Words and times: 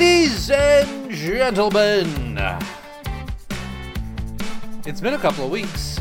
Ladies 0.00 0.48
and 0.48 1.10
gentlemen, 1.10 2.38
it's 4.86 5.00
been 5.00 5.14
a 5.14 5.18
couple 5.18 5.46
of 5.46 5.50
weeks. 5.50 5.98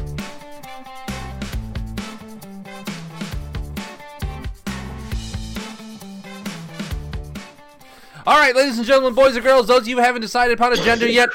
All 8.28 8.38
right, 8.38 8.56
ladies 8.56 8.78
and 8.78 8.86
gentlemen, 8.86 9.16
boys 9.16 9.36
and 9.36 9.44
girls, 9.44 9.66
those 9.66 9.82
of 9.82 9.88
you 9.88 9.96
who 9.96 10.04
haven't 10.04 10.22
decided 10.22 10.54
upon 10.54 10.74
a 10.74 10.76
gender 10.76 11.08
yet, 11.08 11.30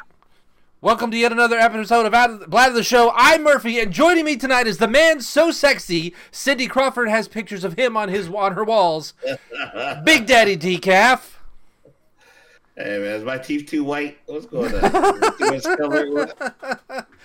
welcome 0.80 1.10
to 1.10 1.16
yet 1.16 1.32
another 1.32 1.58
episode 1.58 2.06
of 2.06 2.48
Blad 2.48 2.74
the 2.74 2.84
Show. 2.84 3.10
I'm 3.16 3.42
Murphy, 3.42 3.80
and 3.80 3.92
joining 3.92 4.24
me 4.24 4.36
tonight 4.36 4.68
is 4.68 4.78
the 4.78 4.86
man 4.86 5.20
so 5.20 5.50
sexy. 5.50 6.14
Cindy 6.30 6.68
Crawford 6.68 7.08
has 7.08 7.26
pictures 7.26 7.64
of 7.64 7.72
him 7.72 7.96
on 7.96 8.08
his 8.08 8.28
on 8.28 8.52
her 8.52 8.62
walls. 8.62 9.14
Big 10.04 10.26
Daddy 10.26 10.56
Decaf. 10.56 11.31
Hey 12.82 12.98
man, 12.98 13.14
is 13.14 13.22
my 13.22 13.38
teeth 13.38 13.70
too 13.70 13.84
white? 13.84 14.18
What's 14.26 14.46
going 14.46 14.74
on? 14.74 15.20
too 15.38 15.50
much 15.50 15.62
color? 15.62 16.32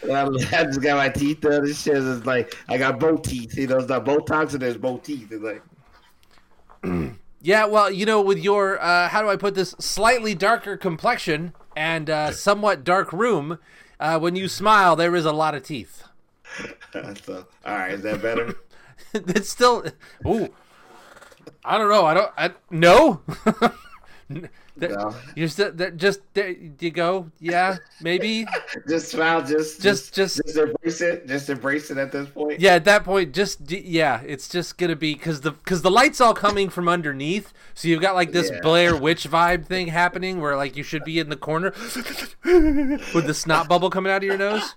I 0.04 0.64
just 0.66 0.82
got 0.82 0.98
my 0.98 1.10
teeth 1.10 1.42
done. 1.42 1.66
This 1.66 1.82
shit 1.82 1.98
is 1.98 2.24
like 2.28 2.56
I 2.70 2.78
got 2.78 3.00
both 3.00 3.24
teeth. 3.24 3.58
You 3.58 3.66
know, 3.66 3.78
it's 3.78 3.90
not 3.90 4.06
Botox 4.06 4.54
and 4.54 4.62
there's 4.62 4.78
both 4.78 5.02
teeth. 5.02 5.32
It's 5.32 5.44
like 5.44 5.64
Yeah, 7.42 7.66
well, 7.66 7.90
you 7.90 8.06
know, 8.06 8.22
with 8.22 8.38
your 8.38 8.80
uh, 8.80 9.10
how 9.10 9.24
do 9.24 9.30
I 9.30 9.36
put 9.36 9.56
this 9.56 9.72
slightly 9.80 10.36
darker 10.36 10.78
complexion 10.78 11.54
and 11.76 12.08
uh, 12.08 12.32
somewhat 12.34 12.84
dark 12.84 13.12
room, 13.12 13.58
uh, 14.00 14.20
when 14.20 14.36
you 14.36 14.48
smile, 14.48 14.96
there 14.96 15.16
is 15.16 15.26
a 15.26 15.32
lot 15.32 15.56
of 15.56 15.64
teeth. 15.64 16.04
so. 17.24 17.48
All 17.66 17.76
right, 17.76 17.94
is 17.94 18.04
that 18.04 18.22
better? 18.22 18.54
it's 19.14 19.50
still, 19.50 19.86
ooh, 20.24 20.54
I 21.66 21.80
don't 21.80 21.90
know. 21.90 22.06
I 22.06 22.14
don't. 22.14 22.32
I 22.38 22.52
no. 22.70 23.22
No. 24.80 25.16
You're 25.36 25.48
still 25.48 25.72
just 25.96 26.22
there 26.34 26.50
you 26.80 26.92
go. 26.92 27.32
Yeah, 27.40 27.78
maybe. 28.02 28.46
just 28.88 29.10
smile. 29.10 29.42
Just, 29.42 29.82
Just- 29.82 30.14
just, 30.14 30.38
just- 30.38 30.46
just 30.46 30.58
embrace 30.58 31.02
it. 31.02 31.28
Just 31.28 31.50
embrace 31.50 31.92
it 31.92 31.98
at 31.98 32.12
this 32.12 32.30
point. 32.30 32.60
Yeah, 32.60 32.76
at 32.76 32.86
that 32.86 33.04
point, 33.04 33.34
just 33.34 33.70
yeah, 33.72 34.22
it's 34.26 34.48
just 34.48 34.78
gonna 34.78 34.96
be 34.96 35.14
because 35.14 35.42
the 35.42 35.52
because 35.52 35.82
the 35.82 35.92
light's 35.92 36.22
all 36.22 36.34
coming 36.34 36.70
from 36.70 36.88
underneath, 36.88 37.54
so 37.74 37.88
you've 37.88 38.02
got 38.02 38.16
like 38.16 38.32
this 38.32 38.52
Yeah. 38.52 38.60
Blair 38.62 38.96
Witch 38.96 39.30
vibe 39.30 39.66
thing 39.66 39.88
happening 39.88 40.40
where 40.42 40.56
like 40.56 40.76
you 40.78 40.84
should 40.84 41.04
be 41.04 41.20
in 41.20 41.30
the 41.30 41.36
corner 41.36 41.72
with 42.46 43.26
the 43.26 43.34
snot 43.34 43.68
bubble 43.68 43.90
coming 43.90 44.12
out 44.12 44.18
of 44.18 44.24
your 44.24 44.38
nose. 44.38 44.76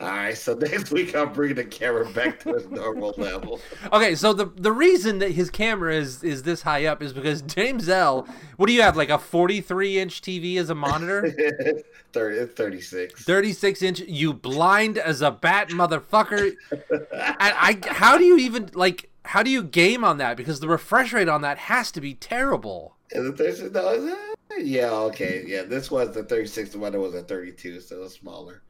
All 0.00 0.08
right, 0.08 0.36
so 0.36 0.54
next 0.60 0.90
week 0.90 1.14
I'll 1.14 1.26
bring 1.26 1.54
the 1.54 1.64
camera 1.64 2.08
back 2.10 2.40
to 2.40 2.54
its 2.54 2.68
normal 2.68 3.14
level. 3.18 3.60
Okay, 3.92 4.14
so 4.14 4.32
the 4.32 4.46
the 4.56 4.72
reason 4.72 5.18
that 5.20 5.32
his 5.32 5.50
camera 5.50 5.94
is 5.94 6.22
is 6.22 6.42
this 6.42 6.62
high 6.62 6.86
up 6.86 7.02
is 7.02 7.12
because 7.12 7.42
James 7.42 7.88
L. 7.88 8.26
What 8.56 8.66
do 8.66 8.72
you 8.72 8.82
have 8.82 8.96
like 8.96 9.10
a 9.10 9.18
43 9.18 9.98
inch 9.98 10.20
TV 10.22 10.56
as 10.58 10.70
a 10.70 10.74
monitor? 10.74 11.34
30, 12.12 12.52
36. 12.52 13.24
36 13.24 13.82
inch. 13.82 14.00
You 14.00 14.32
blind 14.32 14.98
as 14.98 15.22
a 15.22 15.30
bat, 15.30 15.70
motherfucker. 15.70 16.54
And 16.70 17.36
I, 17.40 17.78
how 17.86 18.18
do 18.18 18.24
you 18.24 18.38
even 18.38 18.70
like? 18.74 19.08
How 19.24 19.42
do 19.42 19.50
you 19.50 19.62
game 19.62 20.04
on 20.04 20.18
that? 20.18 20.36
Because 20.36 20.60
the 20.60 20.68
refresh 20.68 21.12
rate 21.12 21.28
on 21.28 21.42
that 21.42 21.56
has 21.56 21.92
to 21.92 22.00
be 22.00 22.14
terrible. 22.14 22.96
Is 23.10 23.40
it 23.40 23.72
No, 23.72 23.90
is 23.90 24.04
it? 24.04 24.18
Yeah, 24.58 24.90
okay. 24.90 25.44
Yeah, 25.46 25.62
this 25.62 25.90
was 25.90 26.12
the 26.12 26.24
36. 26.24 26.70
The 26.70 26.78
one 26.78 26.92
that 26.92 27.00
was 27.00 27.14
at 27.14 27.28
32, 27.28 27.80
so 27.80 28.06
smaller. 28.08 28.62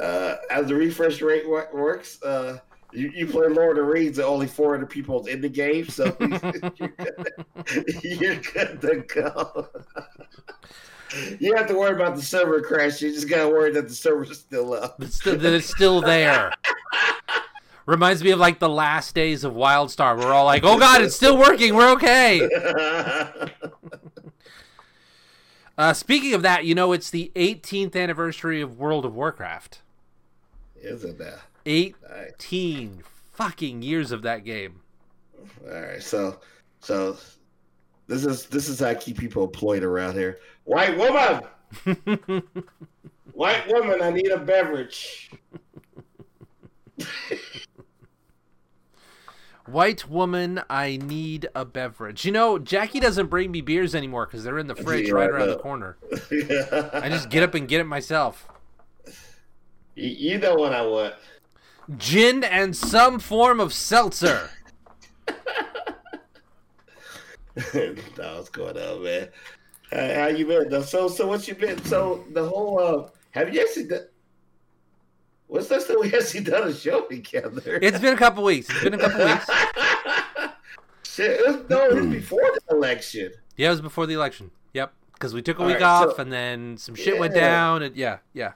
Uh, 0.00 0.36
as 0.50 0.68
the 0.68 0.74
refresh 0.74 1.20
rate 1.22 1.48
wo- 1.48 1.66
works, 1.72 2.22
uh, 2.22 2.58
you, 2.92 3.10
you 3.14 3.26
play 3.26 3.48
Lord 3.48 3.78
of 3.78 3.84
the 3.84 3.90
Rings 3.90 4.18
and 4.18 4.26
only 4.26 4.46
400 4.46 4.88
people 4.88 5.26
in 5.26 5.40
the 5.40 5.48
game, 5.48 5.88
so 5.88 6.16
you're, 6.20 6.88
good, 6.88 8.02
you're 8.02 8.36
good 8.36 8.80
to 8.80 9.04
go. 9.14 9.68
you 11.38 11.54
have 11.54 11.66
to 11.66 11.74
worry 11.74 11.94
about 11.94 12.16
the 12.16 12.22
server 12.22 12.60
crash. 12.60 13.02
You 13.02 13.12
just 13.12 13.28
got 13.28 13.42
to 13.44 13.48
worry 13.48 13.72
that 13.72 13.88
the 13.88 13.94
server's 13.94 14.38
still 14.38 14.72
up. 14.72 15.02
It's 15.02 15.16
still, 15.16 15.36
that 15.36 15.52
it's 15.52 15.68
still 15.68 16.00
there. 16.00 16.52
Reminds 17.86 18.22
me 18.22 18.30
of 18.30 18.38
like 18.38 18.58
the 18.58 18.68
last 18.68 19.14
days 19.14 19.44
of 19.44 19.54
WildStar. 19.54 20.18
We're 20.18 20.32
all 20.32 20.44
like, 20.44 20.62
"Oh 20.62 20.78
God, 20.78 21.00
it's 21.00 21.16
still 21.16 21.38
working. 21.38 21.74
We're 21.74 21.92
okay." 21.92 22.46
Uh, 25.78 25.92
speaking 25.92 26.34
of 26.34 26.42
that, 26.42 26.64
you 26.64 26.74
know, 26.74 26.92
it's 26.92 27.08
the 27.08 27.30
18th 27.36 27.94
anniversary 27.94 28.60
of 28.60 28.76
World 28.76 29.04
of 29.04 29.14
Warcraft. 29.14 29.80
Isn't 30.82 31.18
that? 31.18 31.40
18 31.66 32.96
Nice. 32.96 33.04
fucking 33.32 33.82
years 33.82 34.12
of 34.12 34.22
that 34.22 34.44
game. 34.44 34.80
All 35.66 35.80
right, 35.80 36.02
so 36.02 36.38
so 36.80 37.16
this 38.06 38.24
is 38.24 38.46
this 38.46 38.68
is 38.68 38.80
how 38.80 38.86
I 38.88 38.94
keep 38.94 39.18
people 39.18 39.44
employed 39.44 39.82
around 39.82 40.14
here. 40.14 40.38
White 40.64 40.96
woman, 40.96 41.42
white 43.32 43.68
woman, 43.68 44.02
I 44.02 44.10
need 44.10 44.28
a 44.30 44.38
beverage. 44.38 45.30
White 49.66 50.08
woman, 50.08 50.62
I 50.70 50.96
need 50.96 51.48
a 51.54 51.64
beverage. 51.66 52.24
You 52.24 52.32
know, 52.32 52.58
Jackie 52.58 53.00
doesn't 53.00 53.26
bring 53.26 53.50
me 53.50 53.60
beers 53.60 53.94
anymore 53.94 54.24
because 54.24 54.42
they're 54.42 54.58
in 54.58 54.66
the 54.66 54.74
fridge 54.74 55.08
Yeah, 55.08 55.14
right 55.14 55.24
I 55.28 55.32
around 55.32 55.48
the 55.48 55.58
corner. 55.58 55.98
I 56.94 57.10
just 57.10 57.28
get 57.28 57.42
up 57.42 57.54
and 57.54 57.68
get 57.68 57.80
it 57.80 57.84
myself. 57.84 58.48
You, 59.98 60.38
know 60.38 60.54
what 60.54 60.72
I 60.72 60.86
want. 60.86 61.14
Gin 61.96 62.44
and 62.44 62.76
some 62.76 63.18
form 63.18 63.60
of 63.60 63.72
seltzer. 63.72 64.50
no, 67.74 67.94
what's 68.16 68.50
going 68.50 68.76
on, 68.76 69.02
man? 69.02 69.28
How, 69.90 70.14
how 70.14 70.26
you 70.28 70.46
been? 70.46 70.82
So 70.82 71.08
so 71.08 71.26
what 71.26 71.48
you 71.48 71.54
been? 71.54 71.82
So 71.84 72.24
the 72.32 72.46
whole 72.46 72.78
uh, 72.78 73.08
have 73.30 73.52
you 73.52 73.60
actually 73.60 73.86
done? 73.86 74.06
What's 75.46 75.68
that? 75.68 75.82
We 75.98 76.14
actually 76.14 76.40
done 76.40 76.68
a 76.68 76.74
show 76.74 77.06
together? 77.06 77.78
It's 77.80 77.98
been 77.98 78.12
a 78.14 78.18
couple 78.18 78.44
weeks. 78.44 78.68
It's 78.68 78.84
been 78.84 78.94
a 78.94 78.98
couple 78.98 79.24
weeks. 79.24 79.48
Shit, 81.04 81.40
it 81.40 81.46
was, 81.46 81.70
no, 81.70 81.86
it 81.86 81.94
was 81.94 82.06
before 82.06 82.42
the 82.42 82.76
election. 82.76 83.32
Yeah, 83.56 83.68
it 83.68 83.70
was 83.70 83.80
before 83.80 84.06
the 84.06 84.14
election. 84.14 84.50
Yep. 84.74 84.92
Because 85.14 85.34
we 85.34 85.42
took 85.42 85.58
a 85.58 85.62
All 85.62 85.66
week 85.66 85.76
right, 85.76 85.82
off 85.82 86.16
so- 86.16 86.22
and 86.22 86.32
then 86.32 86.76
some 86.76 86.94
shit 86.94 87.18
went 87.18 87.34
down. 87.34 87.82
And 87.82 87.96
yeah, 87.96 88.18
yeah. 88.34 88.52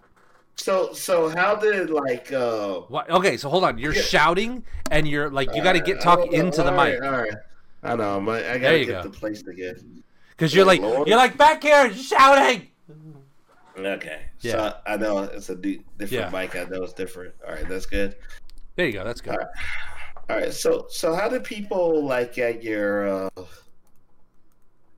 So 0.57 0.93
so 0.93 1.29
how 1.31 1.55
did 1.57 1.91
like 1.91 2.33
uh 2.33 2.81
What? 2.89 3.09
Okay, 3.11 3.37
so 3.37 3.49
hold 3.49 3.65
on. 3.65 3.79
You're 3.79 3.95
Yeah. 3.95 4.03
shouting 4.03 4.65
and 4.91 5.09
you're 5.09 5.31
like, 5.31 5.55
you 5.55 5.63
got 5.63 5.73
to 5.73 5.81
get 5.81 6.01
talk 6.01 6.19
don't 6.21 6.33
know. 6.33 6.39
into 6.39 6.63
the 6.63 6.71
All 6.73 6.85
mic. 6.85 7.03
all 7.03 7.11
right. 7.11 7.35
I 7.83 7.97
know. 7.97 8.21
My, 8.21 8.39
I 8.49 8.59
gotta 8.59 8.79
you 8.79 8.87
get 8.87 9.03
go. 9.03 9.09
the 9.11 9.17
place 9.19 9.43
again. 9.47 10.03
Because 10.31 10.55
you're 10.55 10.65
like, 10.65 10.81
Lord. 10.81 11.09
you're 11.09 11.17
like 11.17 11.37
back 11.37 11.63
here 11.63 11.93
shouting. 11.93 12.69
Okay. 13.77 14.23
Yeah. 14.41 14.53
So 14.53 14.75
I 14.87 14.97
know 14.97 15.19
it's 15.21 15.49
a 15.49 15.57
different 15.57 16.11
Yeah. 16.11 16.31
mic. 16.31 16.55
I 16.55 16.65
know 16.65 16.83
it's 16.85 16.93
different. 16.93 17.35
All 17.47 17.55
right, 17.55 17.69
that's 17.69 17.87
good. 17.87 18.15
There 18.77 18.87
you 18.87 18.93
go. 18.93 19.05
That's 19.05 19.21
good. 19.21 19.33
All 19.33 19.39
right. 19.39 19.49
All 20.31 20.37
right. 20.37 20.53
So 20.53 20.87
so 20.91 21.15
how 21.15 21.29
do 21.29 21.41
people 21.41 22.05
like 22.05 22.39
at 22.39 22.63
your 22.63 23.09
uh, 23.09 23.31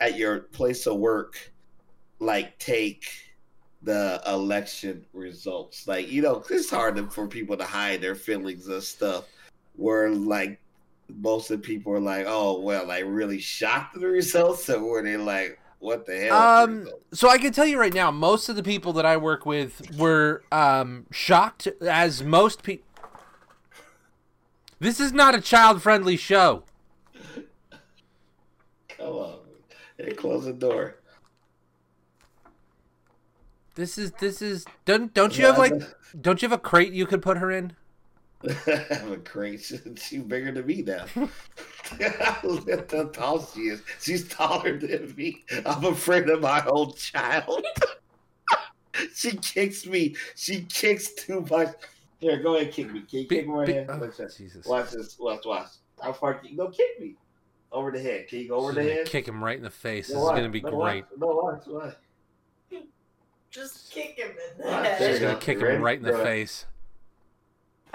at 0.00 0.16
your 0.18 0.40
place 0.40 0.86
of 0.86 0.96
work 0.98 1.52
like 2.18 2.58
take 2.58 3.04
the 3.84 4.20
election 4.26 5.04
results? 5.12 5.86
Like 5.86 6.10
you 6.10 6.22
know, 6.22 6.42
it's 6.50 6.70
hard 6.70 7.12
for 7.12 7.28
people 7.28 7.56
to 7.56 7.64
hide 7.64 8.00
their 8.00 8.14
feelings 8.14 8.66
and 8.66 8.82
stuff. 8.82 9.26
Where 9.76 10.10
like 10.10 10.60
most 11.08 11.50
of 11.50 11.60
the 11.60 11.66
people 11.66 11.92
are 11.92 12.00
like, 12.00 12.26
oh 12.28 12.60
well, 12.60 12.86
like 12.86 13.04
really 13.06 13.38
shocked 13.38 13.94
at 13.94 14.00
the 14.00 14.08
results, 14.08 14.68
or 14.70 14.82
were 14.82 15.02
they 15.02 15.16
like, 15.16 15.58
what 15.80 16.06
the 16.06 16.18
hell? 16.18 16.62
Um, 16.64 16.88
so 17.12 17.28
I 17.28 17.38
can 17.38 17.52
tell 17.52 17.66
you 17.66 17.78
right 17.78 17.92
now, 17.92 18.10
most 18.10 18.48
of 18.48 18.56
the 18.56 18.62
people 18.62 18.94
that 18.94 19.04
I 19.04 19.16
work 19.16 19.44
with 19.44 19.96
were 19.98 20.42
um, 20.50 21.06
shocked, 21.10 21.68
as 21.82 22.22
most 22.22 22.62
people. 22.62 22.86
This 24.80 24.98
is 24.98 25.12
not 25.12 25.34
a 25.34 25.40
child-friendly 25.40 26.16
show. 26.16 26.64
Come 28.88 29.06
on, 29.06 29.38
hey, 29.98 30.12
close 30.12 30.44
the 30.44 30.52
door. 30.52 30.96
This 33.74 33.98
is 33.98 34.12
this 34.12 34.40
is 34.40 34.64
don't 34.84 35.12
don't 35.14 35.36
you 35.36 35.46
have 35.46 35.58
like 35.58 35.72
don't 36.20 36.40
you 36.42 36.48
have 36.48 36.56
a 36.58 36.60
crate 36.62 36.92
you 36.92 37.06
could 37.06 37.22
put 37.22 37.38
her 37.38 37.50
in? 37.50 37.72
I 38.48 38.50
have 38.90 39.10
a 39.10 39.16
crate. 39.16 39.62
She's 39.96 40.22
bigger 40.22 40.52
than 40.52 40.66
me 40.66 40.82
now. 40.82 41.06
Look 42.44 42.68
at 42.68 42.90
how 42.90 43.04
tall 43.08 43.44
she 43.46 43.62
is. 43.62 43.82
She's 44.00 44.28
taller 44.28 44.78
than 44.78 45.14
me. 45.16 45.44
I'm 45.64 45.84
afraid 45.86 46.28
of 46.28 46.40
my 46.42 46.62
own 46.66 46.92
child. 46.94 47.64
she 49.14 49.32
kicks 49.38 49.86
me. 49.86 50.14
She 50.36 50.62
kicks 50.62 51.12
too 51.14 51.44
much. 51.50 51.74
Here, 52.20 52.42
go 52.42 52.56
ahead, 52.56 52.72
kick 52.72 52.92
me. 52.92 53.00
Can 53.00 53.20
you 53.20 53.28
Bi- 53.28 53.34
kick 53.36 53.48
me 53.48 53.54
right 53.54 53.68
here? 53.68 53.86
oh, 53.88 53.98
Watch 53.98 54.16
this. 54.18 54.36
Jesus. 54.36 54.66
Watch 54.66 54.90
this. 54.92 55.16
Watch, 55.18 55.44
watch. 55.46 55.68
How 56.00 56.12
far 56.12 56.34
can 56.34 56.50
you 56.50 56.56
go? 56.56 56.68
Kick 56.68 57.00
me 57.00 57.14
over 57.72 57.90
the 57.90 58.00
head. 58.00 58.28
Can 58.28 58.40
you 58.40 58.48
go 58.48 58.56
over 58.56 58.72
She's 58.72 58.76
the 58.86 58.92
head? 58.94 59.06
kick 59.06 59.26
him 59.26 59.42
right 59.42 59.56
in 59.56 59.62
the 59.64 59.70
face. 59.70 60.08
This 60.08 60.16
No, 60.16 60.26
is 60.26 60.30
gonna 60.30 60.48
be 60.48 60.60
No, 60.60 60.70
great. 60.70 61.04
Watch. 61.10 61.18
No, 61.18 61.26
watch. 61.26 61.62
Watch. 61.66 61.94
Just 63.54 63.92
kick 63.92 64.18
him 64.18 64.30
in 64.30 64.66
the 64.66 64.72
head. 64.72 64.98
She's 64.98 65.20
gonna 65.20 65.36
kick 65.36 65.60
him 65.60 65.80
right 65.80 65.98
in 65.98 66.04
the 66.04 66.18
face. 66.18 66.66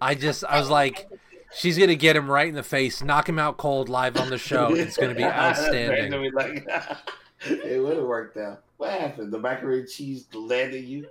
I 0.00 0.14
just 0.14 0.44
I 0.44 0.58
was 0.58 0.68
like 0.68 1.08
She's 1.54 1.78
gonna 1.78 1.94
get 1.94 2.14
him 2.16 2.30
right 2.30 2.48
in 2.48 2.54
the 2.54 2.62
face, 2.62 3.02
knock 3.02 3.28
him 3.28 3.38
out 3.38 3.56
cold 3.56 3.88
live 3.88 4.16
on 4.16 4.28
the 4.28 4.38
show. 4.38 4.74
It's 4.74 4.96
gonna 4.96 5.14
be 5.14 5.24
outstanding. 5.24 6.32
Like, 6.32 6.66
it 7.46 7.82
would 7.82 7.96
have 7.96 8.06
worked 8.06 8.36
out. 8.36 8.62
What 8.76 8.90
happened? 8.90 9.32
The 9.32 9.38
macaroni 9.38 9.80
and 9.80 9.88
cheese 9.88 10.26
landed 10.34 10.84
you? 10.84 11.08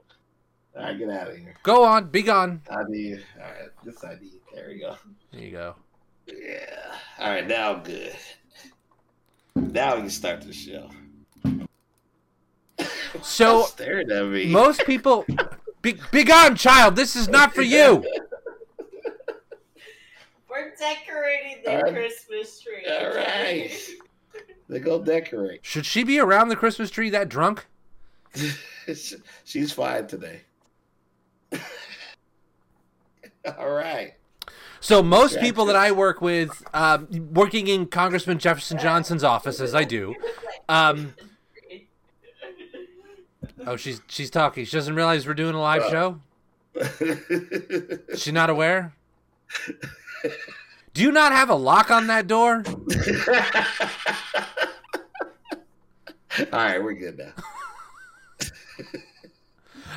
All 0.76 0.84
right, 0.84 0.98
get 0.98 1.10
out 1.10 1.30
of 1.30 1.38
here. 1.38 1.56
Go 1.64 1.84
on, 1.84 2.10
be 2.10 2.22
gone. 2.22 2.62
I 2.70 2.84
need. 2.88 3.24
All 3.38 3.44
right, 3.44 3.70
this 3.84 4.04
I 4.04 4.16
need. 4.22 4.34
There 4.54 4.68
we 4.68 4.80
go. 4.80 4.96
There 5.32 5.42
you 5.42 5.52
go. 5.52 5.76
Yeah. 6.28 6.96
All 7.20 7.32
right, 7.32 7.48
now 7.48 7.74
I'm 7.74 7.84
good. 7.84 8.16
Now 9.56 9.96
we 9.96 10.02
can 10.02 10.10
start 10.12 10.42
the 10.42 10.54
show. 10.54 10.90
So 13.24 13.64
staring 13.64 14.12
at 14.12 14.26
me. 14.26 14.48
most 14.48 14.86
people, 14.86 15.26
be, 15.82 15.98
be 16.12 16.24
gone, 16.24 16.56
child. 16.56 16.96
This 16.96 17.16
is 17.16 17.28
not 17.28 17.54
for 17.54 17.62
you. 17.62 18.06
We're 20.50 20.74
decorating 20.80 21.62
the 21.64 21.76
All 21.76 21.84
right. 21.84 21.94
Christmas 21.94 22.60
tree. 22.60 22.86
All 22.90 23.14
right. 23.16 23.72
They 24.70 24.80
go 24.80 25.02
decorate. 25.04 25.60
Should 25.64 25.86
she 25.86 26.04
be 26.04 26.20
around 26.20 26.50
the 26.50 26.56
Christmas 26.56 26.90
tree 26.90 27.10
that 27.12 27.30
drunk? 27.30 27.68
She's 29.44 29.72
fine 29.72 30.08
today. 30.08 30.42
All 33.58 33.70
right. 33.72 34.14
So 34.80 35.02
most 35.02 35.40
people 35.40 35.66
that 35.66 35.76
I 35.76 35.92
work 35.92 36.22
with, 36.22 36.64
um, 36.74 37.08
working 37.34 37.68
in 37.68 37.88
Congressman 37.88 38.40
Jefferson 38.40 38.78
Johnson's 38.78 39.24
office, 39.24 39.60
as 39.60 39.74
I 39.74 39.84
do, 39.84 40.16
um, 40.70 41.14
oh, 43.66 43.76
she's 43.76 44.02
she's 44.08 44.30
talking. 44.30 44.66
She 44.66 44.76
doesn't 44.78 44.96
realize 44.96 45.26
we're 45.26 45.34
doing 45.34 45.56
a 45.56 45.62
live 45.62 45.84
uh. 45.84 45.90
show. 45.90 46.22
She's 48.16 48.34
not 48.34 48.50
aware. 48.50 48.94
Do 50.94 51.02
you 51.02 51.12
not 51.12 51.32
have 51.32 51.50
a 51.50 51.56
lock 51.56 51.90
on 51.92 52.08
that 52.08 52.28
door? 52.28 52.64
All 56.40 56.46
right, 56.52 56.84
we're 56.84 56.94
good 56.94 57.18
now. 57.18 57.34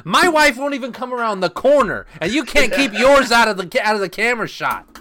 My 0.05 0.29
wife 0.29 0.57
won't 0.57 0.75
even 0.75 0.93
come 0.93 1.12
around 1.12 1.41
the 1.41 1.51
corner, 1.51 2.07
and 2.21 2.33
you 2.33 2.45
can't 2.45 2.73
keep 2.73 2.93
yours 2.93 3.31
out 3.31 3.49
of 3.49 3.57
the 3.57 3.81
out 3.83 3.95
of 3.95 4.01
the 4.01 4.09
camera 4.09 4.49
shot. 4.49 5.00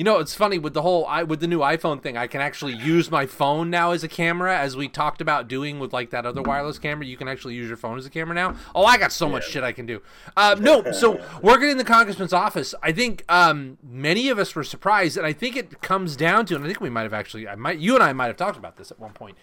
You 0.00 0.04
know, 0.04 0.18
it's 0.18 0.34
funny 0.34 0.56
with 0.56 0.72
the 0.72 0.80
whole 0.80 1.04
I 1.04 1.24
with 1.24 1.40
the 1.40 1.46
new 1.46 1.58
iPhone 1.58 2.02
thing. 2.02 2.16
I 2.16 2.26
can 2.26 2.40
actually 2.40 2.72
use 2.74 3.10
my 3.10 3.26
phone 3.26 3.68
now 3.68 3.90
as 3.90 4.02
a 4.02 4.08
camera, 4.08 4.58
as 4.58 4.74
we 4.74 4.88
talked 4.88 5.20
about 5.20 5.46
doing 5.46 5.78
with 5.78 5.92
like 5.92 6.08
that 6.08 6.24
other 6.24 6.40
wireless 6.40 6.78
camera. 6.78 7.04
You 7.04 7.18
can 7.18 7.28
actually 7.28 7.54
use 7.54 7.68
your 7.68 7.76
phone 7.76 7.98
as 7.98 8.06
a 8.06 8.08
camera 8.08 8.34
now. 8.34 8.56
Oh, 8.74 8.86
I 8.86 8.96
got 8.96 9.12
so 9.12 9.28
much 9.28 9.50
shit 9.50 9.62
I 9.62 9.72
can 9.72 9.84
do. 9.84 10.00
Uh, 10.38 10.56
no, 10.58 10.90
so 10.92 11.22
working 11.42 11.68
in 11.68 11.76
the 11.76 11.84
congressman's 11.84 12.32
office, 12.32 12.74
I 12.82 12.92
think 12.92 13.26
um, 13.28 13.76
many 13.82 14.30
of 14.30 14.38
us 14.38 14.54
were 14.54 14.64
surprised, 14.64 15.18
and 15.18 15.26
I 15.26 15.34
think 15.34 15.54
it 15.54 15.82
comes 15.82 16.16
down 16.16 16.46
to, 16.46 16.54
and 16.54 16.64
I 16.64 16.68
think 16.68 16.80
we 16.80 16.88
might 16.88 17.02
have 17.02 17.12
actually, 17.12 17.46
I 17.46 17.56
might, 17.56 17.78
you 17.78 17.94
and 17.94 18.02
I 18.02 18.14
might 18.14 18.28
have 18.28 18.38
talked 18.38 18.56
about 18.56 18.78
this 18.78 18.90
at 18.90 18.98
one 18.98 19.12
point. 19.12 19.36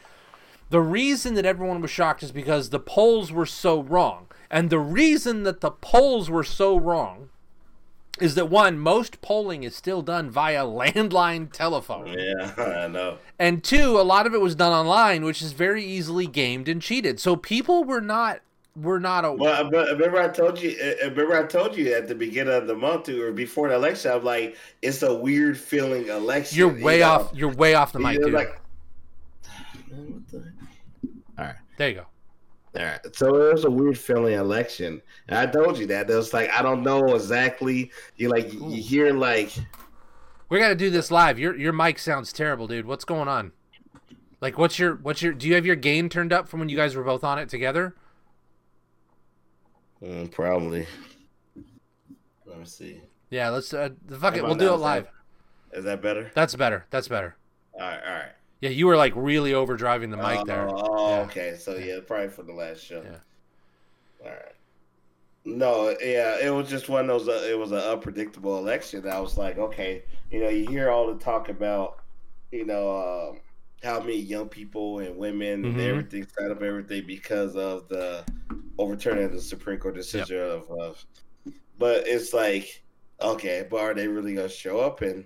The 0.71 0.81
reason 0.81 1.35
that 1.35 1.45
everyone 1.45 1.81
was 1.81 1.91
shocked 1.91 2.23
is 2.23 2.31
because 2.31 2.71
the 2.71 2.79
polls 2.79 3.31
were 3.31 3.45
so 3.45 3.83
wrong. 3.83 4.25
And 4.49 4.71
the 4.71 4.79
reason 4.79 5.43
that 5.43 5.61
the 5.61 5.69
polls 5.69 6.31
were 6.31 6.43
so 6.43 6.79
wrong 6.79 7.29
is 8.21 8.35
that 8.35 8.49
one, 8.49 8.79
most 8.79 9.21
polling 9.21 9.63
is 9.63 9.75
still 9.75 10.01
done 10.01 10.29
via 10.29 10.63
landline 10.65 11.51
telephone. 11.51 12.07
Yeah, 12.07 12.53
I 12.83 12.87
know. 12.87 13.17
And 13.39 13.63
two, 13.63 13.99
a 13.99 14.03
lot 14.03 14.25
of 14.27 14.33
it 14.33 14.41
was 14.41 14.55
done 14.55 14.71
online, 14.73 15.23
which 15.23 15.41
is 15.41 15.51
very 15.53 15.83
easily 15.83 16.27
gamed 16.27 16.67
and 16.67 16.81
cheated. 16.81 17.19
So 17.19 17.35
people 17.35 17.83
were 17.83 18.01
not 18.01 18.41
were 18.75 18.99
not 18.99 19.25
aware. 19.25 19.37
Well, 19.39 19.65
I 19.65 19.69
be- 19.69 19.91
remember 19.93 20.21
I 20.21 20.27
told 20.29 20.61
you. 20.61 20.75
Eh, 20.79 21.05
remember 21.05 21.35
I 21.37 21.43
told 21.47 21.75
you 21.75 21.93
at 21.93 22.07
the 22.07 22.15
beginning 22.15 22.53
of 22.53 22.67
the 22.67 22.75
month 22.75 23.09
or 23.09 23.31
before 23.31 23.69
the 23.69 23.75
election. 23.75 24.11
I'm 24.11 24.23
like, 24.23 24.55
it's 24.81 25.01
a 25.03 25.13
weird 25.15 25.57
feeling 25.57 26.07
election. 26.07 26.57
you're 26.57 26.77
you 26.77 26.85
way 26.85 26.99
know? 26.99 27.09
off 27.09 27.31
you're 27.33 27.53
way 27.53 27.73
off 27.73 27.91
the 27.91 27.99
mic, 27.99 28.21
dude. 28.21 28.33
like, 28.33 28.59
what 29.89 30.27
the- 30.29 30.53
all 31.39 31.45
right. 31.45 31.55
there 31.77 31.89
you 31.89 31.95
go. 31.95 32.05
All 32.75 32.83
right. 32.85 32.99
So 33.15 33.35
it 33.35 33.53
was 33.53 33.65
a 33.65 33.69
weird 33.71 33.97
feeling 33.97 34.33
election. 34.35 35.01
And 35.27 35.37
I 35.37 35.45
told 35.47 35.77
you 35.77 35.87
that. 35.87 36.09
It 36.09 36.15
was 36.15 36.33
like 36.33 36.49
I 36.51 36.61
don't 36.61 36.83
know 36.83 37.15
exactly. 37.15 37.91
You 38.17 38.29
like 38.29 38.53
you 38.53 38.69
you 38.69 38.81
hear 38.83 39.13
like 39.13 39.51
We 40.49 40.59
got 40.59 40.69
to 40.69 40.75
do 40.75 40.89
this 40.89 41.09
live. 41.11 41.39
Your 41.39 41.55
your 41.55 41.73
mic 41.73 41.97
sounds 41.99 42.31
terrible, 42.33 42.67
dude. 42.67 42.85
What's 42.85 43.05
going 43.05 43.27
on? 43.27 43.51
Like, 44.41 44.57
what's 44.59 44.77
your 44.77 44.95
what's 44.97 45.21
your? 45.23 45.33
Do 45.33 45.47
you 45.47 45.55
have 45.55 45.65
your 45.65 45.75
gain 45.75 46.09
turned 46.09 46.31
up 46.31 46.47
from 46.47 46.59
when 46.59 46.69
you 46.69 46.77
guys 46.77 46.95
were 46.95 47.03
both 47.03 47.23
on 47.23 47.39
it 47.39 47.49
together? 47.49 47.95
mm, 50.03 50.31
probably. 50.31 50.85
Let 52.45 52.59
me 52.59 52.65
see. 52.65 53.01
Yeah, 53.31 53.49
let's. 53.49 53.73
Uh, 53.73 53.89
fuck 54.19 54.37
it, 54.37 54.43
we'll 54.43 54.55
do 54.55 54.73
it 54.73 54.77
live. 54.77 55.07
that- 55.71 55.79
Is 55.79 55.83
that 55.85 56.01
better? 56.01 56.31
That's 56.35 56.55
better. 56.55 56.85
That's 56.91 57.07
better. 57.07 57.35
All 57.73 57.79
right. 57.81 57.99
All 58.05 58.13
right. 58.13 58.31
Yeah, 58.61 58.69
you 58.71 58.87
were 58.87 58.97
like 58.97 59.13
really 59.15 59.51
overdriving 59.51 60.09
the 60.09 60.17
mic 60.17 60.45
there. 60.45 60.67
Oh, 60.69 61.09
Yeah. 61.09 61.21
okay. 61.25 61.55
So 61.59 61.75
yeah, 61.77 61.99
probably 62.05 62.29
for 62.29 62.43
the 62.43 62.53
last 62.53 62.83
show. 62.83 63.03
Yeah. 63.03 63.19
All 64.25 64.31
right. 64.31 64.53
No, 65.45 65.95
yeah, 66.01 66.37
it 66.41 66.49
was 66.49 66.69
just 66.69 66.89
one 66.89 67.09
of 67.09 67.25
those. 67.25 67.29
Uh, 67.29 67.47
it 67.49 67.57
was 67.57 67.71
an 67.71 67.77
unpredictable 67.77 68.57
election. 68.57 69.07
I 69.07 69.19
was 69.19 69.37
like, 69.37 69.57
okay, 69.57 70.03
you 70.29 70.41
know, 70.41 70.49
you 70.49 70.67
hear 70.67 70.89
all 70.89 71.13
the 71.13 71.19
talk 71.23 71.47
about, 71.49 71.99
you 72.51 72.65
know, 72.65 73.29
um, 73.31 73.39
how 73.83 73.99
many 73.99 74.17
young 74.17 74.49
people 74.49 74.99
and 74.99 75.15
women 75.15 75.63
and 75.63 75.75
Mhm. 75.77 75.87
everything 75.87 76.27
signed 76.37 76.51
up 76.51 76.61
everything 76.61 77.05
because 77.05 77.55
of 77.55 77.87
the 77.87 78.25
overturning 78.77 79.23
of 79.25 79.31
the 79.31 79.39
Supreme 79.41 79.79
Court 79.79 79.95
decision 79.95 80.41
of, 80.41 80.69
of. 80.71 81.05
But 81.77 82.07
it's 82.07 82.33
like, 82.33 82.83
okay, 83.21 83.65
but 83.69 83.79
are 83.79 83.93
they 83.93 84.07
really 84.07 84.33
gonna 84.33 84.49
show 84.49 84.79
up? 84.79 85.01
And 85.01 85.25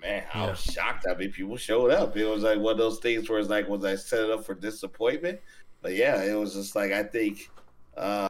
man, 0.00 0.24
I 0.34 0.46
was 0.46 0.60
shocked 0.60 1.04
how 1.06 1.14
many 1.14 1.28
people 1.28 1.56
showed 1.56 1.90
up. 1.90 2.16
It 2.16 2.26
was 2.26 2.42
like 2.42 2.58
one 2.58 2.72
of 2.72 2.78
those 2.78 2.98
things 2.98 3.28
where 3.28 3.38
it's 3.38 3.48
like, 3.48 3.68
was 3.68 3.84
I 3.84 3.96
set 3.96 4.20
it 4.24 4.30
up 4.30 4.44
for 4.44 4.54
disappointment? 4.54 5.40
But 5.82 5.94
yeah, 5.94 6.22
it 6.22 6.34
was 6.34 6.54
just 6.54 6.74
like 6.76 6.92
I 6.92 7.02
think 7.02 7.50
uh, 7.96 8.28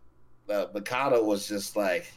uh 0.49 0.67
Mikado 0.75 1.23
was 1.25 1.49
just 1.49 1.77
like, 1.77 2.13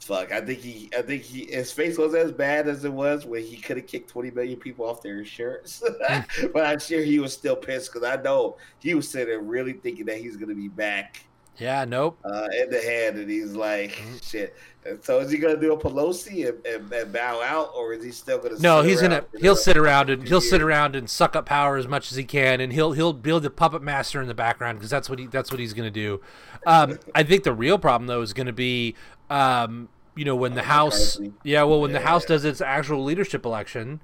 fuck. 0.00 0.32
I 0.32 0.40
think 0.40 0.58
he, 0.60 0.90
I 0.96 1.02
think 1.02 1.22
he, 1.22 1.46
his 1.46 1.70
face 1.70 1.96
was 1.98 2.14
as 2.14 2.32
bad 2.32 2.66
as 2.68 2.84
it 2.84 2.92
was 2.92 3.24
when 3.24 3.42
he 3.44 3.56
could 3.56 3.76
have 3.76 3.86
kicked 3.86 4.10
twenty 4.10 4.30
million 4.30 4.58
people 4.58 4.84
off 4.86 5.02
their 5.02 5.18
insurance. 5.18 5.82
but 6.52 6.64
I'm 6.66 6.78
sure 6.80 7.02
he 7.02 7.18
was 7.18 7.32
still 7.32 7.56
pissed 7.56 7.92
because 7.92 8.08
I 8.08 8.20
know 8.20 8.56
he 8.80 8.94
was 8.94 9.08
sitting 9.08 9.28
there 9.28 9.40
really 9.40 9.74
thinking 9.74 10.06
that 10.06 10.18
he's 10.18 10.36
gonna 10.36 10.54
be 10.54 10.68
back 10.68 11.24
Yeah, 11.58 11.84
nope. 11.84 12.18
uh, 12.24 12.48
in 12.60 12.70
the 12.70 12.80
head, 12.80 13.16
and 13.16 13.30
he's 13.30 13.52
like, 13.54 13.92
Mhm. 13.92 14.28
shit. 14.30 14.56
And 14.84 15.02
so 15.02 15.20
is 15.20 15.30
he 15.30 15.38
gonna 15.38 15.60
do 15.60 15.72
a 15.72 15.78
Pelosi 15.78 16.48
and, 16.48 16.66
and, 16.66 16.92
and 16.92 17.12
bow 17.12 17.40
out, 17.40 17.70
or 17.76 17.92
is 17.92 18.02
he 18.02 18.10
still 18.10 18.38
gonna? 18.38 18.58
No, 18.58 18.82
sit 18.82 18.90
he's 18.90 19.00
gonna 19.00 19.24
he'll 19.38 19.54
sit 19.54 19.76
around 19.76 20.10
and 20.10 20.26
he'll 20.26 20.40
sit 20.40 20.60
around 20.60 20.96
and 20.96 21.08
suck 21.08 21.36
up 21.36 21.46
power 21.46 21.76
as 21.76 21.86
much 21.86 22.10
as 22.10 22.16
he 22.16 22.24
can, 22.24 22.60
and 22.60 22.72
he'll 22.72 22.92
he'll 22.92 23.12
build 23.12 23.44
the 23.44 23.50
puppet 23.50 23.80
master 23.80 24.20
in 24.20 24.26
the 24.26 24.34
background 24.34 24.78
because 24.78 24.90
that's 24.90 25.08
what 25.08 25.20
he 25.20 25.26
that's 25.28 25.52
what 25.52 25.60
he's 25.60 25.72
gonna 25.72 25.90
do. 25.90 26.20
Um, 26.66 26.98
I 27.14 27.22
think 27.22 27.44
the 27.44 27.52
real 27.52 27.78
problem 27.78 28.08
though 28.08 28.22
is 28.22 28.32
gonna 28.32 28.52
be, 28.52 28.96
um, 29.30 29.88
you 30.16 30.24
know, 30.24 30.34
when 30.34 30.54
the 30.54 30.62
House, 30.62 31.20
yeah, 31.44 31.62
well, 31.62 31.80
when 31.80 31.92
the 31.92 32.00
House 32.00 32.24
yeah. 32.24 32.28
does 32.28 32.44
its 32.44 32.60
actual 32.60 33.04
leadership 33.04 33.46
election, 33.46 34.00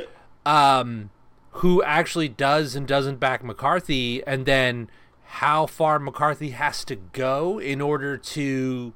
um, 0.46 1.10
who 1.50 1.82
actually 1.82 2.30
does 2.30 2.74
and 2.74 2.88
doesn't 2.88 3.20
back 3.20 3.44
McCarthy, 3.44 4.26
and 4.26 4.46
then 4.46 4.88
how 5.24 5.66
far 5.66 5.98
McCarthy 5.98 6.50
has 6.50 6.86
to 6.86 6.96
go 6.96 7.58
in 7.58 7.82
order 7.82 8.16
to 8.16 8.94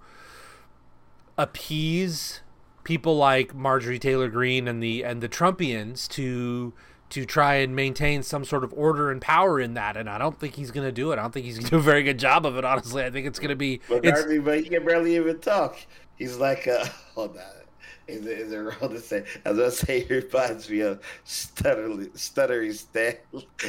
appease 1.38 2.40
people 2.85 3.16
like 3.16 3.55
Marjorie 3.55 3.99
Taylor 3.99 4.28
Greene 4.28 4.69
and 4.69 4.83
the 4.83 5.02
and 5.02 5.21
the 5.21 5.28
Trumpians 5.28 6.09
to 6.11 6.73
to 7.09 7.25
try 7.25 7.57
and 7.57 7.75
maintain 7.75 8.23
some 8.23 8.45
sort 8.45 8.64
of 8.64 8.73
order 8.75 9.11
and 9.11 9.21
power 9.21 9.61
in 9.61 9.75
that. 9.75 9.97
And 9.97 10.09
I 10.11 10.19
don't 10.19 10.38
think 10.38 10.55
he's 10.55 10.71
going 10.71 10.87
to 10.87 10.93
do 10.93 11.12
it. 11.12 11.19
I 11.19 11.23
don't 11.23 11.33
think 11.33 11.47
he's 11.47 11.57
going 11.57 11.66
to 11.66 11.71
do 11.71 11.76
a 11.76 11.83
very 11.83 12.02
good 12.02 12.19
job 12.19 12.47
of 12.47 12.57
it. 12.57 12.64
Honestly, 12.64 13.05
I 13.05 13.11
think 13.11 13.26
it's 13.26 13.38
going 13.38 13.50
to 13.50 13.57
be. 13.57 13.81
It's, 13.88 14.05
McCarthy, 14.05 14.38
but 14.38 14.61
he 14.62 14.69
can 14.69 14.85
barely 14.85 15.16
even 15.16 15.38
talk. 15.38 15.76
He's 16.16 16.37
like, 16.37 16.66
uh, 16.66 16.85
hold 17.14 17.37
on. 17.37 17.45
Is 18.09 18.25
it, 18.25 18.38
is 18.38 18.52
it 18.52 18.57
wrong 18.57 18.90
to 18.90 19.00
say? 19.00 19.25
As 19.45 19.59
I 19.59 19.69
say 19.69 20.00
he 20.05 20.14
reminds 20.14 20.71
me 20.71 20.81
of 20.81 21.00
stuttering, 21.25 22.09
stuttering 22.14 22.73
Stan. 22.73 23.16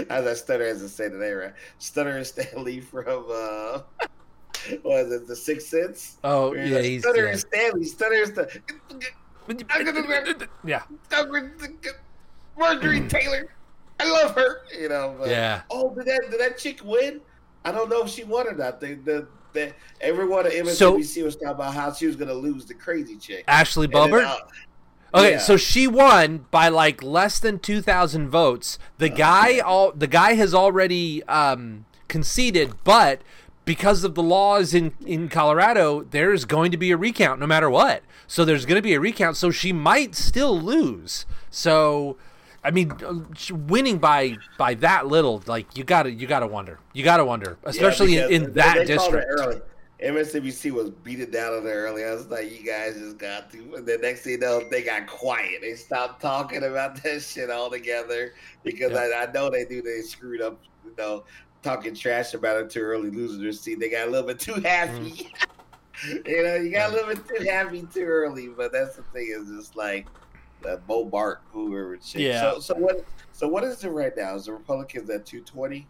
As 0.10 0.28
I 0.28 0.34
stutter 0.36 0.64
as 0.64 0.84
I 0.84 0.88
say 0.88 1.10
today, 1.10 1.32
right? 1.32 1.54
Stuttering 1.80 2.24
Stanley 2.24 2.80
from 2.80 3.26
uh, 3.32 3.80
what 4.84 5.00
is 5.06 5.12
it? 5.12 5.28
The 5.28 5.36
Sixth 5.36 5.68
Sense. 5.68 6.18
oh 6.24 6.54
yeah, 6.54 6.76
like, 6.76 6.84
he's 6.86 7.02
stuttering 7.04 7.34
yeah. 7.34 7.38
Stanley, 7.38 7.86
stuttering 7.86 8.26
Stanley. 8.26 8.62
yeah, 10.66 10.82
Marjorie 12.58 13.08
Taylor, 13.08 13.48
I 14.00 14.10
love 14.12 14.36
her. 14.36 14.62
You 14.78 14.90
know. 14.90 15.16
But, 15.20 15.30
yeah. 15.30 15.62
Oh, 15.70 15.94
did 15.96 16.06
that 16.06 16.28
did 16.32 16.40
that 16.40 16.58
chick 16.58 16.82
win? 16.84 17.22
I 17.66 17.72
don't 17.72 17.90
know 17.90 18.04
if 18.04 18.10
she 18.10 18.24
won 18.24 18.48
or 18.48 18.54
not. 18.54 18.80
The 18.80 18.96
the, 18.96 19.28
the 19.54 19.74
everyone 20.02 20.46
at 20.46 20.54
So- 20.70 20.98
MSNBC 20.98 21.24
was 21.24 21.36
talking 21.36 21.50
about 21.50 21.74
how 21.74 21.92
she 21.94 22.08
was 22.08 22.16
going 22.16 22.30
to 22.30 22.34
lose 22.36 22.66
the 22.66 22.74
crazy 22.74 23.18
chick. 23.18 23.44
Ashley 23.48 23.86
And 23.86 23.94
then, 23.94 24.10
Boebert. 24.10 24.26
uh, 24.26 24.38
Okay, 25.16 25.32
yeah. 25.32 25.38
so 25.40 25.56
she 25.56 25.88
won 25.88 26.46
by 26.52 26.68
like 26.68 27.02
less 27.02 27.40
than 27.40 27.60
two 27.60 27.82
thousand 27.82 28.28
votes. 28.30 28.78
The 28.98 29.08
guy, 29.10 29.60
all 29.60 29.92
the 29.94 30.06
guy 30.08 30.34
has 30.34 30.54
already 30.54 31.24
um, 31.24 31.86
conceded, 32.10 32.74
but 32.84 33.22
because 33.68 34.04
of 34.04 34.16
the 34.16 34.24
laws 34.24 34.74
in 34.74 34.94
in 35.06 35.30
Colorado, 35.30 36.02
there's 36.02 36.46
going 36.46 36.72
to 36.72 36.78
be 36.78 36.90
a 36.90 36.98
recount 36.98 37.40
no 37.40 37.46
matter 37.46 37.70
what. 37.70 38.02
So 38.26 38.44
there's 38.44 38.66
going 38.66 38.78
to 38.78 38.82
be 38.82 38.96
a 38.96 39.00
recount. 39.00 39.38
So 39.38 39.52
she 39.52 39.72
might 39.72 40.16
still 40.16 40.60
lose. 40.60 41.28
So. 41.52 42.18
I 42.64 42.72
mean, 42.72 42.92
winning 43.50 43.98
by 44.00 44.36
by 44.58 44.74
that 44.76 45.08
little, 45.08 45.42
like 45.46 45.78
you 45.78 45.86
gotta 45.86 46.12
you 46.12 46.28
gotta 46.28 46.48
wonder, 46.48 46.80
you 46.92 47.02
gotta 47.02 47.24
wonder, 47.24 47.58
especially 47.64 48.16
Yeah, 48.16 48.26
in, 48.26 48.46
in 48.46 48.54
that 48.56 48.80
they 48.80 48.86
district. 48.86 49.32
MSNBC 50.04 50.72
was 50.72 50.90
beating 50.90 51.32
down 51.32 51.54
on 51.54 51.64
there 51.64 51.84
early. 51.86 52.04
I 52.04 52.14
was 52.14 52.28
like, 52.28 52.52
you 52.52 52.66
guys 52.66 52.96
just 52.96 53.18
got 53.18 53.52
to. 53.52 53.76
And 53.76 53.86
the 53.86 53.98
next 53.98 54.22
thing 54.22 54.34
you 54.34 54.40
know, 54.40 54.62
they 54.70 54.84
got 54.84 55.08
quiet. 55.08 55.62
They 55.62 55.74
stopped 55.74 56.22
talking 56.22 56.64
about 56.64 57.02
that 57.04 57.22
shit 57.22 57.50
altogether 57.50 58.34
because 58.64 58.92
Yeah. 58.92 59.14
I, 59.18 59.28
I 59.28 59.32
know 59.32 59.50
they 59.50 59.66
knew 59.66 59.82
they 59.82 60.02
screwed 60.02 60.42
up, 60.42 60.62
you 60.86 60.94
know, 60.98 61.24
talking 61.64 61.96
trash 61.96 62.34
about 62.34 62.62
it 62.62 62.70
too 62.70 62.82
early, 62.82 63.10
losing 63.10 63.42
their 63.42 63.52
seat. 63.52 63.80
They 63.80 63.90
got 63.90 64.08
a 64.08 64.12
little 64.12 64.28
bit 64.28 64.40
too 64.40 64.54
happy. 64.56 65.32
Mm. 66.06 66.28
you 66.28 66.44
know, 66.44 66.56
you 66.56 66.72
got 66.72 66.92
a 66.92 66.94
little 66.94 67.14
bit 67.14 67.28
too 67.28 67.44
happy 67.46 67.88
too 67.94 68.04
early. 68.04 68.48
But 68.48 68.72
that's 68.72 68.96
the 68.96 69.04
thing 69.14 69.28
is 69.30 69.50
just 69.50 69.76
like 69.76 70.08
that 70.64 70.86
Bo 70.88 71.06
Bart, 71.06 71.42
whoever. 71.52 71.98
Shit. 72.02 72.22
Yeah. 72.22 72.42
So, 72.42 72.60
so 72.60 72.76
what? 72.76 73.06
So 73.32 73.48
what 73.48 73.64
is 73.64 73.84
it 73.84 73.90
right 73.90 74.16
now? 74.16 74.36
Is 74.36 74.46
the 74.46 74.54
Republicans 74.54 75.10
at 75.10 75.26
two 75.26 75.42
twenty? 75.42 75.88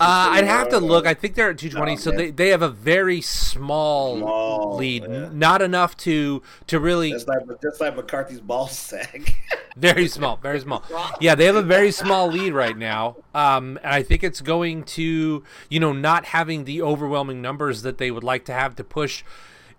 Uh, 0.00 0.28
I'd 0.30 0.44
have 0.44 0.68
to 0.68 0.76
Uh, 0.76 0.80
look. 0.80 1.06
I 1.06 1.14
think 1.14 1.34
they're 1.34 1.50
at 1.50 1.58
220, 1.58 1.92
oh, 1.92 1.96
so 1.96 2.10
they, 2.12 2.30
they 2.30 2.48
have 2.48 2.62
a 2.62 2.68
very 2.68 3.20
small, 3.20 4.18
Small, 4.18 4.76
lead, 4.76 5.04
yeah. 5.08 5.28
Not 5.32 5.60
enough 5.60 5.96
to 5.98 6.40
to 6.68 6.78
really 6.78 7.10
Just 7.10 7.26
like 7.26 7.40
just 7.60 7.80
like 7.80 7.96
McCarthy's 7.96 8.40
ball 8.40 8.68
sack. 8.68 9.34
very 9.76 10.06
small, 10.06 10.36
very 10.36 10.60
small. 10.60 10.84
Yeah, 11.20 11.34
they 11.34 11.46
have 11.46 11.56
a 11.56 11.62
very 11.62 11.90
small 11.90 12.28
lead 12.28 12.52
right 12.52 12.76
now, 12.76 13.16
um, 13.34 13.78
and 13.82 13.92
I 13.92 14.04
think 14.04 14.22
it's 14.22 14.40
going 14.40 14.84
to 14.84 15.42
you 15.68 15.80
know 15.80 15.92
not 15.92 16.26
having 16.26 16.64
the 16.64 16.80
overwhelming 16.80 17.42
numbers 17.42 17.82
that 17.82 17.98
they 17.98 18.12
would 18.12 18.24
like 18.24 18.44
to 18.44 18.52
have 18.52 18.76
to 18.76 18.84
push 18.84 19.24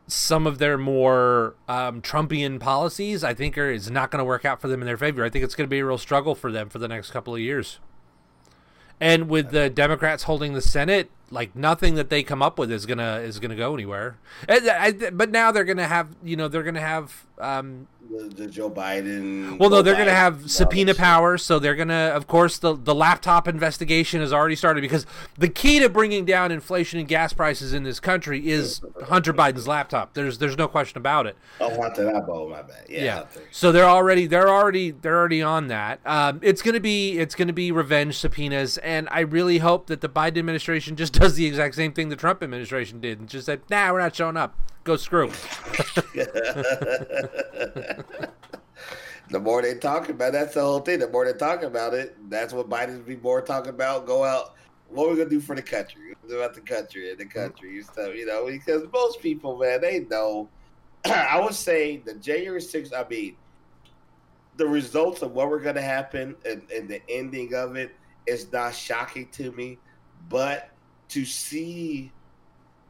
some 0.08 0.46
of 0.48 0.58
their 0.58 0.78
more 0.78 1.56
um, 1.70 2.02
Trumpian 2.02 2.60
policies. 2.60 3.24
I 3.24 3.34
think 3.34 3.58
are, 3.58 3.72
is 3.72 3.90
not 3.90 4.12
going 4.12 4.20
to 4.20 4.26
work 4.26 4.44
out 4.44 4.60
for 4.60 4.68
them 4.68 4.82
in 4.82 4.86
their 4.86 4.98
favor. 4.98 5.24
I 5.24 5.30
think 5.30 5.46
it's 5.46 5.56
going 5.56 5.68
to 5.68 5.72
be 5.72 5.80
a 5.80 5.86
real 5.86 5.98
struggle 5.98 6.36
for 6.36 6.52
them 6.52 6.68
for 6.68 6.80
the 6.80 6.90
next 6.90 7.12
couple 7.12 7.34
of 7.34 7.40
years. 7.40 7.80
And 9.00 9.30
with 9.30 9.52
the 9.52 9.70
Democrats 9.70 10.24
holding 10.24 10.54
the 10.54 10.62
Senate, 10.62 11.10
like 11.32 11.56
nothing 11.56 11.96
that 11.96 12.10
they 12.10 12.24
come 12.24 12.42
up 12.42 12.58
with 12.58 12.72
is 12.72 12.86
gonna 12.86 13.18
is 13.18 13.40
gonna 13.40 13.56
go 13.56 13.74
anywhere. 13.74 14.18
And 14.48 14.70
I, 14.70 14.92
but 15.12 15.30
now 15.30 15.52
they're 15.52 15.64
gonna 15.64 15.88
have 15.88 16.10
you 16.24 16.36
know 16.36 16.48
they're 16.48 16.64
gonna 16.64 16.80
have 16.80 17.26
um, 17.40 17.88
the, 18.10 18.24
the 18.24 18.48
Joe 18.48 18.70
Biden. 18.70 19.60
well, 19.60 19.70
no, 19.70 19.78
Joe 19.78 19.82
they're 19.84 19.94
going 19.94 20.08
to 20.08 20.14
have 20.14 20.50
subpoena 20.50 20.96
power, 20.96 21.38
so 21.38 21.60
they're 21.60 21.76
going 21.76 21.90
to, 21.90 21.94
of 22.16 22.28
course, 22.28 22.58
the 22.58 22.76
the 22.76 22.96
laptop 22.96 23.48
investigation 23.48 24.20
has 24.20 24.34
already 24.34 24.56
started 24.56 24.82
because 24.82 25.06
the 25.38 25.48
key 25.48 25.80
to 25.80 25.90
bringing 25.90 26.26
down 26.26 26.52
inflation 26.52 27.00
and 27.00 27.08
gas 27.08 27.34
prices 27.34 27.74
in 27.74 27.84
this 27.84 28.00
country 28.00 28.50
is 28.50 28.82
Hunter 29.06 29.34
Biden's 29.34 29.68
laptop. 29.68 30.14
There's 30.14 30.40
there's 30.40 30.58
no 30.58 30.68
question 30.68 30.98
about 30.98 31.28
it. 31.28 31.38
Oh, 31.60 31.82
Hunter, 31.82 32.06
that 32.12 32.26
ball, 32.26 32.50
my 32.50 32.62
bad. 32.62 32.86
Yeah. 32.90 33.04
Yeah. 33.04 33.26
So 33.52 33.72
they're 33.72 33.86
already 33.86 34.28
they're 34.28 34.50
already 34.50 34.92
they're 34.92 35.18
already 35.18 35.42
on 35.42 35.68
that. 35.68 36.00
Um, 36.06 36.40
it's 36.42 36.62
gonna 36.62 36.80
be 36.80 37.20
it's 37.20 37.36
gonna 37.36 37.54
be 37.54 37.72
revenge 37.72 38.18
subpoenas, 38.18 38.78
and 38.80 39.08
I 39.12 39.22
really 39.22 39.60
hope 39.60 39.88
that 39.88 40.02
the 40.02 40.10
Biden 40.10 40.40
administration 40.40 40.96
just 40.96 41.14
does 41.20 41.36
the 41.36 41.46
exact 41.46 41.76
same 41.76 41.92
thing 41.92 42.10
the 42.10 42.16
Trump 42.16 42.42
administration 42.42 43.00
did 43.00 43.20
and 43.20 43.28
just 43.28 43.46
said, 43.46 43.62
"Nah, 43.70 43.92
we're 43.92 44.00
not 44.00 44.16
showing 44.16 44.38
up. 44.38 44.56
Go 44.84 44.96
screw." 44.96 45.28
the 49.30 49.40
more 49.40 49.62
they 49.62 49.76
talk 49.76 50.10
about, 50.10 50.34
that's 50.34 50.54
the 50.56 50.62
whole 50.62 50.80
thing. 50.80 51.00
The 51.00 51.10
more 51.10 51.26
they 51.26 51.38
talk 51.38 51.64
about 51.64 51.94
it, 51.94 52.18
that's 52.30 52.54
what 52.54 52.70
Biden's 52.70 53.00
be 53.00 53.18
more 53.18 53.42
talking 53.42 53.70
about. 53.70 54.06
Go 54.08 54.24
out. 54.24 54.56
What 54.90 55.08
are 55.08 55.12
we 55.12 55.18
gonna 55.18 55.30
do 55.30 55.40
for 55.40 55.56
the 55.56 55.62
country? 55.62 56.16
About 56.26 56.54
the 56.54 56.62
country 56.62 57.10
and 57.12 57.20
the 57.20 57.26
country 57.26 57.78
and 57.78 57.86
stuff, 57.86 58.16
you 58.16 58.26
know? 58.26 58.48
Because 58.48 58.84
most 58.92 59.22
people, 59.22 59.58
man, 59.58 59.82
they 59.82 60.00
know. 60.02 60.50
I 61.06 61.40
would 61.40 61.54
say 61.54 61.98
the 61.98 62.16
January 62.16 62.60
6th, 62.60 62.94
I 62.94 63.08
mean, 63.08 63.36
the 64.58 64.68
results 64.68 65.22
of 65.22 65.32
what 65.32 65.50
we're 65.50 65.60
gonna 65.60 65.82
happen 65.82 66.36
and, 66.46 66.64
and 66.72 66.90
the 66.90 67.02
ending 67.10 67.54
of 67.54 67.76
it 67.76 67.96
is 68.26 68.52
not 68.52 68.76
shocking 68.76 69.28
to 69.32 69.52
me, 69.52 69.78
but 70.28 70.70
to 71.10 71.26
see 71.26 72.12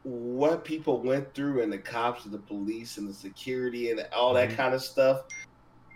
what 0.02 0.64
people 0.64 1.00
went 1.02 1.32
through 1.34 1.62
and 1.62 1.72
the 1.72 1.78
cops 1.78 2.24
and 2.24 2.32
the 2.32 2.38
police 2.38 2.96
and 2.96 3.08
the 3.08 3.12
security 3.14 3.90
and 3.90 4.06
all 4.16 4.32
that 4.34 4.50
Mhm. 4.50 4.56
kind 4.56 4.74
of 4.74 4.82
stuff 4.82 5.24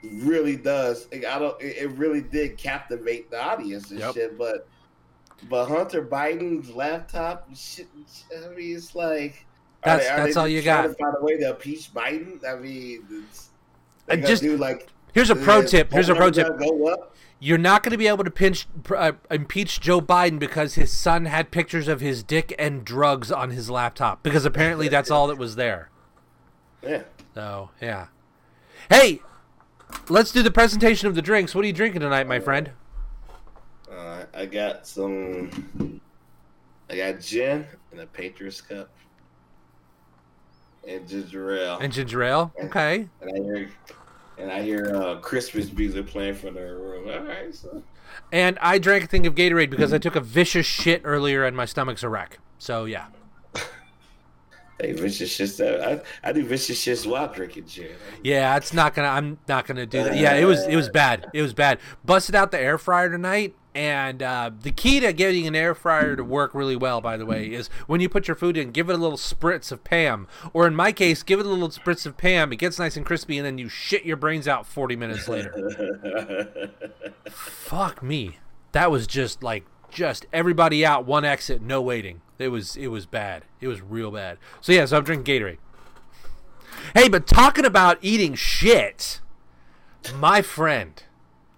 really 0.03 0.57
does. 0.57 1.09
I 1.13 1.39
don't. 1.39 1.57
It 1.63 1.91
really 1.93 2.21
did 2.21 2.59
captivate 2.59 3.31
the 3.31 3.41
audience 3.43 3.91
and 3.91 4.01
Yep. 4.01 4.15
shit. 4.15 4.39
But 4.39 4.67
but 5.49 5.67
Hunter 5.67 6.03
Biden's 6.03 6.71
laptop, 6.71 7.49
shit. 7.55 7.87
I 8.35 8.49
mean, 8.55 8.77
it's 8.77 8.95
like 8.95 9.47
are 9.83 9.97
That's- 9.99 10.07
they- 10.07 10.13
are 10.13 10.17
that's 10.25 10.35
they 10.35 10.41
all 10.41 10.49
you 10.49 10.63
got. 10.63 10.83
To 10.83 10.95
find 10.95 11.15
a 11.19 11.23
way 11.25 11.39
to 11.39 11.51
impeach 11.51 11.93
Biden. 11.93 12.45
I 12.47 12.57
mean, 12.57 13.05
it's, 13.11 13.51
just- 14.29 14.43
do 14.43 14.57
like 14.57 14.89
Here's 15.15 15.31
a 15.31 15.37
pro 15.37 15.63
tip. 15.63 15.93
Here's 15.93 16.09
a 16.09 16.15
pro 16.15 16.31
tip. 16.31 16.59
Go 16.59 16.89
up. 16.89 17.15
You're 17.41 17.59
not 17.59 17.83
going 17.83 17.93
to 17.93 17.99
be 17.99 18.07
able 18.09 18.25
to 18.25 18.31
pinch, 18.31 18.67
uh, 18.97 19.13
impeach 19.31 19.81
Joe 19.81 20.01
Biden 20.01 20.39
because 20.39 20.75
his 20.75 20.93
son 20.93 21.27
had 21.27 21.51
pictures 21.51 21.89
of 21.89 22.01
his 22.01 22.23
dick 22.23 22.55
and 22.59 22.85
drugs 22.85 23.31
on 23.31 23.51
his 23.51 23.69
laptop 23.69 24.23
because 24.23 24.45
apparently 24.45 24.89
that's 24.89 25.11
all 25.11 25.27
that 25.27 25.37
was 25.37 25.57
there. 25.57 25.91
Yeah. 26.83 27.03
So, 27.35 27.71
yeah. 27.83 28.07
Hey, 28.89 29.21
let's 30.09 30.33
do 30.33 30.43
the 30.43 30.51
presentation 30.51 31.09
of 31.09 31.15
the 31.15 31.23
drinks. 31.23 31.55
What 31.55 31.65
are 31.65 31.67
you 31.67 31.73
drinking 31.73 32.01
tonight, 32.01 32.27
my 32.27 32.41
friend? 32.41 32.71
Uh, 33.91 34.25
I 34.33 34.47
got 34.47 34.87
some. 34.87 36.01
I 36.91 36.97
got 36.97 37.21
gin 37.21 37.67
in 37.93 38.01
a 38.01 38.07
Patriots 38.07 38.61
cup, 38.61 38.91
and 40.87 41.09
ginger 41.09 41.57
ale. 41.57 41.79
And 41.81 41.93
ginger 41.93 42.23
ale? 42.23 42.53
Okay. 42.65 43.09
and 43.21 43.31
I 43.31 43.43
hear 43.43 43.71
and 44.39 44.51
I 44.51 44.63
hear 44.63 44.95
uh, 44.95 45.17
Christmas 45.17 45.73
music 45.73 46.07
playing 46.07 46.35
from 46.35 46.55
the 46.55 46.61
room. 46.61 47.09
All 47.09 47.21
right, 47.21 47.55
so 47.55 47.83
And 48.33 48.59
I 48.61 48.79
drank 48.79 49.05
a 49.05 49.07
thing 49.07 49.27
of 49.27 49.35
Gatorade 49.35 49.71
because 49.71 49.93
I 49.93 49.99
took 49.99 50.17
a 50.17 50.21
vicious 50.21 50.67
shit 50.67 51.03
earlier 51.05 51.45
and 51.45 51.57
my 51.57 51.65
stomach's 51.65 52.03
a 52.03 52.09
wreck. 52.09 52.39
So, 52.59 52.85
yeah. 52.85 53.07
hey, 54.81 54.93
vicious 54.93 55.31
shit. 55.31 55.61
I, 55.61 56.01
I 56.23 56.33
do 56.33 56.45
vicious 56.45 56.81
shit 56.81 57.05
while 57.05 57.33
drinking 57.33 57.67
gin. 57.67 57.91
Yeah, 58.23 58.57
it's 58.57 58.73
not 58.73 58.95
gonna. 58.95 59.09
I'm 59.09 59.39
not 59.49 59.67
gonna 59.67 59.87
do 59.87 60.03
that. 60.05 60.17
Yeah, 60.17 60.35
it 60.35 60.45
was. 60.45 60.67
It 60.67 60.77
was 60.77 60.89
bad. 60.89 61.31
It 61.35 61.43
was 61.43 61.53
bad. 61.53 61.79
Busted 62.05 62.35
out 62.35 62.51
the 62.51 62.61
air 62.61 62.79
fryer 62.79 63.11
tonight, 63.11 63.55
and 63.75 64.23
uh, 64.23 64.51
the 64.63 64.71
key 64.71 65.01
to 65.01 65.13
getting 65.13 65.47
an 65.47 65.57
air 65.57 65.75
fryer 65.75 66.15
to 66.17 66.23
work 66.23 66.55
really 66.55 66.77
well, 66.77 67.01
by 67.01 67.17
the 67.17 67.27
way, 67.27 67.47
is 67.53 67.69
when 67.87 68.01
you 68.01 68.09
put 68.09 68.29
your 68.29 68.37
food 68.37 68.57
in, 68.57 68.71
give 68.71 68.89
it 68.89 68.95
a 68.95 68.99
little 68.99 69.19
spritz 69.19 69.73
of 69.73 69.83
Pam, 69.83 70.29
or 70.53 70.67
in 70.67 70.77
my 70.77 70.93
case, 70.93 71.23
give 71.23 71.41
it 71.41 71.47
a 71.47 71.49
little 71.49 71.69
spritz 71.71 72.07
of 72.07 72.17
Pam. 72.17 72.53
It 72.53 72.57
gets 72.57 72.79
nice 72.79 72.97
and 72.97 73.05
crispy, 73.05 73.37
and 73.37 73.45
then 73.45 73.59
you 73.59 73.69
shit 73.69 74.05
your 74.05 74.17
brains 74.17 74.47
out 74.47 74.67
40 74.67 74.95
minutes 74.97 75.29
later. 75.29 76.71
Fuck 77.29 78.03
me. 78.03 78.39
That 78.73 78.91
was 78.91 79.07
just 79.07 79.43
like 79.43 79.65
just 79.91 80.27
everybody 80.33 80.85
out, 80.85 81.05
one 81.05 81.25
exit, 81.25 81.63
no 81.63 81.81
waiting. 81.83 82.21
It 82.39 82.49
was 82.49 82.77
it 82.77 82.89
was 82.89 83.07
bad. 83.07 83.45
It 83.61 83.69
was 83.69 83.81
real 83.81 84.11
bad. 84.11 84.39
So 84.61 84.73
yeah, 84.73 84.87
so 84.87 84.99
I'm 84.99 85.05
drinking 85.05 85.33
Gatorade. 85.33 85.59
Hey, 86.93 87.09
but 87.09 87.27
talking 87.27 87.65
about 87.65 87.99
eating 88.03 88.35
shit, 88.35 89.21
my 90.15 90.43
friend, 90.43 91.03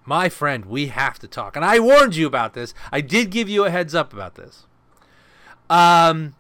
my 0.06 0.28
friend, 0.28 0.66
we 0.66 0.86
have 0.86 1.18
to 1.18 1.28
talk. 1.28 1.56
And 1.56 1.64
I 1.64 1.78
warned 1.78 2.16
you 2.16 2.26
about 2.26 2.54
this. 2.54 2.72
I 2.90 3.00
did 3.00 3.30
give 3.30 3.48
you 3.48 3.64
a 3.64 3.70
heads 3.70 3.94
up 3.94 4.12
about 4.12 4.36
this. 4.36 4.64
Um 5.68 6.34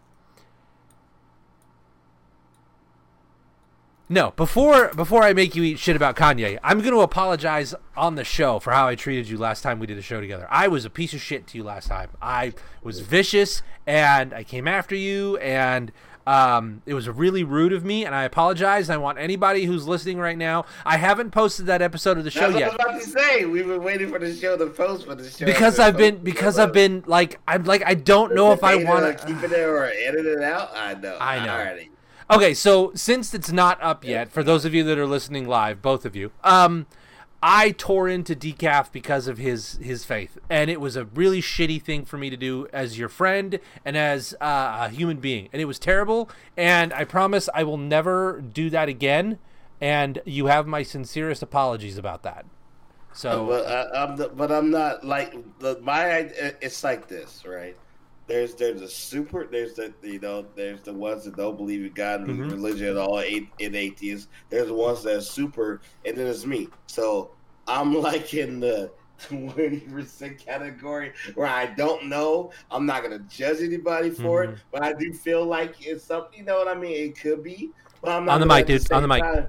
No, 4.08 4.30
before 4.36 4.92
before 4.94 5.24
I 5.24 5.32
make 5.32 5.56
you 5.56 5.64
eat 5.64 5.80
shit 5.80 5.96
about 5.96 6.14
Kanye, 6.14 6.58
I'm 6.62 6.78
going 6.78 6.92
to 6.92 7.00
apologize 7.00 7.74
on 7.96 8.14
the 8.14 8.22
show 8.22 8.60
for 8.60 8.72
how 8.72 8.86
I 8.86 8.94
treated 8.94 9.28
you 9.28 9.36
last 9.36 9.62
time 9.62 9.80
we 9.80 9.86
did 9.88 9.98
a 9.98 10.02
show 10.02 10.20
together. 10.20 10.46
I 10.48 10.68
was 10.68 10.84
a 10.84 10.90
piece 10.90 11.12
of 11.12 11.20
shit 11.20 11.48
to 11.48 11.58
you 11.58 11.64
last 11.64 11.88
time. 11.88 12.10
I 12.22 12.52
was 12.84 13.00
vicious 13.00 13.62
and 13.84 14.32
I 14.32 14.44
came 14.44 14.68
after 14.68 14.94
you 14.94 15.38
and 15.38 15.90
um, 16.26 16.82
it 16.86 16.94
was 16.94 17.08
really 17.08 17.44
rude 17.44 17.72
of 17.72 17.84
me 17.84 18.04
and 18.04 18.14
I 18.14 18.24
apologize. 18.24 18.90
I 18.90 18.96
want 18.96 19.18
anybody 19.18 19.64
who's 19.64 19.86
listening 19.86 20.18
right 20.18 20.36
now. 20.36 20.64
I 20.84 20.96
haven't 20.96 21.30
posted 21.30 21.66
that 21.66 21.82
episode 21.82 22.18
of 22.18 22.24
the 22.24 22.30
show 22.30 22.50
That's 22.50 22.54
what 22.54 22.62
I 22.62 22.66
yet 22.66 22.72
was 22.72 22.74
about 22.74 23.00
to 23.00 23.20
say. 23.20 23.44
We've 23.44 23.66
been 23.66 23.82
waiting 23.82 24.10
for 24.10 24.18
the 24.18 24.34
show 24.34 24.56
to 24.56 24.66
post 24.66 25.06
for 25.06 25.14
the 25.14 25.28
show. 25.28 25.46
because 25.46 25.78
I've 25.78 25.96
been 25.96 26.18
because 26.18 26.58
I've 26.58 26.72
been 26.72 27.04
like 27.06 27.38
I'm 27.46 27.64
like 27.64 27.84
I 27.86 27.94
don't 27.94 28.34
know 28.34 28.52
if 28.52 28.64
I 28.64 28.82
want 28.82 29.18
to 29.18 29.26
keep 29.26 29.42
it 29.42 29.50
there 29.50 29.76
or 29.76 29.84
edit 29.86 30.26
it 30.26 30.42
out. 30.42 30.70
I 30.74 30.94
know. 30.94 31.16
I 31.20 31.44
know. 31.44 31.52
Alrighty. 31.52 31.88
Okay, 32.28 32.54
so 32.54 32.90
since 32.94 33.32
it's 33.34 33.52
not 33.52 33.80
up 33.80 34.04
yet, 34.04 34.32
for 34.32 34.42
those 34.42 34.64
of 34.64 34.74
you 34.74 34.82
that 34.84 34.98
are 34.98 35.06
listening 35.06 35.46
live, 35.46 35.80
both 35.80 36.04
of 36.04 36.16
you, 36.16 36.32
um, 36.42 36.86
I 37.48 37.70
tore 37.70 38.08
into 38.08 38.34
decaf 38.34 38.90
because 38.90 39.28
of 39.28 39.38
his 39.38 39.74
his 39.80 40.04
faith, 40.04 40.36
and 40.50 40.68
it 40.68 40.80
was 40.80 40.96
a 40.96 41.04
really 41.04 41.40
shitty 41.40 41.80
thing 41.80 42.04
for 42.04 42.18
me 42.18 42.28
to 42.28 42.36
do 42.36 42.66
as 42.72 42.98
your 42.98 43.08
friend 43.08 43.60
and 43.84 43.96
as 43.96 44.34
uh, 44.40 44.78
a 44.80 44.88
human 44.88 45.18
being, 45.20 45.48
and 45.52 45.62
it 45.62 45.66
was 45.66 45.78
terrible. 45.78 46.28
And 46.56 46.92
I 46.92 47.04
promise 47.04 47.48
I 47.54 47.62
will 47.62 47.76
never 47.76 48.40
do 48.40 48.68
that 48.70 48.88
again. 48.88 49.38
And 49.80 50.20
you 50.24 50.46
have 50.46 50.66
my 50.66 50.82
sincerest 50.82 51.40
apologies 51.42 51.98
about 51.98 52.24
that. 52.24 52.46
So 53.12 53.46
But 53.46 53.66
I, 53.66 54.02
I'm 54.04 54.16
the, 54.16 54.28
but 54.30 54.50
I'm 54.50 54.70
not 54.70 55.04
like 55.04 55.32
the 55.60 55.78
my. 55.82 56.06
It's 56.60 56.82
like 56.82 57.08
this, 57.08 57.44
right? 57.46 57.76
there's 58.28 58.56
there's 58.56 58.80
a 58.80 58.88
super 58.88 59.46
there's 59.52 59.74
the 59.74 59.94
you 60.02 60.18
know 60.18 60.48
there's 60.56 60.82
the 60.82 60.92
ones 60.92 61.24
that 61.24 61.36
don't 61.36 61.56
believe 61.56 61.84
in 61.84 61.92
God 61.94 62.22
and 62.22 62.40
Mhm. 62.40 62.50
religion 62.50 62.88
at 62.88 62.96
all 62.96 63.18
in, 63.20 63.48
in 63.58 63.74
atheists. 63.76 64.28
There's 64.50 64.66
the 64.68 64.74
ones 64.74 65.02
that 65.04 65.16
are 65.16 65.20
super, 65.20 65.80
and 66.04 66.16
then 66.16 66.24
there's 66.24 66.46
me. 66.46 66.74
So 66.88 67.35
I'm 67.68 67.94
like 67.94 68.32
in 68.34 68.60
the 68.60 68.90
twenty 69.18 69.80
percent 69.80 70.38
category 70.38 71.12
where 71.34 71.46
I 71.46 71.66
don't 71.66 72.06
know. 72.06 72.50
I'm 72.70 72.86
not 72.86 73.02
gonna 73.02 73.20
judge 73.20 73.60
anybody 73.60 74.10
for 74.10 74.44
Mhm. 74.46 74.52
it, 74.54 74.58
but 74.72 74.82
I 74.82 74.92
do 74.92 75.12
feel 75.12 75.44
like 75.44 75.74
it's 75.86 76.04
something. 76.04 76.38
You 76.38 76.44
know 76.44 76.58
what 76.58 76.68
I 76.68 76.74
mean? 76.74 76.92
It 77.10 77.18
could 77.18 77.42
be. 77.42 77.70
But 78.02 78.10
I'm 78.12 78.24
not 78.26 78.34
On 78.34 78.40
the 78.40 78.46
mic, 78.46 78.66
dude. 78.66 78.90
On 78.92 79.02
the 79.02 79.08
mic. 79.08 79.22
time- 79.22 79.48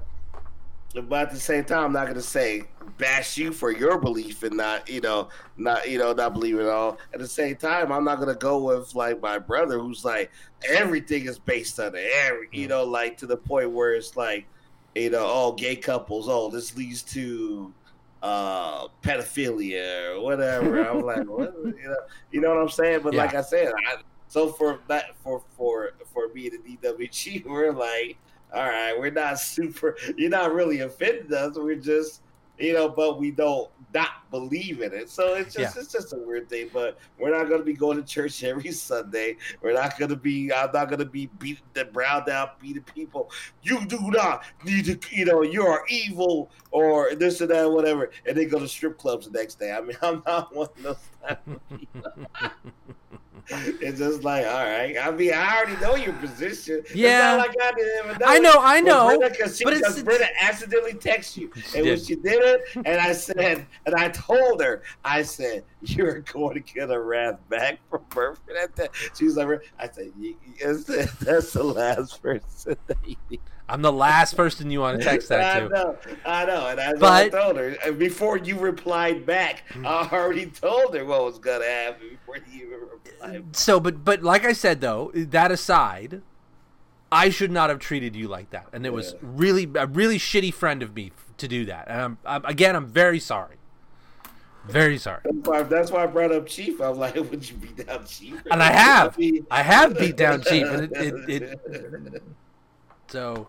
but 1.06 1.28
at 1.28 1.30
the 1.30 1.38
same 1.38 1.64
time, 1.64 1.84
I'm 1.84 1.92
not 1.92 2.06
gonna 2.06 2.20
say 2.22 2.64
bash 2.96 3.36
you 3.36 3.52
for 3.52 3.70
your 3.70 3.98
belief 3.98 4.42
and 4.42 4.56
not, 4.56 4.88
you 4.88 5.02
know, 5.02 5.28
not 5.58 5.88
you 5.88 5.98
know, 5.98 6.12
not 6.14 6.32
believe 6.32 6.58
at 6.58 6.66
all. 6.66 6.98
At 7.12 7.20
the 7.20 7.28
same 7.28 7.56
time, 7.56 7.92
I'm 7.92 8.04
not 8.04 8.18
gonna 8.18 8.34
go 8.34 8.58
with 8.64 8.94
like 8.94 9.20
my 9.20 9.38
brother 9.38 9.78
who's 9.78 10.04
like 10.04 10.30
everything 10.66 11.26
is 11.26 11.38
based 11.38 11.78
on 11.78 11.94
it. 11.94 12.10
Every 12.24 12.48
you 12.52 12.68
know, 12.68 12.84
like 12.84 13.18
to 13.18 13.26
the 13.26 13.36
point 13.36 13.70
where 13.70 13.92
it's 13.92 14.16
like, 14.16 14.46
you 14.94 15.10
know, 15.10 15.26
oh 15.28 15.52
gay 15.52 15.76
couples, 15.76 16.26
oh 16.28 16.48
this 16.48 16.74
leads 16.76 17.02
to 17.02 17.72
uh 18.22 18.88
pedophilia 19.02 20.16
or 20.16 20.20
whatever. 20.20 20.84
I'm 20.84 21.02
like, 21.02 21.26
what 21.28 21.54
you 21.64 21.74
know, 21.84 21.96
you 22.32 22.40
know 22.40 22.50
what 22.50 22.58
I'm 22.62 22.68
saying? 22.68 23.00
But 23.02 23.14
Yeah. 23.14 23.24
like 23.24 23.34
I 23.34 23.42
said, 23.42 23.72
I 23.88 23.96
so 24.26 24.48
for 24.52 24.80
that 24.88 25.16
for 25.22 25.42
for 25.56 25.92
for 26.12 26.28
me 26.34 26.48
the 26.50 26.58
DWG, 26.58 27.44
we're 27.46 27.72
like, 27.72 28.16
all 28.52 28.64
right, 28.66 28.94
we're 28.98 29.10
not 29.10 29.38
super. 29.38 29.96
You're 30.16 30.30
not 30.30 30.52
really 30.52 30.80
offending 30.80 31.32
us. 31.32 31.56
We're 31.56 31.76
just, 31.76 32.22
you 32.58 32.72
know, 32.72 32.88
but 32.88 33.18
we 33.18 33.30
don't 33.30 33.70
not 33.94 34.30
believe 34.30 34.82
in 34.82 34.92
it. 34.92 35.08
So 35.08 35.34
it's 35.34 35.54
just 35.54 35.74
Yeah. 35.76 35.82
it's 35.82 35.92
just 35.92 36.12
a 36.12 36.16
weird 36.18 36.48
thing. 36.48 36.70
But 36.72 36.98
we're 37.18 37.30
not 37.30 37.48
going 37.48 37.60
to 37.60 37.64
be 37.64 37.72
going 37.72 37.96
to 37.96 38.02
church 38.02 38.44
every 38.44 38.70
Sunday. 38.72 39.36
We're 39.62 39.72
not 39.74 39.98
going 39.98 40.10
to 40.10 40.16
be. 40.16 40.52
I'm 40.52 40.70
not 40.72 40.88
going 40.88 40.98
to 40.98 41.06
be 41.06 41.26
beating 41.38 41.62
the 41.74 41.86
brown 41.86 42.26
down, 42.26 42.50
beating 42.60 42.82
people. 42.82 43.30
You 43.62 43.86
do 43.86 43.98
not 44.10 44.44
need 44.64 44.84
to. 44.86 44.98
You 45.10 45.24
know, 45.24 45.42
you 45.42 45.66
are 45.66 45.84
evil 45.88 46.50
or 46.70 47.14
this 47.14 47.40
or 47.40 47.46
that, 47.46 47.70
whatever. 47.70 48.10
And 48.26 48.36
they 48.36 48.44
go 48.44 48.58
to 48.58 48.68
strip 48.68 48.98
clubs 48.98 49.28
the 49.28 49.38
next 49.38 49.58
day. 49.58 49.72
I 49.72 49.80
mean, 49.80 49.96
I'm 50.02 50.22
not 50.26 50.54
one 50.54 50.68
of 50.84 51.08
those. 51.22 51.40
Type 53.48 53.58
of 53.60 53.64
people. 53.66 53.88
It's 53.88 53.98
just 53.98 54.24
like, 54.24 54.44
all 54.46 54.64
right. 54.64 54.96
I 55.00 55.10
mean, 55.10 55.32
I 55.32 55.56
already 55.56 55.80
know 55.80 55.94
your 55.94 56.12
position. 56.14 56.82
Yeah. 56.94 57.36
It's 57.36 57.38
not 57.40 57.48
like 57.48 57.56
I 57.62 57.72
didn't 57.76 58.04
even 58.06 58.18
know. 58.18 58.26
I 58.26 58.38
know, 58.38 58.56
I 58.58 58.80
know. 58.80 59.16
Brenda, 59.18 59.36
cause 59.36 59.56
she, 59.58 59.64
but 59.64 59.72
it's- 59.74 59.94
cause 59.94 60.02
Brenda 60.02 60.26
accidentally 60.42 60.92
texted 60.94 61.36
you, 61.38 61.52
She 61.70 61.78
and 61.78 61.86
when 61.86 61.98
she 62.04 62.14
did 62.16 62.42
it, 62.42 62.60
and 62.76 63.00
I 63.00 63.12
said, 63.12 63.66
and 63.86 63.94
I 63.94 64.08
told 64.10 64.60
her, 64.62 64.82
I 65.04 65.22
said, 65.22 65.64
you're 65.82 66.20
going 66.20 66.54
to 66.54 66.60
get 66.60 66.90
a 66.90 67.00
wrath 67.00 67.38
back 67.48 67.78
from 67.90 68.02
Burford 68.10 68.56
at 68.56 68.74
that. 68.76 68.90
She's 69.18 69.36
like, 69.36 69.48
I 69.78 69.88
said, 69.88 70.12
"You- 70.18 70.36
you- 70.44 70.74
that's 71.20 71.52
the 71.52 71.62
last 71.64 72.20
person 72.22 72.76
that 72.86 72.96
you 73.06 73.16
need. 73.30 73.40
I'm 73.70 73.82
the 73.82 73.92
last 73.92 74.34
person 74.36 74.70
you 74.70 74.80
want 74.80 74.98
to 74.98 75.04
text 75.04 75.28
that 75.28 75.56
I 75.56 75.60
to. 75.60 75.68
know, 75.68 75.96
I 76.24 76.44
know, 76.46 76.66
and 76.68 76.78
that's 76.78 76.98
But- 76.98 77.24
I 77.24 77.28
told 77.28 77.56
her. 77.58 77.92
Before 77.92 78.36
you 78.38 78.58
replied 78.58 79.26
back, 79.26 79.64
mm. 79.74 79.84
I 79.86 80.08
already 80.16 80.46
told 80.46 80.94
her 80.96 81.04
what 81.04 81.24
was 81.24 81.38
gonna 81.38 81.64
happen 81.66 82.08
before 82.10 82.36
you 82.50 82.66
even 82.66 82.78
replied. 82.80 83.56
So, 83.56 83.78
but 83.78 84.04
but 84.04 84.22
like 84.22 84.44
I 84.44 84.52
said 84.54 84.80
though, 84.80 85.10
that 85.14 85.50
aside, 85.52 86.22
I 87.12 87.28
should 87.30 87.50
not 87.50 87.68
have 87.70 87.78
treated 87.78 88.16
you 88.16 88.26
like 88.28 88.50
that, 88.50 88.68
and 88.72 88.86
it 88.86 88.92
was 88.92 89.12
Yeah. 89.12 89.18
really 89.22 89.70
a 89.74 89.86
really 89.86 90.18
shitty 90.18 90.52
friend 90.54 90.82
of 90.82 90.94
me 90.94 91.12
to 91.36 91.46
do 91.48 91.64
that. 91.66 91.88
And 91.88 92.00
I'm, 92.00 92.18
I'm 92.24 92.44
again, 92.46 92.74
I'm 92.74 92.86
very 92.86 93.20
sorry, 93.20 93.56
very 94.66 94.96
sorry. 94.98 95.20
That's 95.24 95.46
why, 95.48 95.62
that's 95.62 95.90
why 95.90 96.04
I 96.04 96.06
brought 96.06 96.32
up 96.32 96.46
Chief. 96.46 96.80
I'm 96.80 96.98
like, 96.98 97.14
would 97.30 97.48
you 97.48 97.56
beat 97.56 97.86
down 97.86 98.06
Chief? 98.06 98.40
And 98.50 98.62
I 98.62 98.72
have. 98.72 99.18
I 99.50 99.62
have 99.62 99.98
beat 99.98 100.16
down 100.16 100.42
Chief, 100.42 100.66
and 100.66 100.90
it, 100.96 101.30
it, 101.30 101.60
it 101.72 102.22
so 103.08 103.48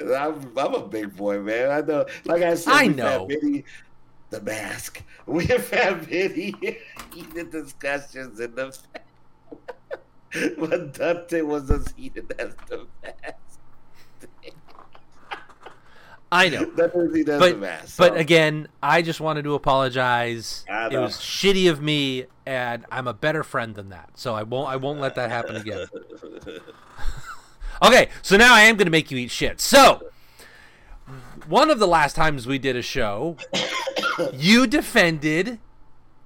I'm, 0.00 0.52
I'm 0.56 0.74
a 0.74 0.86
big 0.86 1.16
boy, 1.16 1.40
man. 1.40 1.70
I 1.70 1.80
know. 1.80 2.06
Like 2.24 2.42
I 2.42 2.54
said, 2.54 2.72
I 2.72 2.86
know. 2.86 3.26
Many, 3.28 3.64
the 4.30 4.40
mask. 4.40 5.02
We 5.24 5.46
have 5.46 5.70
had 5.70 6.10
many 6.10 6.52
heated 7.14 7.52
discussions 7.52 8.40
in 8.40 8.56
the. 8.56 8.76
but 10.58 10.94
Dante 10.94 11.42
was 11.42 11.70
as 11.70 11.94
heated 11.96 12.34
as 12.40 12.56
the 12.68 12.88
mask. 13.04 13.36
I 16.32 16.48
know. 16.48 16.64
That 16.76 16.96
was 16.96 17.14
he 17.14 17.22
does 17.22 17.38
But 17.38 17.52
the 17.52 17.58
mask. 17.58 17.98
but 17.98 18.16
again, 18.16 18.66
I 18.82 19.02
just 19.02 19.20
wanted 19.20 19.42
to 19.44 19.54
apologize. 19.54 20.64
It 20.68 20.98
was 20.98 21.18
shitty 21.18 21.70
of 21.70 21.80
me, 21.80 22.24
and 22.46 22.84
I'm 22.90 23.06
a 23.06 23.14
better 23.14 23.44
friend 23.44 23.76
than 23.76 23.90
that. 23.90 24.10
So 24.16 24.34
I 24.34 24.42
won't 24.42 24.68
I 24.68 24.74
won't 24.74 24.98
let 24.98 25.14
that 25.14 25.30
happen 25.30 25.54
again. 25.54 25.86
Okay, 27.82 28.10
so 28.22 28.36
now 28.36 28.54
I 28.54 28.60
am 28.62 28.76
going 28.76 28.86
to 28.86 28.92
make 28.92 29.10
you 29.10 29.18
eat 29.18 29.32
shit. 29.32 29.60
So, 29.60 30.10
one 31.48 31.68
of 31.68 31.80
the 31.80 31.88
last 31.88 32.14
times 32.14 32.46
we 32.46 32.58
did 32.58 32.76
a 32.76 32.82
show, 32.82 33.36
you 34.32 34.68
defended 34.68 35.58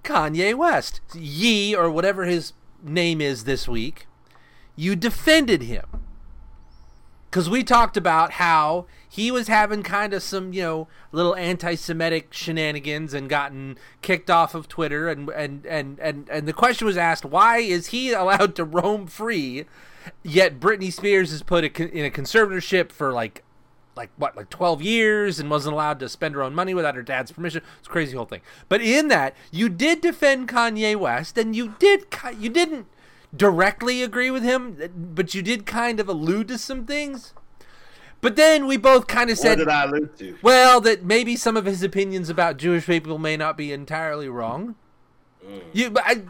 Kanye 0.05 0.55
West. 0.55 1.01
Ye, 1.15 1.75
or 1.75 1.91
whatever 1.91 2.25
his 2.25 2.53
name 2.83 3.23
is 3.23 3.45
this 3.45 3.67
week, 3.67 4.07
you 4.77 4.95
defended 4.95 5.63
him. 5.63 5.87
Because 7.31 7.49
we 7.49 7.65
talked 7.65 7.97
about 7.97 8.33
how 8.33 8.87
he 9.09 9.31
was 9.31 9.49
having 9.49 9.83
kind 9.83 10.13
of 10.13 10.23
some, 10.23 10.53
you 10.53 10.63
know, 10.63 10.89
little 11.11 11.35
anti 11.37 11.75
Semitic 11.75 12.35
shenanigans 12.35 13.15
and 13.15 13.31
gotten 13.31 13.79
kicked 14.03 14.31
off 14.31 14.55
of 14.55 14.69
Twitter. 14.69 15.09
And, 15.09 15.31
and, 15.31 15.67
and, 15.67 15.99
and, 16.01 16.29
and 16.29 16.47
the 16.47 16.53
question 16.53 16.87
was 16.87 16.99
asked 16.99 17.25
why 17.25 17.59
is 17.59 17.89
he 17.89 18.13
allowed 18.13 18.55
to 18.57 18.65
roam 18.65 19.07
free, 19.07 19.65
yet 20.23 20.61
Britney 20.61 20.93
Spears 20.93 21.33
is 21.33 21.43
put 21.43 21.65
in 21.65 22.05
a 22.05 22.11
conservatorship 22.11 22.93
for 22.93 23.13
like 23.13 23.43
like 23.97 24.11
what 24.17 24.37
like 24.37 24.51
12 24.51 24.83
years 24.83 25.41
and 25.41 25.51
wasn't 25.51 25.73
allowed 25.73 25.99
to 26.01 26.09
spend 26.09 26.35
her 26.35 26.43
own 26.43 26.55
money 26.55 26.75
without 26.75 26.95
her 26.95 27.03
dad's 27.03 27.33
permission? 27.33 27.63
It's 27.79 27.89
a 27.89 27.91
crazy 27.91 28.17
whole 28.17 28.27
thing. 28.27 28.43
But 28.69 28.83
in 28.83 29.09
that 29.09 29.35
you 29.51 29.69
did 29.69 30.01
defend 30.01 30.49
kanye 30.49 30.97
west 30.97 31.39
and 31.39 31.57
you 31.57 31.75
did 31.79 32.11
ki- 32.11 32.37
you 32.39 32.51
didn't 32.51 32.87
directly 33.35 34.03
agree 34.03 34.31
with 34.31 34.43
him 34.43 34.77
but 35.15 35.35
you 35.35 35.43
did 35.43 35.67
kind 35.67 35.99
of 36.01 36.09
allude 36.09 36.49
to 36.49 36.59
some 36.59 36.85
things. 36.85 37.33
But 38.21 38.37
then 38.37 38.67
we 38.67 38.77
both 38.77 39.07
kind 39.07 39.31
of 39.31 39.37
what 39.39 39.43
said 39.43 39.59
did 39.59 39.69
I 39.69 39.85
allude 39.85 40.17
to? 40.19 40.37
well 40.43 40.81
that 40.83 41.05
maybe 41.05 41.37
some 41.37 41.57
of 41.57 41.65
his 41.65 41.83
opinions 41.83 42.29
about 42.29 42.57
jewish 42.57 42.87
people 42.87 43.19
may 43.19 43.37
not 43.37 43.57
be 43.57 43.73
entirely 43.73 44.29
wrong 44.29 44.75
Mm. 45.47 45.63
you, 45.73 45.91
but 45.91 46.03
I, 46.07 46.23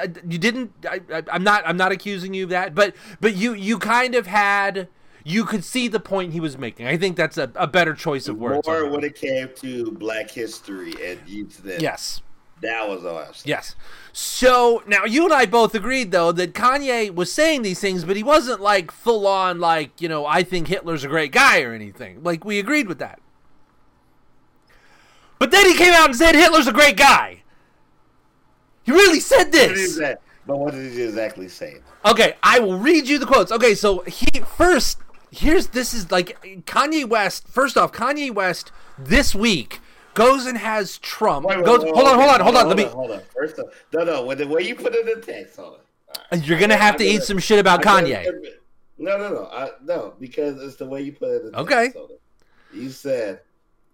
I- 0.00 0.12
you 0.28 0.38
didn't. 0.38 0.72
I, 0.88 1.00
I, 1.12 1.22
I'm 1.32 1.42
not. 1.42 1.62
I'm 1.66 1.76
not 1.76 1.92
accusing 1.92 2.34
you 2.34 2.44
of 2.44 2.50
that. 2.50 2.74
But, 2.74 2.94
but 3.20 3.34
you, 3.34 3.54
you 3.54 3.78
kind 3.78 4.14
of 4.14 4.26
had. 4.26 4.88
You 5.24 5.44
could 5.44 5.64
see 5.64 5.88
the 5.88 6.00
point 6.00 6.32
he 6.32 6.40
was 6.40 6.56
making. 6.56 6.86
I 6.86 6.96
think 6.96 7.16
that's 7.16 7.36
a, 7.36 7.50
a 7.54 7.66
better 7.66 7.92
choice 7.94 8.28
of 8.28 8.38
words. 8.38 8.66
More 8.66 8.88
when 8.88 9.04
it 9.04 9.14
came 9.14 9.50
to 9.56 9.90
Black 9.92 10.30
history 10.30 10.94
and 11.04 11.20
youth. 11.26 11.62
That 11.64 11.82
Yes. 11.82 12.22
that 12.62 12.88
was 12.88 13.04
awesome. 13.04 13.42
Yes. 13.44 13.74
So 14.12 14.82
now 14.86 15.04
you 15.04 15.24
and 15.24 15.32
I 15.34 15.44
both 15.44 15.74
agreed 15.74 16.12
though 16.12 16.32
that 16.32 16.54
Kanye 16.54 17.14
was 17.14 17.30
saying 17.30 17.60
these 17.62 17.78
things, 17.78 18.04
but 18.04 18.16
he 18.16 18.22
wasn't 18.22 18.60
like 18.62 18.90
full 18.90 19.26
on 19.26 19.60
like 19.60 20.00
you 20.00 20.08
know 20.08 20.24
I 20.24 20.44
think 20.44 20.68
Hitler's 20.68 21.04
a 21.04 21.08
great 21.08 21.32
guy 21.32 21.60
or 21.62 21.72
anything. 21.74 22.22
Like 22.22 22.44
we 22.44 22.58
agreed 22.58 22.88
with 22.88 22.98
that. 23.00 23.20
But 25.38 25.50
then 25.50 25.66
he 25.66 25.76
came 25.76 25.92
out 25.92 26.06
and 26.06 26.16
said 26.16 26.34
Hitler's 26.34 26.66
a 26.66 26.72
great 26.72 26.96
guy. 26.96 27.42
He 28.88 28.92
really 28.92 29.20
said 29.20 29.44
What 29.44 29.52
did 29.52 29.70
he 29.76 29.76
this. 29.76 29.98
But 30.46 30.58
what 30.58 30.72
did 30.72 30.90
he 30.94 31.02
exactly 31.02 31.46
say? 31.48 31.76
Okay, 32.06 32.36
I 32.42 32.58
will 32.58 32.78
read 32.78 33.06
you 33.06 33.18
the 33.18 33.26
quotes. 33.26 33.52
Okay, 33.52 33.74
so 33.74 33.98
he 34.00 34.26
first 34.56 34.96
here's 35.30 35.66
this 35.68 35.92
is 35.92 36.10
like 36.10 36.40
Kanye 36.64 37.06
West. 37.06 37.46
First 37.48 37.76
off, 37.76 37.92
Kanye 37.92 38.32
West 38.32 38.72
this 38.96 39.34
week 39.34 39.80
goes 40.14 40.46
and 40.46 40.56
has 40.56 40.96
Trump. 40.98 41.44
Wait, 41.44 41.58
wait, 41.58 41.66
goes, 41.66 41.84
wait, 41.84 41.94
hold 41.94 42.06
on, 42.08 42.14
okay, 42.14 42.22
hold 42.22 42.30
on, 42.30 42.40
hold 42.40 42.56
on. 42.56 42.68
Let 42.68 42.76
me. 42.78 42.84
Hold 42.84 43.10
on. 43.10 43.20
First, 43.36 43.58
off, 43.58 43.66
no, 43.92 44.04
no. 44.04 44.24
When 44.24 44.38
the 44.38 44.48
way 44.48 44.62
you 44.62 44.74
put 44.74 44.94
it 44.94 45.06
in 45.06 45.20
text, 45.20 45.56
hold 45.56 45.74
on. 45.74 45.80
Right. 46.32 46.46
You're 46.48 46.58
gonna 46.58 46.78
have 46.78 46.96
to 46.96 47.04
I'm 47.04 47.10
eat 47.10 47.12
gonna- 47.16 47.24
some 47.26 47.38
shit 47.40 47.58
about 47.58 47.86
I'm 47.86 48.06
Kanye. 48.06 48.24
gonna- 48.24 48.38
No, 48.96 49.18
no, 49.18 49.28
no. 49.28 49.44
I, 49.52 49.68
no, 49.84 50.14
because 50.18 50.62
it's 50.62 50.76
the 50.76 50.86
way 50.86 51.02
you 51.02 51.12
put 51.12 51.28
it. 51.28 51.44
In 51.48 51.54
Okay. 51.54 51.90
text. 51.90 51.98
You 52.72 52.88
said, 52.88 53.40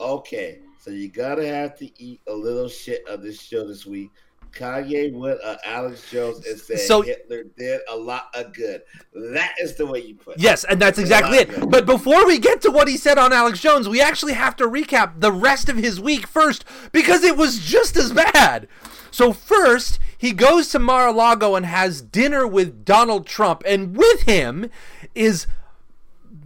okay, 0.00 0.60
so 0.80 0.92
you 0.92 1.08
gotta 1.08 1.44
have 1.44 1.76
to 1.78 1.90
eat 2.00 2.20
a 2.28 2.32
little 2.32 2.68
shit 2.68 3.04
of 3.08 3.22
this 3.22 3.40
show 3.40 3.66
this 3.66 3.84
week. 3.84 4.10
Kanye 4.54 5.12
went 5.12 5.38
uh, 5.42 5.56
Alex 5.64 6.10
Jones 6.10 6.46
and 6.46 6.58
said 6.58 6.80
So- 6.80 7.02
Hitler 7.02 7.44
did 7.56 7.80
a 7.90 7.96
lot 7.96 8.28
of 8.34 8.52
good. 8.52 8.82
That 9.12 9.54
is 9.60 9.76
the 9.76 9.86
way 9.86 10.00
you 10.00 10.14
put 10.14 10.36
it. 10.36 10.42
Yes, 10.42 10.64
and 10.64 10.80
that's 10.80 10.98
exactly 10.98 11.38
it. 11.38 11.70
But 11.70 11.86
before 11.86 12.26
we 12.26 12.38
get 12.38 12.60
to 12.62 12.70
what 12.70 12.88
he 12.88 12.96
said 12.96 13.18
on 13.18 13.32
Alex 13.32 13.60
Jones, 13.60 13.88
we 13.88 14.00
actually 14.00 14.34
have 14.34 14.56
to 14.56 14.64
recap 14.68 15.20
the 15.20 15.32
rest 15.32 15.68
of 15.68 15.76
his 15.76 16.00
week 16.00 16.26
first 16.26 16.64
because 16.92 17.24
it 17.24 17.36
was 17.36 17.58
just 17.58 17.96
as 17.96 18.12
bad. 18.12 18.68
So 19.10 19.32
first, 19.32 19.98
he 20.16 20.32
goes 20.32 20.68
to 20.70 20.78
Mar-a-Lago 20.78 21.54
and 21.54 21.66
has 21.66 22.00
dinner 22.00 22.46
with 22.46 22.84
Donald 22.84 23.26
Trump, 23.26 23.62
and 23.66 23.96
with 23.96 24.22
him 24.22 24.70
is 25.14 25.46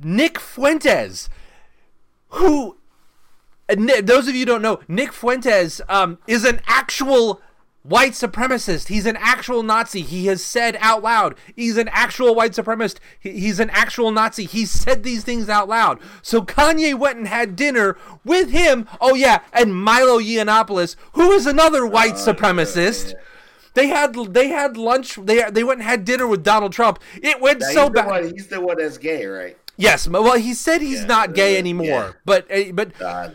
Nick 0.02 0.38
Fuentes, 0.38 1.28
who 2.28 2.76
and 3.68 3.88
those 4.02 4.28
of 4.28 4.34
you 4.34 4.40
who 4.40 4.46
don't 4.46 4.62
know, 4.62 4.80
Nick 4.88 5.12
Fuentes 5.12 5.80
um, 5.88 6.18
is 6.26 6.44
an 6.44 6.60
actual 6.66 7.42
white 7.88 8.12
supremacist. 8.12 8.88
He's 8.88 9.06
an 9.06 9.16
actual 9.16 9.62
Nazi. 9.62 10.02
He 10.02 10.26
has 10.26 10.44
said 10.44 10.76
out 10.80 11.02
loud, 11.02 11.36
he's 11.54 11.76
an 11.76 11.88
actual 11.88 12.34
white 12.34 12.52
supremacist. 12.52 12.98
He's 13.18 13.60
an 13.60 13.70
actual 13.70 14.10
Nazi. 14.10 14.44
He 14.44 14.66
said 14.66 15.02
these 15.02 15.24
things 15.24 15.48
out 15.48 15.68
loud. 15.68 15.98
So 16.22 16.42
Kanye 16.42 16.94
went 16.94 17.18
and 17.18 17.28
had 17.28 17.56
dinner 17.56 17.96
with 18.24 18.50
him. 18.50 18.86
Oh 19.00 19.14
yeah, 19.14 19.40
and 19.52 19.74
Milo 19.74 20.18
Yiannopoulos, 20.18 20.96
who 21.12 21.32
is 21.32 21.46
another 21.46 21.86
white 21.86 22.14
oh, 22.14 22.32
supremacist. 22.32 23.14
They 23.74 23.88
had 23.88 24.14
they 24.14 24.48
had 24.48 24.76
lunch. 24.76 25.16
They 25.16 25.48
they 25.50 25.62
went 25.62 25.80
and 25.80 25.88
had 25.88 26.04
dinner 26.04 26.26
with 26.26 26.42
Donald 26.42 26.72
Trump. 26.72 26.98
It 27.22 27.40
went 27.40 27.60
Now, 27.60 27.70
so 27.70 27.90
bad. 27.90 28.06
one, 28.06 28.24
he's 28.32 28.48
the 28.48 28.60
one 28.60 28.78
that's 28.78 28.98
gay, 28.98 29.24
right? 29.26 29.56
Yes, 29.80 30.08
well, 30.08 30.36
he 30.36 30.54
said 30.54 30.80
he's 30.82 31.02
Yeah, 31.02 31.06
not 31.06 31.34
gay 31.34 31.56
anymore, 31.56 31.86
yeah. 31.86 32.12
but 32.24 32.50
uh, 32.50 32.72
but 32.74 32.90
Ah, 33.00 33.30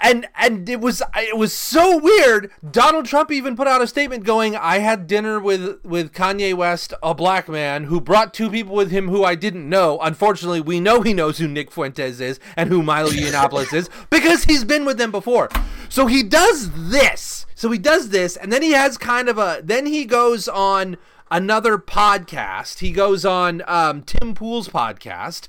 and 0.00 0.28
and 0.36 0.68
it 0.68 0.80
was 0.80 1.02
it 1.16 1.36
was 1.36 1.52
so 1.52 1.98
weird. 1.98 2.52
Donald 2.70 3.06
Trump 3.06 3.32
even 3.32 3.56
put 3.56 3.66
out 3.66 3.82
a 3.82 3.88
statement 3.88 4.22
going, 4.22 4.54
"I 4.54 4.78
had 4.78 5.08
dinner 5.08 5.40
with 5.40 5.84
with 5.84 6.12
Kanye 6.12 6.54
West, 6.54 6.94
a 7.02 7.14
black 7.14 7.48
man 7.48 7.84
who 7.84 8.00
brought 8.00 8.32
two 8.32 8.48
people 8.48 8.76
with 8.76 8.92
him 8.92 9.08
who 9.08 9.24
I 9.24 9.34
didn't 9.34 9.68
know. 9.68 9.98
Unfortunately, 10.00 10.60
we 10.60 10.78
know 10.78 11.02
he 11.02 11.12
knows 11.12 11.38
who 11.38 11.48
Nick 11.48 11.72
Fuentes 11.72 12.20
is 12.20 12.38
and 12.56 12.68
who 12.70 12.80
Milo 12.84 13.10
Yiannopoulos 13.10 13.74
is 13.74 13.90
because 14.08 14.44
he's 14.44 14.62
been 14.62 14.84
with 14.84 14.98
them 14.98 15.10
before. 15.10 15.48
So 15.88 16.06
he 16.06 16.22
does 16.22 16.70
this. 16.90 17.44
So 17.56 17.72
he 17.72 17.78
does 17.78 18.10
this, 18.10 18.36
and 18.36 18.52
then 18.52 18.62
he 18.62 18.70
has 18.72 18.96
kind 18.96 19.28
of 19.28 19.36
a. 19.38 19.62
Then 19.64 19.86
he 19.86 20.04
goes 20.04 20.46
on 20.46 20.96
another 21.30 21.78
podcast. 21.78 22.78
He 22.78 22.90
goes 22.90 23.24
on 23.24 23.62
um, 23.66 24.02
Tim 24.02 24.34
Pool's 24.34 24.68
podcast. 24.68 25.48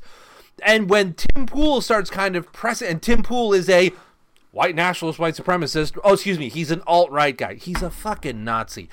And 0.63 0.89
when 0.89 1.13
Tim 1.13 1.45
Pool 1.45 1.81
starts 1.81 2.09
kind 2.09 2.35
of 2.35 2.51
pressing, 2.51 2.87
and 2.87 3.01
Tim 3.01 3.21
Pool 3.21 3.53
is 3.53 3.69
a 3.69 3.91
white 4.51 4.75
nationalist, 4.75 5.19
white 5.19 5.35
supremacist. 5.35 5.97
Oh, 6.03 6.13
excuse 6.13 6.39
me, 6.39 6.49
he's 6.49 6.71
an 6.71 6.81
alt 6.87 7.11
right 7.11 7.37
guy. 7.37 7.55
He's 7.55 7.83
a 7.83 7.91
fucking 7.91 8.43
Nazi. 8.43 8.89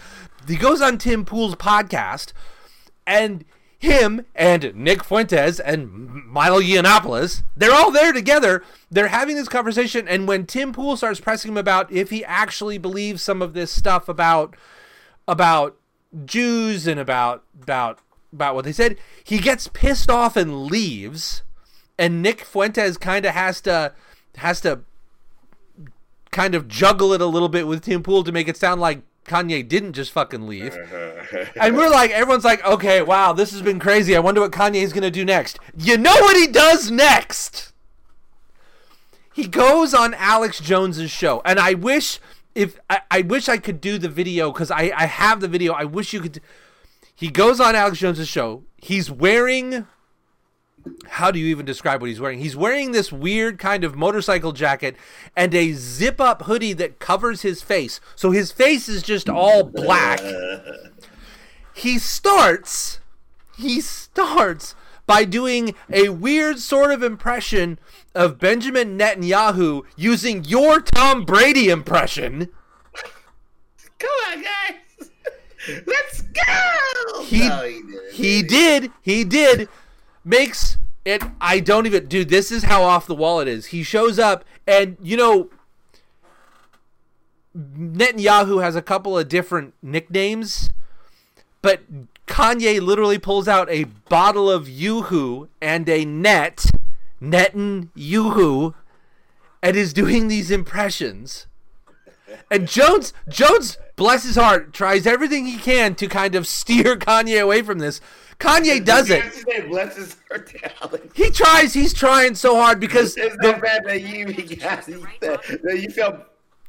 He 0.46 0.56
goes 0.56 0.82
on 0.82 0.98
Tim 0.98 1.24
Pool's 1.24 1.54
podcast, 1.54 2.32
and 3.06 3.46
him 3.78 4.24
and 4.34 4.74
Nick 4.74 5.04
Fuentes 5.04 5.60
and 5.60 6.24
Milo 6.26 6.60
Yiannopoulos, 6.60 7.42
they're 7.56 7.74
all 7.74 7.90
there 7.90 8.12
together. 8.12 8.62
They're 8.90 9.08
having 9.08 9.36
this 9.36 9.48
conversation, 9.48 10.08
and 10.08 10.26
when 10.26 10.46
Tim 10.46 10.72
Pool 10.72 10.96
starts 10.96 11.20
pressing 11.20 11.52
him 11.52 11.56
about 11.56 11.90
if 11.92 12.10
he 12.10 12.24
actually 12.24 12.78
believes 12.78 13.22
some 13.22 13.42
of 13.42 13.54
this 13.54 13.70
stuff 13.70 14.08
about 14.08 14.56
about 15.26 15.76
Jews 16.24 16.86
and 16.86 17.00
about 17.00 17.44
about 17.60 17.98
about 18.32 18.54
what 18.54 18.64
they 18.64 18.72
said, 18.72 18.98
he 19.22 19.38
gets 19.38 19.68
pissed 19.68 20.10
off 20.10 20.36
and 20.36 20.66
leaves, 20.66 21.42
and 21.98 22.22
Nick 22.22 22.42
Fuentes 22.42 22.96
kind 22.96 23.24
of 23.24 23.32
has 23.32 23.60
to 23.62 23.92
has 24.36 24.60
to 24.62 24.80
kind 26.30 26.54
of 26.54 26.66
juggle 26.66 27.12
it 27.12 27.20
a 27.20 27.26
little 27.26 27.48
bit 27.48 27.66
with 27.66 27.82
Tim 27.82 28.02
Pool 28.02 28.24
to 28.24 28.32
make 28.32 28.48
it 28.48 28.56
sound 28.56 28.80
like 28.80 29.02
Kanye 29.24 29.66
didn't 29.66 29.92
just 29.92 30.12
fucking 30.12 30.46
leave. 30.46 30.76
And 31.60 31.76
we're 31.76 31.90
like, 31.90 32.10
everyone's 32.10 32.44
like, 32.44 32.64
okay, 32.64 33.00
wow, 33.00 33.32
this 33.32 33.50
has 33.52 33.62
been 33.62 33.78
crazy. 33.78 34.14
I 34.14 34.20
wonder 34.20 34.40
what 34.40 34.52
Kanye's 34.52 34.92
gonna 34.92 35.10
do 35.10 35.24
next. 35.24 35.58
You 35.76 35.96
know 35.96 36.12
what 36.12 36.36
he 36.36 36.46
does 36.46 36.90
next? 36.90 37.72
He 39.32 39.48
goes 39.48 39.94
on 39.94 40.14
Alex 40.14 40.60
Jones's 40.60 41.10
show, 41.10 41.42
and 41.44 41.58
I 41.58 41.74
wish 41.74 42.20
if 42.54 42.78
I, 42.88 43.00
I 43.10 43.20
wish 43.22 43.48
I 43.48 43.58
could 43.58 43.80
do 43.80 43.98
the 43.98 44.08
video 44.08 44.52
because 44.52 44.70
I 44.70 44.92
I 44.96 45.06
have 45.06 45.40
the 45.40 45.48
video. 45.48 45.72
I 45.72 45.84
wish 45.84 46.12
you 46.12 46.20
could. 46.20 46.40
He 47.14 47.28
goes 47.28 47.60
on 47.60 47.74
Alex 47.74 47.98
Jones's 47.98 48.28
show. 48.28 48.64
He's 48.76 49.10
wearing. 49.10 49.86
How 51.08 51.30
do 51.30 51.38
you 51.38 51.46
even 51.46 51.64
describe 51.64 52.02
what 52.02 52.10
he's 52.10 52.20
wearing? 52.20 52.40
He's 52.40 52.56
wearing 52.56 52.92
this 52.92 53.10
weird 53.10 53.58
kind 53.58 53.84
of 53.84 53.96
motorcycle 53.96 54.52
jacket 54.52 54.96
and 55.34 55.54
a 55.54 55.72
zip 55.72 56.20
up 56.20 56.42
hoodie 56.42 56.74
that 56.74 56.98
covers 56.98 57.40
his 57.40 57.62
face. 57.62 58.00
So 58.14 58.32
his 58.32 58.52
face 58.52 58.86
is 58.86 59.02
just 59.02 59.30
all 59.30 59.64
black 59.64 60.20
he 61.74 61.98
starts 61.98 63.00
he 63.58 63.80
starts 63.80 64.74
by 65.06 65.24
doing 65.24 65.74
a 65.92 66.08
weird 66.08 66.58
sort 66.58 66.90
of 66.90 67.02
impression 67.02 67.78
of 68.14 68.38
Benjamin 68.38 68.98
Netanyahu 68.98 69.82
using 69.96 70.44
your 70.44 70.80
Tom 70.80 71.24
Brady 71.24 71.68
impression. 71.68 72.48
Come 73.98 74.10
on, 74.30 74.42
guys. 74.42 75.10
Let's 75.86 76.22
go. 76.22 77.22
He 77.24 77.48
No, 77.48 77.62
he 77.62 77.80
didn't. 77.82 78.12
he 78.12 78.42
did 78.42 78.90
he 79.00 79.24
did 79.24 79.68
makes 80.24 80.76
it 81.04 81.22
I 81.40 81.60
don't 81.60 81.86
even 81.86 82.06
dude 82.06 82.28
this 82.28 82.50
is 82.52 82.64
how 82.64 82.82
off 82.82 83.06
the 83.06 83.14
wall 83.14 83.40
it 83.40 83.48
is. 83.48 83.66
He 83.66 83.82
shows 83.82 84.18
up 84.18 84.44
and 84.66 84.96
you 85.02 85.16
know 85.16 85.48
Netanyahu 87.56 88.62
has 88.62 88.74
a 88.76 88.82
couple 88.82 89.16
of 89.16 89.28
different 89.28 89.74
nicknames, 89.80 90.70
but 91.62 91.82
Kanye 92.26 92.80
literally 92.80 93.18
pulls 93.18 93.46
out 93.46 93.70
a 93.70 93.84
bottle 94.08 94.50
of 94.50 94.68
Yoo-hoo 94.68 95.48
and 95.60 95.88
a 95.88 96.04
net, 96.04 96.66
Netan 97.30 97.88
Yoo-hoo, 97.94 98.74
and 99.62 99.76
is 99.76 99.92
doing 99.92 100.28
these 100.28 100.50
impressions. 100.50 101.46
And 102.50 102.68
Jones, 102.68 103.12
Jones, 103.28 103.78
bless 103.96 104.24
his 104.24 104.36
heart, 104.36 104.72
tries 104.72 105.06
everything 105.06 105.46
he 105.46 105.56
can 105.56 105.94
to 105.96 106.06
kind 106.06 106.34
of 106.34 106.46
steer 106.46 106.96
Kanye 106.98 107.40
away 107.40 107.62
from 107.62 107.78
this. 107.78 108.00
Kanye 108.38 108.84
does 108.84 109.10
it. 109.10 109.22
His 109.22 109.46
name 109.46 109.68
blesses 109.68 110.16
her. 110.30 110.44
He 111.14 111.30
tries. 111.30 111.72
He's 111.72 111.94
trying 111.94 112.34
so 112.34 112.56
hard 112.56 112.80
because 112.80 113.16
It's 113.16 113.36
the, 113.36 113.52
that 113.84 114.02
you 114.02 114.26
that 114.26 115.80
you 115.80 115.90
felt 115.90 116.16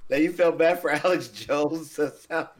that 0.08 0.22
you 0.22 0.32
felt 0.32 0.58
bad 0.58 0.80
for 0.80 0.92
Alex 1.06 1.28
Jones. 1.30 2.00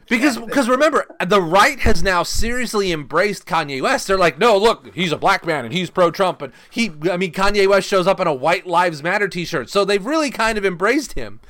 Because 0.08 0.38
because 0.38 0.68
remember, 0.68 1.06
the 1.24 1.40
right 1.40 1.78
has 1.80 2.02
now 2.02 2.22
seriously 2.22 2.92
embraced 2.92 3.46
Kanye 3.46 3.80
West. 3.82 4.06
They're 4.06 4.18
like, 4.18 4.38
no, 4.38 4.56
look, 4.56 4.94
he's 4.94 5.12
a 5.12 5.16
black 5.16 5.46
man 5.46 5.64
and 5.64 5.72
he's 5.72 5.90
pro 5.90 6.10
Trump, 6.10 6.42
and 6.42 6.52
he, 6.70 6.92
I 7.10 7.16
mean, 7.16 7.32
Kanye 7.32 7.68
West 7.68 7.88
shows 7.88 8.06
up 8.06 8.20
in 8.20 8.26
a 8.26 8.34
White 8.34 8.66
Lives 8.66 9.02
Matter 9.02 9.28
T-shirt, 9.28 9.70
so 9.70 9.84
they've 9.84 10.04
really 10.04 10.30
kind 10.30 10.58
of 10.58 10.64
embraced 10.64 11.12
him, 11.14 11.40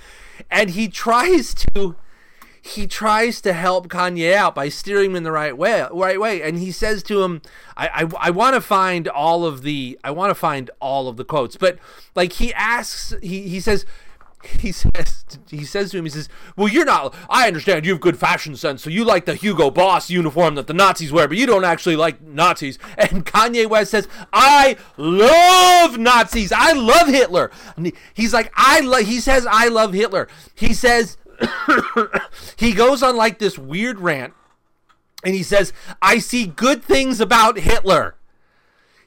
and 0.51 0.71
he 0.71 0.89
tries 0.89 1.55
to. 1.55 1.97
He 2.63 2.89
tries 2.89 3.41
to 3.43 3.53
help 3.53 3.87
Kanye 3.87 4.35
out 4.35 4.57
by 4.57 4.71
steering 4.71 5.13
him 5.13 5.17
in 5.17 5.23
the 5.23 5.31
right 5.31 5.57
way, 5.57 5.87
right 5.93 6.19
way, 6.19 6.43
and 6.43 6.59
he 6.59 6.73
says 6.73 7.05
to 7.05 7.23
him, 7.23 7.41
"I, 7.77 7.87
I, 7.87 8.27
I 8.27 8.31
want 8.31 8.55
to 8.55 8.61
find 8.61 9.07
all 9.07 9.47
of 9.47 9.63
the, 9.63 9.97
I 10.03 10.11
want 10.11 10.31
to 10.31 10.35
find 10.35 10.69
all 10.81 11.07
of 11.07 11.17
the 11.17 11.25
quotes, 11.25 11.57
but 11.57 11.79
like 12.17 12.33
he 12.33 12.53
asks, 12.55 13.15
he, 13.23 13.43
he 13.43 13.61
says, 13.61 13.87
he 14.61 14.73
says 14.73 15.25
he 15.49 15.65
says 15.65 15.91
to 15.91 15.99
him 15.99 16.05
he 16.05 16.11
says 16.11 16.29
well 16.57 16.69
you're 16.69 16.85
not 16.85 17.15
i 17.29 17.47
understand 17.47 17.85
you 17.85 17.93
have 17.93 18.01
good 18.01 18.19
fashion 18.19 18.57
sense 18.57 18.83
so 18.83 18.91
you 18.91 19.05
like 19.05 19.25
the 19.25 19.35
hugo 19.35 19.71
boss 19.71 20.11
uniform 20.11 20.55
that 20.55 20.67
the 20.67 20.75
nazis 20.75 21.13
wear 21.13 21.29
but 21.29 21.37
you 21.37 21.47
don't 21.47 21.65
actually 21.65 21.97
like 21.97 22.21
nazis. 22.23 22.79
And 22.99 23.25
kanye 23.27 23.69
west 23.69 23.91
says 23.91 24.09
i 24.33 24.77
love 24.97 25.99
nazis. 25.99 26.53
I 26.53 26.73
love 26.73 27.09
hitler. 27.09 27.51
And 27.77 27.87
he- 27.87 27.95
he's 28.15 28.33
like 28.33 28.53
i 28.57 28.81
love 28.81 29.03
he 29.03 29.21
says 29.21 29.47
i 29.51 29.69
love 29.69 29.93
hitler. 29.93 30.29
He 30.55 30.73
says 30.75 31.17
he 32.57 32.73
goes 32.73 33.03
on 33.03 33.17
like 33.17 33.39
this 33.39 33.59
weird 33.59 33.99
rant 34.01 34.33
and 35.25 35.35
he 35.35 35.43
says 35.43 35.73
i 36.01 36.19
see 36.19 36.47
good 36.47 36.83
things 36.83 37.21
about 37.21 37.59
hitler 37.59 38.15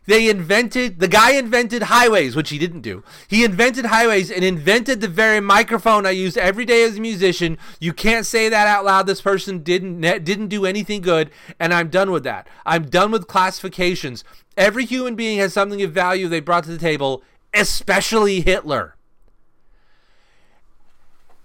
they 0.10 0.28
invented 0.28 1.00
the 1.00 1.08
guy 1.08 1.34
invented 1.34 1.84
highways 1.84 2.36
which 2.36 2.50
he 2.50 2.58
didn't 2.58 2.82
do. 2.82 3.04
He 3.28 3.44
invented 3.44 3.86
highways 3.86 4.32
and 4.32 4.44
invented 4.44 5.02
the 5.02 5.08
very 5.08 5.40
microphone 5.40 6.08
i 6.08 6.10
use 6.10 6.36
every 6.36 6.66
day 6.66 6.84
as 6.84 6.98
a 6.98 7.02
musician. 7.02 7.60
You 7.80 7.94
can't 7.94 8.26
say 8.26 8.50
that 8.50 8.68
out 8.68 8.86
loud. 8.86 9.06
This 9.06 9.22
person 9.22 9.60
didn't 9.62 10.02
didn't 10.02 10.48
do 10.48 10.66
anything 10.66 11.02
good 11.02 11.30
and 11.60 11.72
i'm 11.76 11.90
done 11.90 12.10
with 12.10 12.24
that. 12.24 12.48
I'm 12.66 12.90
done 12.90 13.12
with 13.12 13.28
classifications. 13.28 14.24
Every 14.58 14.84
human 14.84 15.14
being 15.14 15.38
has 15.38 15.54
something 15.54 15.84
of 15.84 15.92
value 15.92 16.28
they 16.28 16.40
brought 16.40 16.64
to 16.64 16.72
the 16.72 16.80
table 16.80 17.22
especially 17.54 18.42
hitler. 18.42 18.96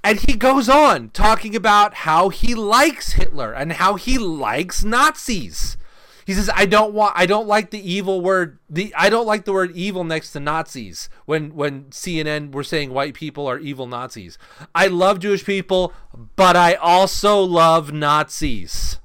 And 0.03 0.20
he 0.20 0.37
goes 0.37 0.70
on 0.70 1.11
talking 1.11 1.55
about 1.55 1.94
how 1.94 2.31
he 2.31 2.55
likes 2.55 3.12
Hitler 3.12 3.53
and 3.53 3.72
how 3.72 3.94
he 3.94 4.18
likes 4.18 4.85
Nazis. 4.85 5.79
He 6.24 6.32
says, 6.32 6.50
"I 6.54 6.66
don't 6.66 6.94
want. 6.94 7.12
I 7.16 7.26
don't 7.26 7.46
like 7.46 7.70
the 7.70 7.92
evil 7.92 8.20
word. 8.20 8.58
The 8.68 8.94
I 8.96 9.10
don't 9.10 9.26
like 9.26 9.44
the 9.44 9.52
word 9.52 9.72
evil 9.72 10.04
next 10.04 10.32
to 10.32 10.40
Nazis. 10.40 11.08
When 11.26 11.54
when 11.54 11.84
CNN 11.84 12.52
were 12.52 12.64
saying 12.64 12.92
white 12.92 13.14
people 13.14 13.46
are 13.46 13.58
evil 13.58 13.87
Nazis. 13.87 14.38
I 14.74 14.87
love 14.87 15.18
Jewish 15.18 15.44
people, 15.44 15.92
but 16.37 16.56
I 16.56 16.74
also 16.74 17.40
love 17.40 17.92
Nazis." 17.92 18.98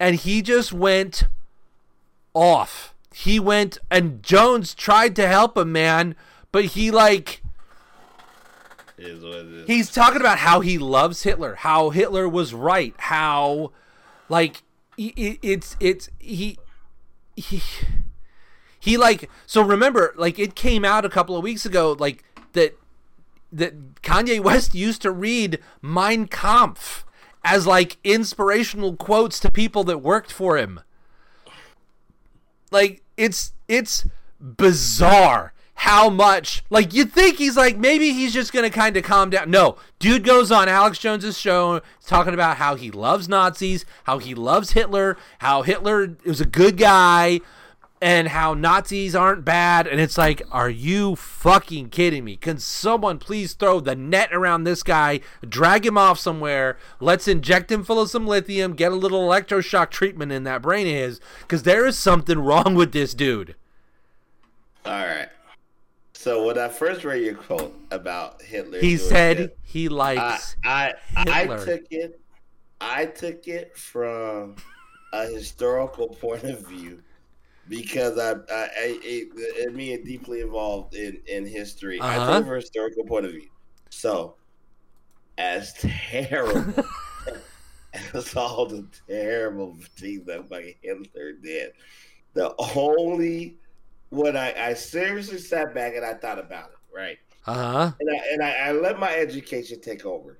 And 0.00 0.16
he 0.16 0.42
just 0.42 0.72
went 0.72 1.24
off. 2.34 2.94
He 3.12 3.38
went, 3.38 3.78
and 3.92 4.22
Jones 4.24 4.74
tried 4.74 5.14
to 5.16 5.28
help 5.28 5.56
him, 5.56 5.70
man, 5.70 6.16
but 6.50 6.64
he 6.64 6.90
like 6.90 7.42
Is 8.98 9.22
what 9.22 9.36
it 9.36 9.46
is. 9.46 9.66
he's 9.68 9.90
talking 9.90 10.20
about 10.20 10.38
how 10.38 10.60
he 10.60 10.78
loves 10.78 11.22
Hitler, 11.22 11.54
how 11.54 11.90
Hitler 11.90 12.28
was 12.28 12.52
right, 12.52 12.92
how 12.98 13.70
like 14.28 14.62
i- 14.98 15.12
i- 15.16 15.38
it's 15.42 15.76
it's 15.80 16.08
he 16.18 16.58
he 17.36 17.62
he 18.78 18.96
like 18.96 19.28
so 19.46 19.62
remember 19.62 20.12
like 20.16 20.38
it 20.38 20.54
came 20.54 20.84
out 20.84 21.04
a 21.04 21.08
couple 21.08 21.36
of 21.36 21.42
weeks 21.42 21.64
ago 21.66 21.96
like 21.98 22.22
that 22.52 22.76
that 23.52 23.94
Kanye 24.02 24.40
West 24.40 24.74
used 24.74 25.02
to 25.02 25.10
read 25.10 25.58
Mein 25.80 26.26
Kampf 26.26 27.04
as 27.44 27.66
like 27.66 27.96
inspirational 28.04 28.96
quotes 28.96 29.38
to 29.40 29.50
people 29.50 29.84
that 29.84 29.98
worked 29.98 30.32
for 30.32 30.56
him. 30.58 30.80
Like 32.70 33.02
it's 33.16 33.52
it's 33.68 34.04
bizarre 34.40 35.52
how 35.74 36.08
much 36.08 36.62
like 36.70 36.94
you 36.94 37.04
think 37.04 37.36
he's 37.36 37.56
like 37.56 37.76
maybe 37.76 38.12
he's 38.12 38.32
just 38.32 38.52
gonna 38.52 38.70
kind 38.70 38.96
of 38.96 39.04
calm 39.04 39.30
down. 39.30 39.50
No 39.50 39.76
dude 39.98 40.24
goes 40.24 40.52
on 40.52 40.68
alex 40.68 40.98
jones's 40.98 41.38
show 41.38 41.80
talking 42.06 42.34
about 42.34 42.56
how 42.58 42.74
he 42.74 42.90
loves 42.90 43.28
nazis 43.28 43.84
how 44.04 44.18
he 44.18 44.34
loves 44.34 44.72
hitler 44.72 45.16
how 45.38 45.62
hitler 45.62 46.16
is 46.24 46.40
a 46.40 46.46
good 46.46 46.76
guy 46.76 47.40
and 48.00 48.28
how 48.28 48.54
nazis 48.54 49.14
aren't 49.14 49.44
bad 49.44 49.86
and 49.86 50.00
it's 50.00 50.16
like 50.16 50.42
are 50.52 50.70
you 50.70 51.16
fucking 51.16 51.88
kidding 51.88 52.24
me? 52.24 52.36
Can 52.36 52.58
someone 52.58 53.18
please 53.18 53.54
throw 53.54 53.80
the 53.80 53.94
net 53.94 54.32
around 54.32 54.64
this 54.64 54.82
guy 54.82 55.20
drag 55.46 55.84
him 55.84 55.98
off 55.98 56.18
somewhere 56.18 56.78
let's 57.00 57.26
inject 57.26 57.70
him 57.72 57.84
full 57.84 58.00
of 58.00 58.10
some 58.10 58.26
lithium 58.26 58.74
get 58.74 58.92
a 58.92 58.96
little 58.96 59.28
electroshock 59.28 59.90
treatment 59.90 60.32
in 60.32 60.44
that 60.44 60.62
brain 60.62 60.86
of 60.86 60.92
his 60.92 61.20
because 61.40 61.64
there 61.64 61.86
is 61.86 61.98
something 61.98 62.38
wrong 62.38 62.74
with 62.74 62.92
this 62.92 63.12
dude. 63.14 63.54
All 64.86 64.92
right. 64.92 65.28
So 66.24 66.46
when 66.46 66.56
I 66.58 66.68
first 66.68 67.04
read 67.04 67.22
your 67.22 67.34
quote 67.34 67.74
about 67.90 68.40
Hitler, 68.40 68.80
He 68.80 68.96
said 68.96 69.36
this, 69.38 69.50
he 69.62 69.88
I, 70.16 70.40
likes. 70.40 70.56
I 70.64 70.94
I 71.16 71.44
Hitler. 71.44 71.58
took 71.66 71.82
it 71.90 72.12
I 72.80 73.06
took 73.06 73.48
it 73.48 73.76
from 73.76 74.56
a 75.12 75.26
historical 75.26 76.08
point 76.08 76.44
of 76.44 76.66
view 76.66 77.02
because 77.68 78.18
I 78.18 78.32
I, 78.32 78.64
I 78.64 79.00
it, 79.02 79.66
and 79.66 79.76
me 79.76 79.94
are 79.94 80.02
deeply 80.04 80.40
involved 80.40 80.94
in 80.94 81.22
in 81.26 81.46
history. 81.46 82.06
I 82.08 82.18
Uh-huh. 82.18 82.20
took 82.20 82.42
it 82.42 82.44
from 82.46 82.52
a 82.54 82.60
historical 82.60 83.04
point 83.04 83.26
of 83.26 83.32
view. 83.32 83.50
So 83.90 84.38
as 85.38 85.72
terrible 85.74 86.66
as 88.14 88.34
all 88.36 88.66
the 88.66 88.88
terrible 89.08 89.76
things 89.98 90.26
that 90.26 90.48
fucking 90.48 90.74
Hitler 90.82 91.32
did, 91.42 91.72
the 92.34 92.54
only 92.76 93.60
when 94.14 94.36
I, 94.36 94.68
I 94.70 94.74
seriously 94.74 95.38
sat 95.38 95.74
back 95.74 95.94
and 95.96 96.04
I 96.04 96.14
thought 96.14 96.38
about 96.38 96.70
it, 96.70 96.96
right? 96.96 97.18
Uh 97.46 97.54
huh. 97.54 97.92
and 98.00 98.10
I, 98.10 98.22
and 98.32 98.42
I, 98.42 98.52
I 98.68 98.72
let 98.72 98.98
my 98.98 99.14
education 99.14 99.80
take 99.80 100.06
over. 100.06 100.38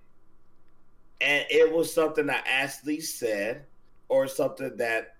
And 1.21 1.45
it 1.51 1.73
was 1.73 1.93
something 1.93 2.29
I 2.31 2.41
actually 2.47 3.01
said, 3.01 3.67
or 4.09 4.29
something 4.29 4.77
that 4.77 5.17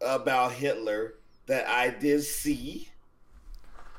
about 0.00 0.52
Hitler 0.52 1.14
that 1.46 1.66
I 1.68 1.90
did 1.90 2.22
see, 2.22 2.88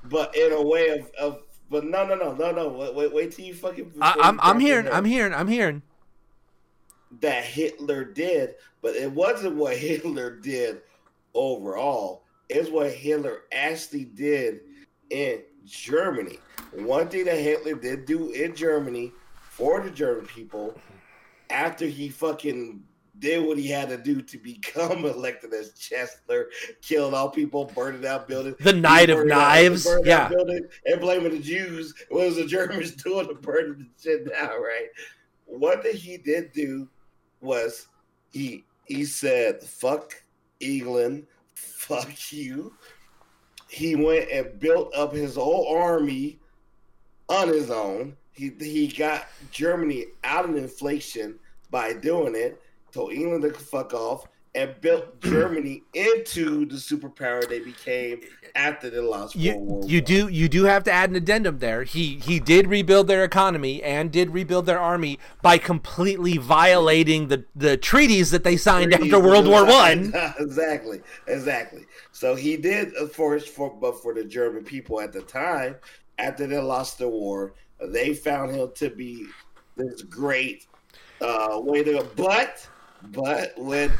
but 0.06 0.36
in 0.36 0.54
a 0.54 0.62
way 0.62 0.90
of, 0.90 1.10
of 1.20 1.42
but 1.70 1.86
no, 1.86 2.06
no, 2.06 2.16
no, 2.16 2.34
no, 2.34 2.52
no. 2.52 2.70
Wait, 2.70 2.96
wait, 2.96 3.14
wait 3.14 3.32
till 3.32 3.46
you 3.46 3.54
fucking. 3.54 3.92
I'm 4.02 4.14
before 4.16 4.32
you 4.34 4.40
I'm 4.42 4.60
hearing. 4.60 4.88
I'm 4.90 5.06
hearing. 5.06 5.34
I'm 5.34 5.48
hearing. 5.48 5.82
that 7.20 7.44
Hitler 7.44 8.06
did, 8.06 8.56
but 8.82 8.96
it 8.96 9.12
wasn't 9.12 9.56
what 9.56 9.78
Hitler 9.78 10.32
did 10.38 10.82
overall. 11.34 12.24
It's 12.50 12.70
what 12.70 12.92
Hitler 12.92 13.42
actually 13.52 14.06
did 14.06 14.62
in 15.10 15.42
Germany. 15.66 16.40
One 16.74 17.10
thing 17.10 17.26
that 17.26 17.38
Hitler 17.40 17.76
did 17.76 18.06
do 18.06 18.32
in 18.32 18.56
Germany 18.56 19.12
for 19.50 19.82
the 19.82 19.90
German 19.90 20.26
people 20.26 20.80
after 21.50 21.86
he 21.86 22.10
fucking 22.10 22.84
did 23.20 23.46
what 23.46 23.58
he 23.58 23.68
had 23.68 23.90
to 23.90 23.98
do 23.98 24.22
to 24.22 24.38
become 24.38 25.04
elected 25.06 25.52
as 25.54 25.74
chancellor, 25.74 26.48
killed 26.82 27.14
all 27.16 27.30
people, 27.30 27.66
burning 27.74 28.06
out 28.06 28.28
buildings. 28.28 28.58
The 28.60 28.74
Night 28.74 29.10
of 29.10 29.26
Knives. 29.26 29.86
down 29.86 30.06
Yeah. 30.06 30.30
and 30.86 31.02
blaming 31.02 31.32
the 31.32 31.40
Jews. 31.40 31.94
What 32.10 32.26
was 32.28 32.36
the 32.36 32.46
Germans 32.46 32.92
doing 33.04 33.28
to 33.28 33.34
burn 33.34 33.90
the 33.98 34.02
shit 34.04 34.30
down, 34.32 34.50
right? 34.62 34.88
One 35.46 35.82
thing 35.82 35.96
he 35.96 36.18
did 36.18 36.52
do 36.52 36.88
was 37.42 37.88
he 38.32 38.66
he 38.86 39.04
said, 39.06 39.64
"Fuck 39.64 40.14
England, 40.60 41.26
fuck 41.58 42.32
you." 42.32 42.74
He 43.70 43.96
went 43.96 44.30
and 44.32 44.60
built 44.60 44.94
up 44.96 45.14
his 45.14 45.36
whole 45.36 45.76
army 45.76 46.40
on 47.30 47.48
his 47.48 47.70
own. 47.70 48.16
He 48.32 48.52
he 48.60 48.88
got 48.88 49.28
Germany 49.52 50.06
out 50.24 50.50
of 50.50 50.56
inflation 50.56 51.40
by 51.70 51.94
doing 51.94 52.36
it. 52.36 52.62
Told 52.92 53.12
England 53.12 53.44
to 53.44 53.52
fuck 53.52 53.94
off 53.94 54.28
and 54.58 54.82
built 54.82 55.22
Germany 55.22 55.84
into 55.94 56.66
the 56.66 56.76
superpower 56.76 57.48
they 57.48 57.60
became 57.60 58.22
after 58.56 58.90
they 58.90 58.98
lost 58.98 59.36
World 59.36 59.46
You 59.46 59.56
War 59.56 59.86
you 59.86 60.00
One. 60.00 60.06
do 60.06 60.28
you 60.30 60.50
do 60.50 60.64
have 60.64 60.84
to 60.86 60.92
add 60.92 61.12
an 61.12 61.16
addendum 61.16 61.60
there. 61.60 61.84
He 61.84 62.16
he 62.16 62.40
did 62.40 62.68
rebuild 62.68 63.08
their 63.08 63.24
economy 63.24 63.84
and 63.84 64.12
did 64.12 64.32
rebuild 64.32 64.66
their 64.66 64.80
army 64.80 65.20
by 65.44 65.60
completely 65.60 66.38
violating 66.38 67.28
the 67.28 67.46
the 67.56 67.78
treaties 67.78 68.32
that 68.32 68.44
they 68.44 68.58
signed 68.58 68.96
after 68.96 69.20
World 69.20 69.48
War 69.48 69.64
One. 69.64 70.12
exactly, 70.40 71.02
exactly. 71.28 71.86
So 72.12 72.34
he 72.34 72.58
did, 72.58 72.96
of 72.96 73.16
course, 73.16 73.46
for 73.46 73.70
but 73.70 74.02
for 74.02 74.16
the 74.16 74.24
German 74.24 74.64
people 74.64 75.00
at 75.00 75.14
the 75.14 75.22
time, 75.22 75.76
after 76.18 76.48
they 76.48 76.58
lost 76.58 76.98
the 76.98 77.08
war, 77.08 77.54
they 77.80 78.16
found 78.16 78.56
him 78.56 78.72
to 78.74 78.90
be 78.90 79.28
this 79.76 80.02
great 80.02 80.66
uh, 81.22 81.60
way 81.62 81.84
to. 81.84 82.04
But 82.16 82.68
but 83.12 83.54
when 83.58 83.94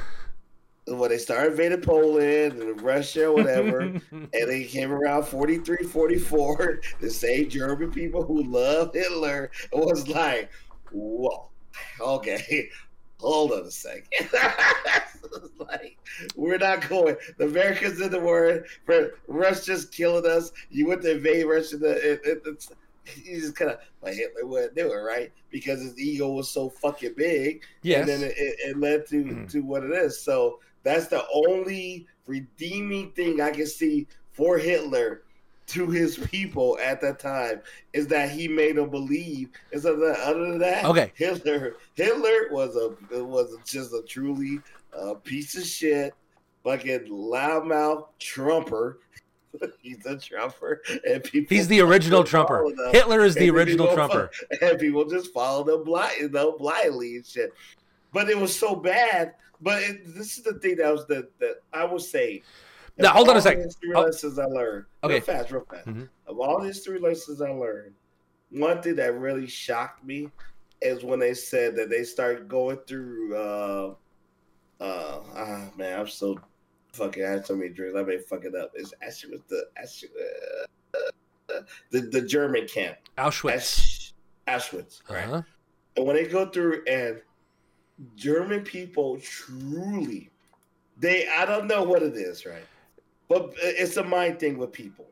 when 0.88 1.10
they 1.10 1.18
started 1.18 1.52
invading 1.52 1.82
Poland 1.82 2.62
and 2.62 2.82
Russia, 2.82 3.32
whatever, 3.32 3.80
and 4.12 4.30
they 4.32 4.64
came 4.64 4.92
around 4.92 5.24
43, 5.24 5.84
44, 5.84 6.80
the 7.02 7.10
same 7.10 7.50
German 7.50 7.92
people 7.92 8.24
who 8.24 8.44
love 8.44 8.94
Hitler 8.94 9.52
was 9.74 10.08
like, 10.08 10.50
whoa, 10.92 11.50
okay, 12.00 12.70
hold 13.20 13.52
on 13.52 13.66
a 13.66 13.72
second. 13.72 14.30
Like, 15.60 15.98
we're 16.38 16.58
not 16.58 16.88
going. 16.88 17.18
The 17.38 17.46
Americans 17.46 18.00
in 18.00 18.10
the 18.10 18.20
war, 18.20 18.64
Russia's 19.28 19.86
killing 19.86 20.26
us. 20.26 20.52
You 20.70 20.88
went 20.88 21.02
to 21.02 21.12
invade 21.12 21.46
Russia. 21.46 21.78
The, 21.78 22.14
it, 22.14 22.22
it, 22.24 22.42
it's, 22.46 22.72
he 23.04 23.34
just 23.34 23.56
kind 23.56 23.72
of 23.72 23.80
like 24.02 24.14
Hitler 24.16 24.46
wouldn't 24.46 24.76
do 24.76 24.92
it, 24.92 24.96
right? 24.96 25.32
Because 25.50 25.82
his 25.82 26.00
ego 26.00 26.32
was 26.32 26.50
so 26.50 26.70
fucking 26.70 27.14
big 27.18 27.64
yes. 27.82 28.00
and 28.00 28.10
then 28.10 28.24
it, 28.24 28.34
it, 28.38 28.78
led 28.78 29.06
to 29.08 29.24
Mhm. 29.24 29.52
to 29.52 29.60
what 29.62 29.84
it 29.84 29.92
is. 29.92 30.20
So 30.22 30.60
that's 30.88 31.08
the 31.08 31.26
only 31.34 32.08
redeeming 32.26 33.12
thing 33.12 33.42
I 33.42 33.52
can 33.52 33.68
see 33.68 34.08
for 34.32 34.58
Hitler 34.58 35.24
to 35.68 35.90
his 35.90 36.18
people 36.18 36.78
at 36.82 37.02
that 37.02 37.20
time 37.20 37.62
is 37.92 38.08
that 38.08 38.32
he 38.32 38.48
made 38.48 38.78
them 38.78 38.90
believe. 38.90 39.50
Is 39.72 39.84
that 39.84 39.96
other 40.24 40.46
than 40.46 40.60
that, 40.60 40.86
Okay. 40.86 41.12
Hitler 41.16 41.76
Hitler 41.96 42.48
was 42.52 42.76
a 42.78 43.24
was 43.24 43.56
just 43.66 43.92
a 43.92 44.02
truly 44.08 44.60
uh, 44.98 45.16
piece 45.16 45.58
of 45.58 45.66
shit, 45.66 46.14
fucking 46.64 47.08
loudmouth 47.08 48.08
trumper. 48.20 49.00
He's 49.82 50.06
a 50.06 50.18
trumper, 50.18 50.82
and 51.08 51.24
people. 51.24 51.56
He's 51.56 51.68
the 51.68 51.82
original 51.82 52.24
trumper. 52.24 52.64
them 52.64 52.92
Hitler 52.92 53.26
is 53.26 53.36
the 53.36 53.50
original 53.50 53.94
trumper. 53.94 54.30
and 54.62 54.80
people 54.80 55.04
just 55.06 55.34
follow 55.34 55.64
them 55.64 55.84
blind, 55.84 56.14
you 56.20 56.30
know, 56.30 56.58
blindly 56.58 57.18
and 57.18 57.26
shit. 57.26 57.54
But 58.14 58.30
it 58.30 58.38
was 58.38 58.58
so 58.58 58.76
bad. 58.76 59.34
But 59.62 59.82
it, 59.84 60.16
this 60.16 60.38
is 60.38 60.44
the 60.44 60.54
thing 60.60 60.78
that 60.78 60.92
was 60.92 61.06
the 61.08 61.28
that 61.40 61.56
I 61.74 61.84
would 61.86 62.02
say. 62.02 62.44
Now, 63.00 63.12
hold 63.14 63.30
on 63.30 63.38
a 63.38 63.42
second. 63.42 63.64
History 63.64 63.92
Oh. 63.96 64.02
lessons 64.02 64.40
I 64.40 64.46
learned. 64.46 64.86
Okay. 65.04 65.16
Real 65.16 65.22
fast, 65.24 65.52
real 65.52 65.66
fast. 65.70 65.88
Mhm. 65.88 66.10
Of 66.26 66.40
all 66.40 66.60
the 66.62 66.68
history 66.68 67.00
lessons 67.00 67.42
I 67.42 67.50
learned, 67.50 67.94
one 68.52 68.82
thing 68.82 68.96
that 68.96 69.14
really 69.20 69.46
shocked 69.48 70.04
me 70.04 70.30
is 70.82 71.04
when 71.04 71.20
they 71.20 71.34
said 71.34 71.76
that 71.76 71.90
they 71.90 72.04
started 72.04 72.48
going 72.48 72.78
through. 72.88 73.36
uh 73.36 73.94
uh 74.80 75.20
ah, 75.36 75.70
man, 75.76 76.00
I'm 76.00 76.08
so 76.08 76.40
fucking. 76.94 77.24
I 77.24 77.30
had 77.30 77.46
so 77.46 77.56
many 77.56 77.70
drinks. 77.70 77.98
I 77.98 78.04
may 78.04 78.20
fuck 78.20 78.46
it 78.46 78.54
up. 78.56 78.72
It's 78.76 78.94
actually 79.02 79.34
was 79.34 79.42
the 79.50 79.68
actually 79.78 80.10
uh, 80.94 81.62
the 81.92 82.02
the 82.02 82.22
German 82.22 82.68
camp. 82.68 82.98
Auschwitz. 83.18 83.54
Ash- 83.56 84.14
Auschwitz, 84.48 85.02
right? 85.10 85.28
Uh-huh. 85.28 85.42
And 85.96 86.06
when 86.06 86.16
they 86.16 86.26
go 86.28 86.46
through 86.48 86.84
and 86.88 87.22
German 88.16 88.62
people 88.62 89.20
truly, 89.20 90.30
they 91.00 91.28
I 91.28 91.46
don't 91.46 91.68
know 91.68 91.84
what 91.84 92.04
it 92.04 92.16
is, 92.16 92.46
right? 92.46 92.66
But 93.28 93.54
it's 93.58 93.98
a 93.98 94.04
mind 94.04 94.40
thing 94.40 94.58
with 94.58 94.72
people, 94.72 95.06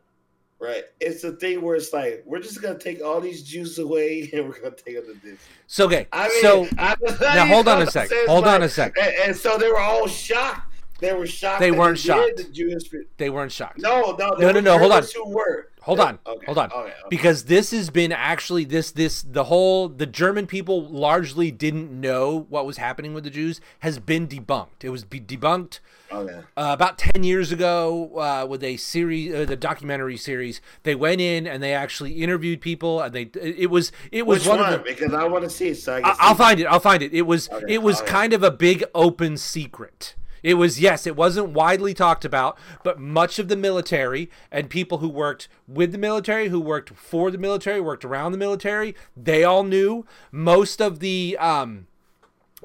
right? 0.59 0.83
It's 0.99 1.23
a 1.23 1.33
thing 1.33 1.61
where 1.61 1.75
it's 1.75 1.93
like 1.93 2.23
we're 2.25 2.39
just 2.39 2.61
gonna 2.61 2.79
take 2.79 3.03
all 3.03 3.19
these 3.19 3.43
Jews 3.43 3.79
away 3.79 4.29
and 4.33 4.47
we're 4.47 4.59
gonna 4.59 4.75
take 4.75 4.95
them 4.95 5.19
to 5.19 5.25
this. 5.25 5.39
So 5.67 5.85
okay. 5.85 6.07
I 6.11 6.27
mean, 6.27 6.41
so 6.41 6.67
I, 6.77 6.95
now 7.21 7.45
hold 7.47 7.67
on 7.67 7.81
a 7.81 7.87
sec. 7.87 8.09
Hold 8.27 8.45
on 8.45 8.63
a 8.63 8.69
sec. 8.69 8.93
And, 9.01 9.15
and 9.27 9.35
so 9.35 9.57
they 9.57 9.67
were 9.69 9.79
all 9.79 10.07
shocked. 10.07 10.73
They 10.99 11.13
were 11.13 11.27
shocked. 11.27 11.59
They 11.59 11.71
weren't 11.71 11.99
shocked. 11.99 12.37
The 12.37 12.43
Jewish, 12.45 12.83
They 13.17 13.29
weren't 13.29 13.51
shocked. 13.51 13.79
no, 13.79 14.15
no, 14.17 14.29
No, 14.35 14.51
no, 14.51 14.59
no, 14.61 14.77
hold 14.77 14.93
on. 14.93 15.03
Who 15.13 15.29
were? 15.29 15.69
Hold 15.85 15.99
on, 15.99 16.19
Okay, 16.27 16.45
hold 16.45 16.57
on, 16.57 16.71
okay, 16.71 16.79
okay. 16.79 16.93
because 17.09 17.45
this 17.45 17.71
has 17.71 17.89
been 17.89 18.11
actually 18.11 18.65
this 18.65 18.91
this 18.91 19.21
the 19.21 19.45
whole 19.45 19.87
the 19.87 20.05
German 20.05 20.45
people 20.47 20.83
largely 20.87 21.49
didn't 21.51 21.89
know 21.91 22.45
what 22.49 22.65
was 22.65 22.77
happening 22.77 23.13
with 23.13 23.23
the 23.23 23.29
Jews 23.29 23.61
has 23.79 23.99
been 23.99 24.27
debunked. 24.27 24.83
It 24.83 24.89
was 24.89 25.03
be 25.05 25.19
debunked 25.19 25.79
uh, 26.11 26.27
about 26.55 26.97
10 26.97 27.23
years 27.23 27.51
ago 27.51 28.11
uh, 28.17 28.45
with 28.47 28.63
a 28.63 28.77
series 28.77 29.33
uh, 29.33 29.45
the 29.45 29.55
documentary 29.55 30.17
series. 30.17 30.61
They 30.83 30.95
went 30.95 31.19
in 31.21 31.45
and 31.47 31.61
they 31.63 31.73
actually 31.73 32.13
interviewed 32.23 32.61
people 32.61 33.01
and 33.01 33.13
they 33.13 33.29
it 33.41 33.69
was 33.69 33.91
it 34.11 34.25
was 34.25 34.39
Which 34.39 34.47
one, 34.49 34.59
one? 34.59 34.73
of 34.73 34.83
the 34.83 34.89
Because 34.91 35.13
I 35.13 35.25
want 35.25 35.43
to 35.43 35.49
see 35.49 35.69
it. 35.69 35.75
So 35.77 35.95
I 35.95 36.01
can 36.01 36.11
I- 36.11 36.15
I'll 36.19 36.35
find 36.35 36.59
it. 36.59 36.65
I'll 36.65 36.79
find 36.79 37.01
it. 37.03 37.13
It 37.13 37.23
was 37.23 37.49
it 37.67 37.81
was 37.81 38.01
kind 38.01 38.33
of 38.33 38.43
a 38.43 38.51
big 38.51 38.83
open 38.93 39.37
secret 39.37 40.15
it 40.45 40.53
was 40.53 40.79
yes 40.79 41.07
it 41.07 41.15
wasn't 41.15 41.49
widely 41.49 41.93
talked 41.93 42.23
about 42.23 42.55
but 42.83 42.99
much 42.99 43.39
of 43.39 43.47
the 43.47 43.55
military 43.55 44.29
and 44.51 44.69
people 44.69 44.99
who 44.99 45.09
worked 45.09 45.49
with 45.67 45.91
the 45.91 45.97
military 45.97 46.49
who 46.49 46.61
worked 46.61 46.91
for 46.91 47.31
the 47.31 47.37
military 47.37 47.81
worked 47.81 48.05
around 48.05 48.31
the 48.31 48.37
military 48.37 48.95
they 49.17 49.43
all 49.43 49.63
knew 49.63 50.05
most 50.31 50.79
of 50.79 50.99
the 50.99 51.35
um 51.39 51.87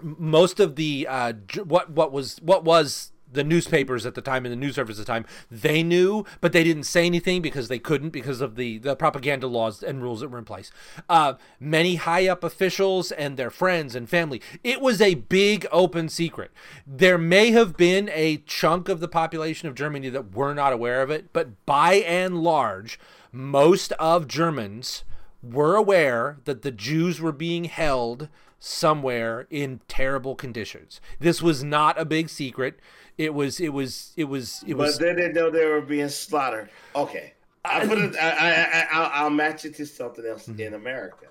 most 0.02 0.60
of 0.60 0.76
the 0.76 1.06
uh, 1.08 1.32
what 1.64 1.90
what 1.90 2.12
was 2.12 2.38
what 2.42 2.64
was 2.64 3.09
the 3.32 3.44
newspapers 3.44 4.06
at 4.06 4.14
the 4.14 4.20
time 4.20 4.44
and 4.44 4.52
the 4.52 4.56
news 4.56 4.74
service 4.74 4.98
at 4.98 5.06
the 5.06 5.12
time 5.12 5.24
they 5.50 5.82
knew 5.82 6.24
but 6.40 6.52
they 6.52 6.64
didn't 6.64 6.84
say 6.84 7.06
anything 7.06 7.42
because 7.42 7.68
they 7.68 7.78
couldn't 7.78 8.10
because 8.10 8.40
of 8.40 8.56
the 8.56 8.78
the 8.78 8.96
propaganda 8.96 9.46
laws 9.46 9.82
and 9.82 10.02
rules 10.02 10.20
that 10.20 10.28
were 10.28 10.38
in 10.38 10.44
place 10.44 10.70
uh, 11.08 11.34
many 11.58 11.96
high 11.96 12.28
up 12.28 12.44
officials 12.44 13.12
and 13.12 13.36
their 13.36 13.50
friends 13.50 13.94
and 13.94 14.08
family 14.08 14.40
it 14.64 14.80
was 14.80 15.00
a 15.00 15.14
big 15.14 15.66
open 15.72 16.08
secret 16.08 16.50
there 16.86 17.18
may 17.18 17.50
have 17.50 17.76
been 17.76 18.10
a 18.12 18.38
chunk 18.38 18.88
of 18.88 19.00
the 19.00 19.08
population 19.08 19.68
of 19.68 19.74
germany 19.74 20.08
that 20.08 20.34
were 20.34 20.54
not 20.54 20.72
aware 20.72 21.02
of 21.02 21.10
it 21.10 21.32
but 21.32 21.64
by 21.66 21.94
and 21.94 22.42
large 22.42 22.98
most 23.32 23.92
of 23.92 24.26
germans 24.26 25.04
were 25.42 25.76
aware 25.76 26.38
that 26.44 26.62
the 26.62 26.70
Jews 26.70 27.20
were 27.20 27.32
being 27.32 27.64
held 27.64 28.28
somewhere 28.58 29.46
in 29.50 29.80
terrible 29.88 30.34
conditions. 30.34 31.00
This 31.18 31.40
was 31.40 31.64
not 31.64 31.98
a 31.98 32.04
big 32.04 32.28
secret. 32.28 32.78
It 33.20 33.34
was 33.34 33.60
it 33.60 33.68
was 33.68 34.14
it 34.16 34.24
was 34.24 34.64
it 34.66 34.72
was. 34.72 34.96
But 34.98 35.04
was 35.06 35.16
didn't 35.16 35.34
know 35.34 35.50
they 35.50 35.66
were 35.66 35.82
being 35.82 36.08
slaughtered. 36.08 36.70
Okay. 36.96 37.34
I 37.66 37.86
put 37.86 37.98
it. 37.98 38.16
I, 38.16 38.30
I, 38.30 38.50
I, 38.50 38.86
I'll, 38.90 39.10
I'll 39.24 39.30
match 39.30 39.66
it 39.66 39.74
to 39.74 39.84
something 39.84 40.24
else 40.24 40.46
Mm-hmm. 40.48 40.60
in 40.60 40.72
America, 40.72 41.26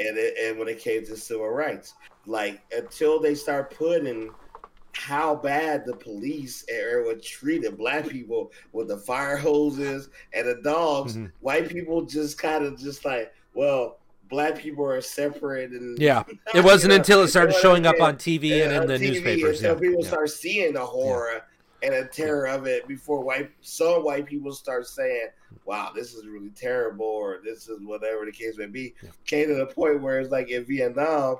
and 0.00 0.18
it, 0.18 0.34
and 0.42 0.58
when 0.58 0.66
it 0.66 0.80
came 0.80 1.06
to 1.06 1.16
civil 1.16 1.48
rights, 1.48 1.94
like 2.26 2.60
until 2.76 3.20
they 3.20 3.36
start 3.36 3.72
putting 3.72 4.30
how 4.94 5.36
bad 5.36 5.86
the 5.86 5.94
police 5.94 6.64
era 6.68 7.16
treated 7.20 7.78
black 7.78 8.08
people 8.08 8.50
with 8.72 8.88
the 8.88 8.98
fire 8.98 9.36
hoses 9.36 10.10
and 10.34 10.48
the 10.48 10.60
dogs, 10.64 11.16
Mhm. 11.16 11.30
white 11.38 11.68
people 11.68 12.02
just 12.04 12.36
kind 12.36 12.64
of 12.64 12.76
just 12.76 13.04
like, 13.04 13.32
well, 13.54 14.00
black 14.32 14.58
people 14.58 14.84
are 14.84 15.00
separate 15.00 15.70
and 15.70 15.96
yeah. 15.98 16.24
It 16.54 16.64
wasn't 16.64 16.92
You 16.92 16.98
know, 16.98 17.02
until 17.02 17.22
it 17.22 17.28
started 17.28 17.54
showing 17.56 17.86
up 17.86 18.00
on 18.00 18.16
TV 18.16 18.64
and 18.64 18.72
in 18.72 18.88
the 18.88 18.94
TV 18.94 19.12
newspapers. 19.12 19.58
Until 19.62 19.74
Yeah. 19.74 19.80
people 19.80 20.02
yeah. 20.02 20.08
start 20.08 20.30
seeing 20.30 20.72
the 20.72 20.84
horror 20.84 21.42
and 21.82 21.92
the 21.94 22.08
terror 22.10 22.46
of 22.48 22.66
it 22.66 22.88
before 22.88 23.22
white 23.22 23.50
some 23.60 24.02
white 24.04 24.26
people 24.26 24.52
start 24.52 24.86
saying, 24.86 25.28
"Wow, 25.66 25.92
this 25.94 26.14
is 26.14 26.26
really 26.26 26.50
terrible," 26.50 27.04
or 27.06 27.40
"This 27.44 27.68
is 27.68 27.78
whatever 27.82 28.24
the 28.24 28.32
case 28.32 28.56
may 28.56 28.66
be." 28.66 28.94
Yeah. 29.02 29.10
Came 29.26 29.48
to 29.48 29.54
the 29.54 29.66
point 29.66 30.00
where 30.02 30.18
it's 30.20 30.30
like 30.30 30.48
in 30.48 30.64
Vietnam 30.64 31.36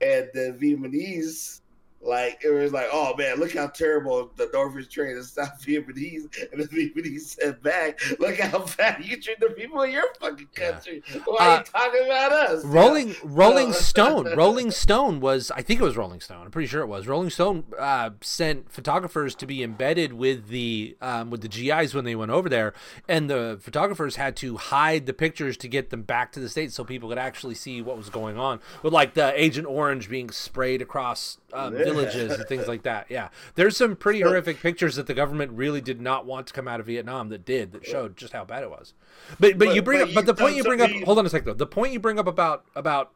and 0.00 0.28
the 0.34 0.56
Vietnamese. 0.60 1.60
Like 2.04 2.42
it 2.44 2.50
was 2.50 2.72
like, 2.72 2.88
oh 2.92 3.14
man, 3.16 3.38
look 3.38 3.54
how 3.54 3.68
terrible 3.68 4.30
the 4.36 4.50
is 4.76 4.88
treating 4.88 5.16
the 5.16 5.24
South 5.24 5.64
Vietnamese, 5.64 6.24
and 6.52 6.60
the 6.60 6.66
Vietnamese 6.68 7.20
said 7.40 7.62
back, 7.62 8.00
look 8.18 8.38
how 8.38 8.64
bad 8.76 9.04
you 9.04 9.20
treat 9.20 9.38
the 9.38 9.50
people 9.50 9.82
in 9.82 9.92
your 9.92 10.04
fucking 10.20 10.48
Yeah. 10.58 10.70
country. 10.72 11.02
Why 11.24 11.36
Uh, 11.38 11.44
are 11.50 11.58
you 11.58 11.64
talking 11.64 12.06
about 12.06 12.32
us? 12.32 12.64
Rolling 12.64 13.14
Rolling 13.22 13.72
So- 13.72 13.80
Stone. 13.80 14.36
Rolling 14.36 14.70
Stone 14.72 15.20
was 15.20 15.52
I 15.54 15.62
think 15.62 15.80
it 15.80 15.84
was 15.84 15.96
Rolling 15.96 16.20
Stone. 16.20 16.44
I'm 16.44 16.50
pretty 16.50 16.66
sure 16.68 16.82
it 16.82 16.86
was. 16.88 17.06
Rolling 17.06 17.30
Stone 17.30 17.64
uh, 17.78 18.10
sent 18.20 18.72
photographers 18.72 19.34
to 19.36 19.46
be 19.46 19.62
embedded 19.62 20.12
with 20.14 20.48
the 20.48 20.96
um, 21.00 21.30
with 21.30 21.42
the 21.42 21.48
GIs 21.48 21.94
when 21.94 22.04
they 22.04 22.16
went 22.16 22.32
over 22.32 22.48
there, 22.48 22.74
and 23.08 23.30
the 23.30 23.58
photographers 23.62 24.16
had 24.16 24.34
to 24.36 24.56
hide 24.56 25.06
the 25.06 25.12
pictures 25.14 25.56
to 25.58 25.68
get 25.68 25.90
them 25.90 26.02
back 26.02 26.32
to 26.32 26.40
the 26.40 26.48
states 26.48 26.74
so 26.74 26.82
people 26.84 27.08
could 27.08 27.18
actually 27.18 27.54
see 27.54 27.80
what 27.80 27.96
was 27.96 28.08
going 28.10 28.36
on 28.38 28.58
with 28.82 28.92
like 28.92 29.14
the 29.14 29.32
Agent 29.40 29.66
Orange 29.68 30.08
being 30.08 30.30
sprayed 30.30 30.82
across 30.82 31.38
um, 31.52 31.74
Yeah. 31.76 31.84
villages 31.84 32.32
and 32.32 32.46
things 32.48 32.66
like 32.68 32.82
that. 32.82 33.06
Yeah, 33.10 33.28
there's 33.54 33.76
some 33.76 33.96
pretty 33.96 34.20
horrific 34.20 34.60
pictures 34.60 34.96
that 34.96 35.06
the 35.06 35.14
government 35.14 35.52
really 35.52 35.80
did 35.80 36.00
not 36.00 36.24
want 36.26 36.46
to 36.48 36.52
come 36.52 36.66
out 36.68 36.80
of 36.80 36.86
Vietnam 36.86 37.28
that 37.28 37.44
did 37.44 37.72
that 37.72 37.84
showed 37.86 38.16
just 38.16 38.32
how 38.32 38.44
bad 38.44 38.62
it 38.62 38.70
was. 38.70 38.94
But 39.38 39.58
but, 39.58 39.66
But- 39.66 39.74
you 39.74 39.82
bring 39.82 40.00
but 40.00 40.08
up 40.08 40.14
but 40.14 40.26
the 40.26 40.34
point 40.34 40.56
you 40.56 40.64
bring 40.64 40.80
up 40.80 40.90
hold 41.04 41.18
on 41.18 41.26
a 41.26 41.28
second 41.28 41.46
though 41.46 41.54
the 41.54 41.66
point 41.66 41.92
you 41.92 42.00
bring 42.00 42.18
up 42.18 42.26
about 42.26 42.64
about 42.74 43.10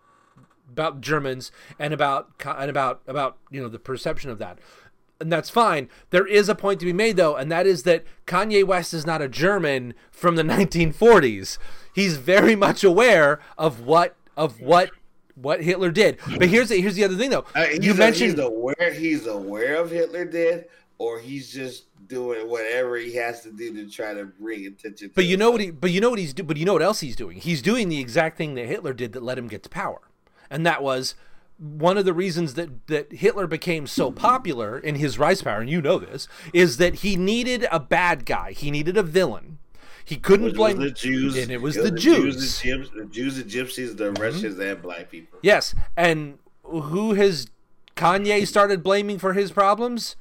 about 0.70 1.00
Germans 1.00 1.52
and 1.78 1.94
about 1.94 2.30
and 2.44 2.68
about 2.70 3.00
about 3.06 3.38
you 3.50 3.62
know 3.62 3.68
the 3.68 3.78
perception 3.78 4.30
of 4.30 4.38
that 4.38 4.58
and 5.20 5.32
that's 5.32 5.48
fine 5.48 5.88
there 6.10 6.26
is 6.26 6.48
a 6.48 6.54
point 6.54 6.78
to 6.80 6.84
be 6.86 6.92
made 6.92 7.16
though 7.16 7.36
and 7.36 7.50
that 7.50 7.66
is 7.66 7.84
that 7.84 8.04
Kanye 8.26 8.64
West 8.64 8.92
is 8.92 9.06
not 9.06 9.22
a 9.22 9.28
German 9.28 9.94
from 10.10 10.34
the 10.36 10.42
1940s 10.90 11.58
he's 11.94 12.16
very 12.16 12.56
much 12.56 12.82
aware 12.84 13.40
of 13.56 13.80
what 13.80 14.16
of 14.36 14.60
what 14.60 14.90
what 15.36 15.62
Hitler 15.62 15.90
did 15.90 16.18
but 16.38 16.48
here's 16.48 16.68
the, 16.70 16.80
here's 16.80 16.94
the 16.96 17.04
other 17.04 17.16
thing 17.16 17.30
though 17.30 17.44
Uh, 17.54 17.64
he's 17.66 17.84
you 17.84 17.92
a- 17.92 17.96
mentioned 17.96 18.30
he's 18.32 18.40
aware 18.40 18.92
he's 18.92 19.26
aware 19.26 19.76
of 19.76 19.90
Hitler 19.90 20.24
did, 20.24 20.64
or 20.98 21.20
he's 21.20 21.52
just 21.52 21.84
doing 22.08 22.48
whatever 22.48 22.96
he 22.96 23.14
has 23.14 23.42
to 23.42 23.50
do 23.50 23.72
to 23.74 23.90
try 23.90 24.14
to 24.14 24.24
bring 24.24 24.66
attention. 24.66 25.08
To 25.08 25.14
But 25.14 25.24
you 25.26 25.36
know 25.36 25.50
what 25.50 25.60
he 25.60 25.70
but 25.70 25.90
you 25.90 26.00
know 26.00 26.10
what 26.10 26.18
he's 26.18 26.32
do, 26.34 26.42
but 26.42 26.56
you 26.56 26.64
know 26.64 26.72
what 26.72 26.82
else 26.82 27.00
he's 27.00 27.16
doing? 27.16 27.38
He's 27.38 27.60
doing 27.62 27.88
the 27.88 27.98
exact 28.00 28.36
thing 28.38 28.54
that 28.54 28.66
Hitler 28.66 28.92
did 28.92 29.12
that 29.12 29.22
let 29.22 29.36
him 29.38 29.48
get 29.48 29.62
to 29.64 29.68
power. 29.68 30.00
And 30.48 30.64
that 30.64 30.82
was 30.82 31.14
one 31.58 31.98
of 31.98 32.04
the 32.04 32.12
reasons 32.14 32.54
that 32.54 32.86
that 32.86 33.10
Hitler 33.12 33.46
became 33.46 33.86
so 33.86 34.10
popular 34.12 34.78
in 34.78 34.94
his 34.96 35.18
rise 35.18 35.42
power, 35.42 35.60
and 35.60 35.68
you 35.70 35.82
know 35.82 35.98
this, 35.98 36.28
is 36.52 36.76
that 36.76 36.96
he 36.96 37.16
needed 37.16 37.66
a 37.72 37.80
bad 37.80 38.24
guy. 38.24 38.52
He 38.52 38.70
needed 38.70 38.96
a 38.96 39.02
villain. 39.02 39.58
He 40.06 40.16
couldn't 40.16 40.54
blame 40.54 40.78
the 40.78 40.92
Jews, 40.92 41.36
and 41.36 41.50
it 41.50 41.60
was 41.60 41.76
It 41.76 41.82
the 41.82 41.90
the 41.90 41.98
Jews. 41.98 42.60
the, 42.60 42.68
Gyps, 42.68 42.94
the 42.94 43.04
Jews, 43.06 43.36
the 43.36 43.42
Gypsies, 43.42 43.96
the 43.96 44.12
mm-hmm. 44.12 44.22
Russians, 44.22 44.56
and 44.56 44.80
black 44.80 45.10
people. 45.10 45.40
Yes, 45.42 45.74
and 45.96 46.38
who 46.62 47.14
has 47.14 47.48
Kanye 47.96 48.46
started 48.46 48.84
blaming 48.84 49.18
for 49.18 49.32
his 49.32 49.50
problems? 49.50 50.14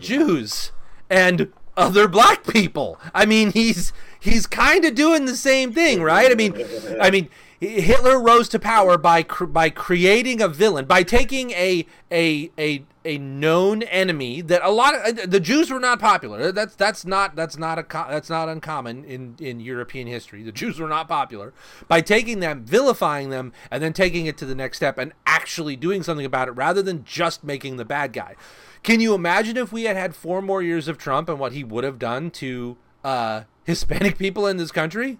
Jews 0.00 0.72
and 1.08 1.52
other 1.76 2.08
black 2.08 2.44
people. 2.44 2.98
I 3.14 3.24
mean, 3.24 3.52
he's 3.52 3.92
he's 4.18 4.48
kind 4.48 4.84
of 4.84 4.96
doing 4.96 5.26
the 5.26 5.36
same 5.36 5.72
thing, 5.72 6.02
right? 6.02 6.28
I 6.32 6.34
mean, 6.34 6.52
I 7.00 7.12
mean, 7.12 7.28
Hitler 7.60 8.20
rose 8.20 8.48
to 8.48 8.58
power 8.58 8.98
by 8.98 9.22
cr- 9.22 9.44
by 9.44 9.70
creating 9.70 10.42
a 10.42 10.48
villain, 10.48 10.86
by 10.86 11.04
taking 11.04 11.52
a 11.52 11.86
a 12.10 12.50
a 12.58 12.84
a 13.04 13.16
known 13.18 13.82
enemy 13.84 14.42
that 14.42 14.62
a 14.62 14.70
lot 14.70 14.94
of 14.94 15.30
the 15.30 15.40
Jews 15.40 15.70
were 15.70 15.80
not 15.80 15.98
popular. 15.98 16.52
That's 16.52 16.74
that's 16.74 17.06
not 17.06 17.34
that's 17.34 17.56
not 17.56 17.78
a 17.78 17.86
that's 17.88 18.28
not 18.28 18.48
uncommon 18.48 19.04
in 19.04 19.36
in 19.38 19.60
European 19.60 20.06
history. 20.06 20.42
The 20.42 20.52
Jews 20.52 20.78
were 20.78 20.88
not 20.88 21.08
popular. 21.08 21.52
By 21.88 22.02
taking 22.02 22.40
them, 22.40 22.64
vilifying 22.64 23.30
them, 23.30 23.52
and 23.70 23.82
then 23.82 23.92
taking 23.92 24.26
it 24.26 24.36
to 24.38 24.46
the 24.46 24.54
next 24.54 24.76
step 24.76 24.98
and 24.98 25.12
actually 25.26 25.76
doing 25.76 26.02
something 26.02 26.26
about 26.26 26.48
it, 26.48 26.52
rather 26.52 26.82
than 26.82 27.04
just 27.04 27.42
making 27.42 27.76
the 27.76 27.84
bad 27.84 28.12
guy. 28.12 28.36
Can 28.82 29.00
you 29.00 29.14
imagine 29.14 29.56
if 29.56 29.72
we 29.72 29.84
had 29.84 29.96
had 29.96 30.14
four 30.14 30.40
more 30.40 30.62
years 30.62 30.88
of 30.88 30.98
Trump 30.98 31.28
and 31.28 31.38
what 31.38 31.52
he 31.52 31.64
would 31.64 31.84
have 31.84 31.98
done 31.98 32.30
to 32.32 32.76
uh, 33.04 33.42
Hispanic 33.64 34.18
people 34.18 34.46
in 34.46 34.56
this 34.56 34.72
country? 34.72 35.18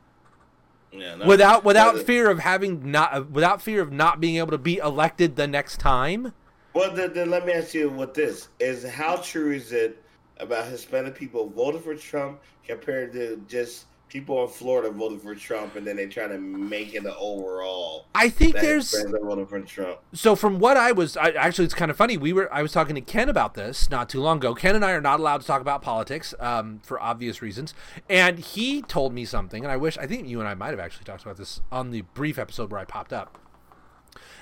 Yeah, 0.93 1.15
no. 1.15 1.27
without 1.27 1.65
without 1.65 1.99
fear 2.01 2.29
of 2.29 2.41
having 2.41 2.91
not 2.91 3.31
without 3.31 3.63
fear 3.63 3.81
of 3.81 3.93
not 3.93 4.21
being 4.21 4.37
able 4.37 4.51
to 4.51 4.59
be 4.59 4.79
elected 4.79 5.37
the 5.37 5.47
next 5.47 5.79
time. 5.79 6.33
Well, 6.73 6.93
then, 6.93 7.13
then 7.13 7.31
let 7.31 7.47
me 7.47 7.53
ask 7.53 7.75
you 7.75 7.91
what 7.91 8.15
this 8.15 8.49
is: 8.59 8.85
How 8.85 9.17
true 9.17 9.53
is 9.53 9.73
it 9.73 10.03
about 10.39 10.67
Hispanic 10.67 11.15
people 11.15 11.49
voting 11.49 11.81
for 11.81 11.95
Trump 11.95 12.41
compared 12.67 13.13
to 13.13 13.43
just 13.49 13.87
people 14.09 14.43
in 14.43 14.49
Florida 14.49 14.91
voting 14.91 15.19
for 15.19 15.35
Trump, 15.35 15.77
and 15.77 15.87
then 15.87 15.97
they 15.97 16.07
try 16.07 16.27
to 16.27 16.39
make 16.39 16.95
it 16.95 17.05
an 17.05 17.13
overall? 17.19 18.07
I 18.15 18.29
think 18.29 18.55
that 18.55 18.63
there's 18.63 18.91
for 18.91 19.61
Trump. 19.63 19.99
so 20.13 20.37
from 20.37 20.59
what 20.59 20.77
I 20.77 20.93
was 20.93 21.17
I, 21.17 21.31
actually 21.31 21.65
it's 21.65 21.75
kind 21.75 21.91
of 21.91 21.97
funny. 21.97 22.17
We 22.17 22.33
were 22.33 22.53
I 22.53 22.63
was 22.63 22.73
talking 22.73 22.95
to 22.95 23.01
Ken 23.01 23.29
about 23.29 23.55
this 23.55 23.91
not 23.91 24.09
too 24.09 24.21
long 24.21 24.39
ago. 24.39 24.55
Ken 24.55 24.77
and 24.77 24.85
I 24.85 24.93
are 24.93 25.01
not 25.01 25.21
allowed 25.21 25.41
to 25.41 25.47
talk 25.47 25.61
about 25.61 25.83
politics 25.83 26.35
um, 26.39 26.81
for 26.85 27.01
obvious 27.01 27.43
reasons, 27.43 27.75
and 28.09 28.39
he 28.39 28.83
told 28.83 29.13
me 29.13 29.25
something, 29.25 29.65
and 29.65 29.73
I 29.73 29.77
wish 29.77 29.99
I 29.99 30.07
think 30.07 30.29
you 30.29 30.41
and 30.41 30.49
I 30.49 30.55
might 30.55 30.71
have 30.71 30.81
actually 30.81 31.05
talked 31.05 31.23
about 31.23 31.37
this 31.37 31.61
on 31.73 31.91
the 31.91 32.03
brief 32.03 32.39
episode 32.39 32.71
where 32.71 32.81
I 32.81 32.85
popped 32.85 33.13
up. 33.13 33.39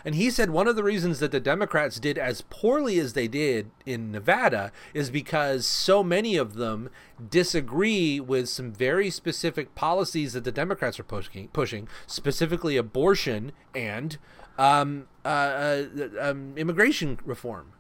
And 0.04 0.14
he 0.14 0.30
said 0.30 0.50
one 0.50 0.68
of 0.68 0.76
the 0.76 0.82
reasons 0.84 1.18
that 1.20 1.32
the 1.32 1.40
Democrats 1.40 1.98
did 1.98 2.16
as 2.18 2.42
poorly 2.50 2.98
as 2.98 3.12
they 3.12 3.28
did 3.28 3.70
in 3.84 4.10
Nevada 4.12 4.72
is 4.94 5.10
because 5.10 5.66
so 5.66 6.02
many 6.02 6.36
of 6.36 6.54
them 6.54 6.88
disagree 7.30 8.20
with 8.20 8.48
some 8.48 8.72
very 8.72 9.10
specific 9.10 9.74
policies 9.74 10.32
that 10.34 10.44
the 10.44 10.52
Democrats 10.52 10.98
are 11.00 11.04
pushing, 11.04 11.48
pushing 11.48 11.88
specifically 12.06 12.76
abortion 12.76 13.52
and 13.74 14.18
um, 14.56 15.06
uh, 15.24 15.28
uh, 15.28 15.84
um, 16.20 16.54
immigration 16.56 17.18
reform. 17.24 17.72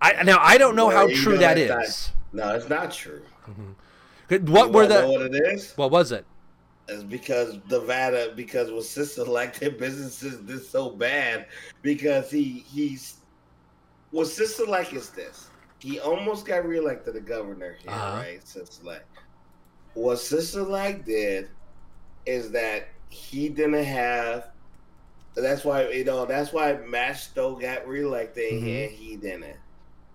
I, 0.00 0.22
now 0.24 0.38
I 0.40 0.58
don't 0.58 0.76
know 0.76 0.90
how 0.90 1.06
Well, 1.06 1.10
you 1.10 1.16
true 1.16 1.32
know 1.34 1.40
that 1.40 1.58
is. 1.58 2.10
No, 2.32 2.54
it's 2.54 2.68
not 2.68 2.92
true. 2.92 3.22
What 4.28 4.42
You 4.46 4.52
were 4.52 4.66
wanna 4.68 4.88
know 4.88 5.00
the 5.02 5.08
what 5.08 5.22
it 5.22 5.34
is? 5.54 5.72
what 5.76 5.90
was 5.90 6.12
it? 6.12 6.26
Is 6.88 7.02
because 7.02 7.58
Nevada 7.68 8.32
because 8.36 8.70
with 8.70 8.84
Sisolak 8.84 9.58
their 9.58 9.72
businesses 9.72 10.38
did 10.40 10.64
so 10.64 10.90
bad 10.90 11.46
because 11.82 12.30
he 12.30 12.64
he's 12.72 13.16
what 14.10 14.28
Sisolak 14.28 14.92
is 14.92 15.10
this. 15.10 15.50
He 15.80 15.98
almost 15.98 16.46
got 16.46 16.64
reelected 16.64 17.14
the 17.14 17.20
governor 17.20 17.76
here, 17.80 17.90
Uh-huh. 17.90 18.18
right? 18.18 18.40
Sisolak. 18.44 19.00
What 19.94 20.18
Sisolak 20.18 21.04
did 21.04 21.48
is 22.24 22.50
that 22.52 22.88
he 23.08 23.48
didn't 23.48 23.84
have 23.84 24.50
that's 25.34 25.64
why 25.64 25.88
you 25.90 26.04
know 26.04 26.24
that's 26.24 26.52
why 26.52 26.74
Masto 26.74 27.60
got 27.60 27.86
reelected 27.86 28.52
Mhm. 28.52 28.84
and 28.84 28.92
he 28.92 29.16
didn't. 29.16 29.56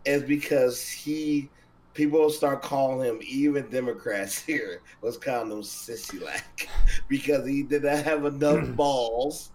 It's 0.05 0.23
because 0.25 0.89
he 0.89 1.49
people 1.93 2.29
start 2.29 2.61
calling 2.61 3.07
him 3.07 3.19
even 3.27 3.69
Democrats 3.69 4.39
here 4.45 4.81
was 5.01 5.17
calling 5.17 5.51
him 5.51 5.61
sissy 5.61 6.21
like 6.21 6.69
because 7.07 7.47
he 7.47 7.63
didn't 7.63 8.03
have 8.03 8.25
enough 8.25 8.67
balls 8.75 9.51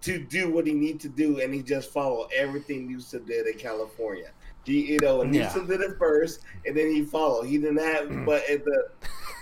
to 0.00 0.18
do 0.18 0.50
what 0.50 0.66
he 0.66 0.72
need 0.72 1.00
to 1.00 1.08
do 1.08 1.40
and 1.40 1.54
he 1.54 1.62
just 1.62 1.92
followed 1.92 2.28
everything 2.34 2.88
Newsom 2.88 3.24
did 3.24 3.46
in 3.46 3.56
California. 3.56 4.30
He, 4.64 4.92
you 4.92 4.98
know, 5.00 5.22
Yeah. 5.22 5.44
Newsom 5.44 5.66
did 5.66 5.80
it 5.80 5.96
first 5.98 6.40
and 6.66 6.76
then 6.76 6.90
he 6.90 7.04
followed. 7.04 7.44
He 7.46 7.58
didn't 7.58 7.78
have 7.78 8.08
mm. 8.08 8.26
but 8.26 8.42
it, 8.48 8.64
the 8.64 8.88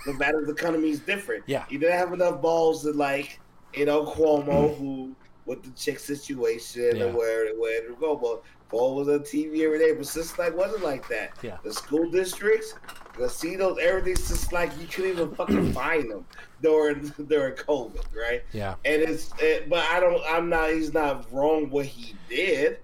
Nevada's 0.07 0.49
economy 0.51 0.91
is 0.91 1.01
different. 1.01 1.45
Yeah. 1.47 1.65
He 1.69 1.79
didn't 1.79 1.99
have 1.99 2.13
enough 2.13 2.43
balls 2.43 2.83
to 2.83 2.93
like, 2.93 3.41
you 3.75 3.87
know, 3.87 4.05
Cuomo 4.05 4.45
mm. 4.47 4.79
who 4.79 5.17
with 5.47 5.63
the 5.63 5.71
chick 5.71 5.99
situation 5.99 6.97
Yeah. 6.97 7.05
and 7.07 7.15
where 7.15 7.55
where 7.57 7.87
to 7.87 7.95
go. 7.97 8.17
But 8.17 8.43
Paul 8.71 8.95
was 8.97 9.09
on 9.09 9.21
TV 9.21 9.61
every 9.65 9.79
day, 9.81 9.93
but 9.93 10.03
Sisolak 10.03 10.55
wasn't 10.55 10.85
like 10.85 11.09
that. 11.09 11.33
Yeah. 11.43 11.59
The 11.65 11.73
school 11.73 12.09
districts, 12.11 12.75
casinos, 13.15 13.79
everything's 13.83 14.29
just 14.29 14.53
like 14.53 14.71
you 14.81 14.87
couldn't 14.87 15.11
even 15.13 15.35
fucking 15.35 15.73
find 15.75 16.11
them 16.11 16.25
during 16.63 17.09
during 17.27 17.55
COVID, 17.55 18.05
right? 18.15 18.43
Yeah. 18.53 18.77
And 18.85 19.03
it's 19.03 19.33
it, 19.41 19.69
but 19.69 19.85
I 19.87 19.99
don't 20.01 20.23
I'm 20.29 20.49
not 20.49 20.71
he's 20.71 20.95
not 20.95 21.27
wrong 21.33 21.69
what 21.71 21.87
he 21.87 22.15
did, 22.29 22.79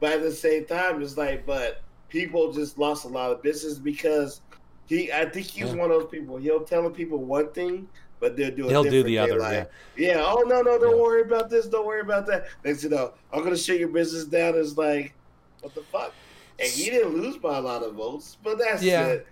but 0.00 0.12
at 0.12 0.22
the 0.22 0.30
same 0.32 0.64
time 0.64 1.02
it's 1.02 1.16
like 1.16 1.44
but 1.44 1.82
people 2.08 2.52
just 2.52 2.78
lost 2.78 3.04
a 3.04 3.08
lot 3.08 3.32
of 3.32 3.42
business 3.42 3.78
because 3.78 4.42
he 4.86 5.10
I 5.12 5.24
think 5.28 5.46
he's 5.46 5.70
Yeah. 5.70 5.74
one 5.74 5.90
of 5.90 6.00
those 6.02 6.10
people. 6.10 6.36
He'll 6.36 6.62
tell 6.64 6.88
people 6.90 7.18
one 7.18 7.50
thing, 7.52 7.88
but 8.20 8.36
they'll 8.36 8.54
do 8.54 8.66
it 8.66 8.70
He'll 8.70 8.84
do 8.84 9.02
the 9.02 9.18
other. 9.18 9.38
like, 9.40 9.68
yeah. 9.96 10.14
yeah. 10.16 10.22
Oh 10.24 10.44
no, 10.46 10.60
no, 10.62 10.78
don't 10.78 10.96
Yeah. 10.96 11.02
worry 11.02 11.22
about 11.22 11.50
this. 11.50 11.66
Don't 11.66 11.86
worry 11.86 12.02
about 12.02 12.26
that. 12.26 12.46
Next, 12.64 12.84
you 12.84 12.90
know, 12.90 13.12
I'm 13.32 13.42
gonna 13.42 13.56
shut 13.56 13.78
your 13.80 13.88
business 13.88 14.24
down. 14.24 14.54
It's 14.56 14.76
like, 14.76 15.14
what 15.62 15.74
the 15.74 15.82
fuck? 15.82 16.12
And 16.58 16.68
he 16.68 16.90
didn't 16.90 17.16
lose 17.16 17.38
by 17.38 17.56
a 17.56 17.60
lot 17.60 17.82
of 17.82 17.94
votes, 17.94 18.36
but 18.42 18.58
that's 18.58 18.82
Yeah. 18.82 19.06
it. 19.06 19.26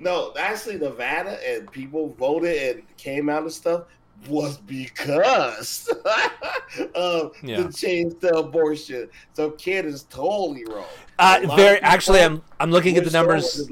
No, 0.00 0.34
actually, 0.36 0.78
Nevada 0.78 1.38
and 1.48 1.70
people 1.70 2.08
voted 2.18 2.76
and 2.78 2.96
came 2.96 3.28
out 3.28 3.42
and 3.42 3.52
stuff 3.52 3.84
was 4.28 4.56
because 4.58 5.88
of 6.94 7.34
Yeah. 7.42 7.62
the 7.62 7.72
change 7.72 8.18
to 8.20 8.36
abortion. 8.38 9.08
So 9.34 9.50
kid 9.50 9.84
is 9.84 10.04
totally 10.04 10.64
wrong. 10.64 10.86
Uh, 11.18 11.40
very 11.54 11.78
actually, 11.80 12.20
I'm 12.20 12.42
I'm 12.58 12.72
looking 12.72 12.96
at 12.96 13.04
the 13.04 13.10
numbers. 13.10 13.70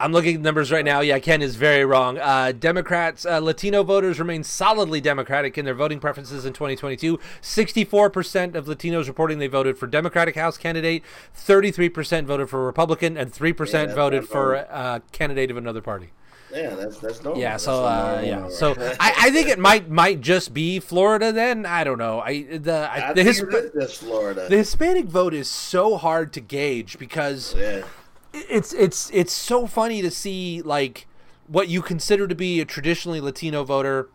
I'm 0.00 0.12
looking 0.12 0.36
at 0.36 0.40
the 0.42 0.46
numbers 0.46 0.72
right 0.72 0.84
now. 0.84 1.00
Yeah, 1.00 1.18
Ken 1.18 1.42
is 1.42 1.56
very 1.56 1.84
wrong. 1.84 2.18
Uh, 2.18 2.52
Democrats, 2.52 3.26
uh, 3.26 3.38
Latino 3.38 3.82
voters 3.82 4.18
remain 4.18 4.42
solidly 4.44 5.00
Democratic 5.00 5.58
in 5.58 5.64
their 5.66 5.74
voting 5.74 6.00
preferences 6.00 6.46
in 6.46 6.52
2022. 6.54 7.18
64% 7.42 8.54
of 8.54 8.66
Latinos 8.66 9.08
reporting 9.08 9.38
they 9.38 9.46
voted 9.46 9.76
for 9.76 9.86
Democratic 9.86 10.36
House 10.36 10.56
candidate, 10.56 11.02
33% 11.36 12.24
voted 12.24 12.48
for 12.48 12.64
Republican, 12.64 13.16
and 13.18 13.30
3% 13.32 13.88
Yeah, 13.88 13.94
voted 13.94 14.26
for 14.26 14.56
uh, 14.70 15.00
candidate 15.12 15.50
of 15.50 15.56
another 15.58 15.82
party. 15.82 16.12
Yeah, 16.54 16.74
that's 16.74 16.98
that's 16.98 17.22
normal. 17.22 17.40
Yeah, 17.40 17.56
so 17.56 17.84
uh, 17.84 18.22
yeah, 18.24 18.42
one, 18.42 18.50
so? 18.50 18.74
I, 19.00 19.14
I 19.22 19.30
think 19.30 19.48
it 19.48 19.58
might 19.58 19.90
might 19.90 20.20
just 20.20 20.54
be 20.54 20.78
Florida. 20.78 21.32
Then 21.32 21.66
I 21.66 21.82
don't 21.82 21.98
know. 21.98 22.20
I 22.20 22.42
the 22.42 22.88
I, 22.90 23.10
I 23.10 23.12
the, 23.12 23.24
Hisp- 23.24 23.98
Florida. 23.98 24.46
the 24.48 24.56
Hispanic 24.56 25.06
vote 25.06 25.34
is 25.34 25.48
so 25.48 25.96
hard 25.96 26.32
to 26.34 26.40
gauge 26.40 26.98
because 26.98 27.54
yeah. 27.56 27.84
it's 28.32 28.72
it's 28.72 29.10
it's 29.12 29.32
so 29.32 29.66
funny 29.66 30.00
to 30.00 30.10
see 30.10 30.62
like 30.62 31.06
what 31.48 31.68
you 31.68 31.82
consider 31.82 32.28
to 32.28 32.34
be 32.34 32.60
a 32.60 32.64
traditionally 32.64 33.20
Latino 33.20 33.64
voter 33.64 34.08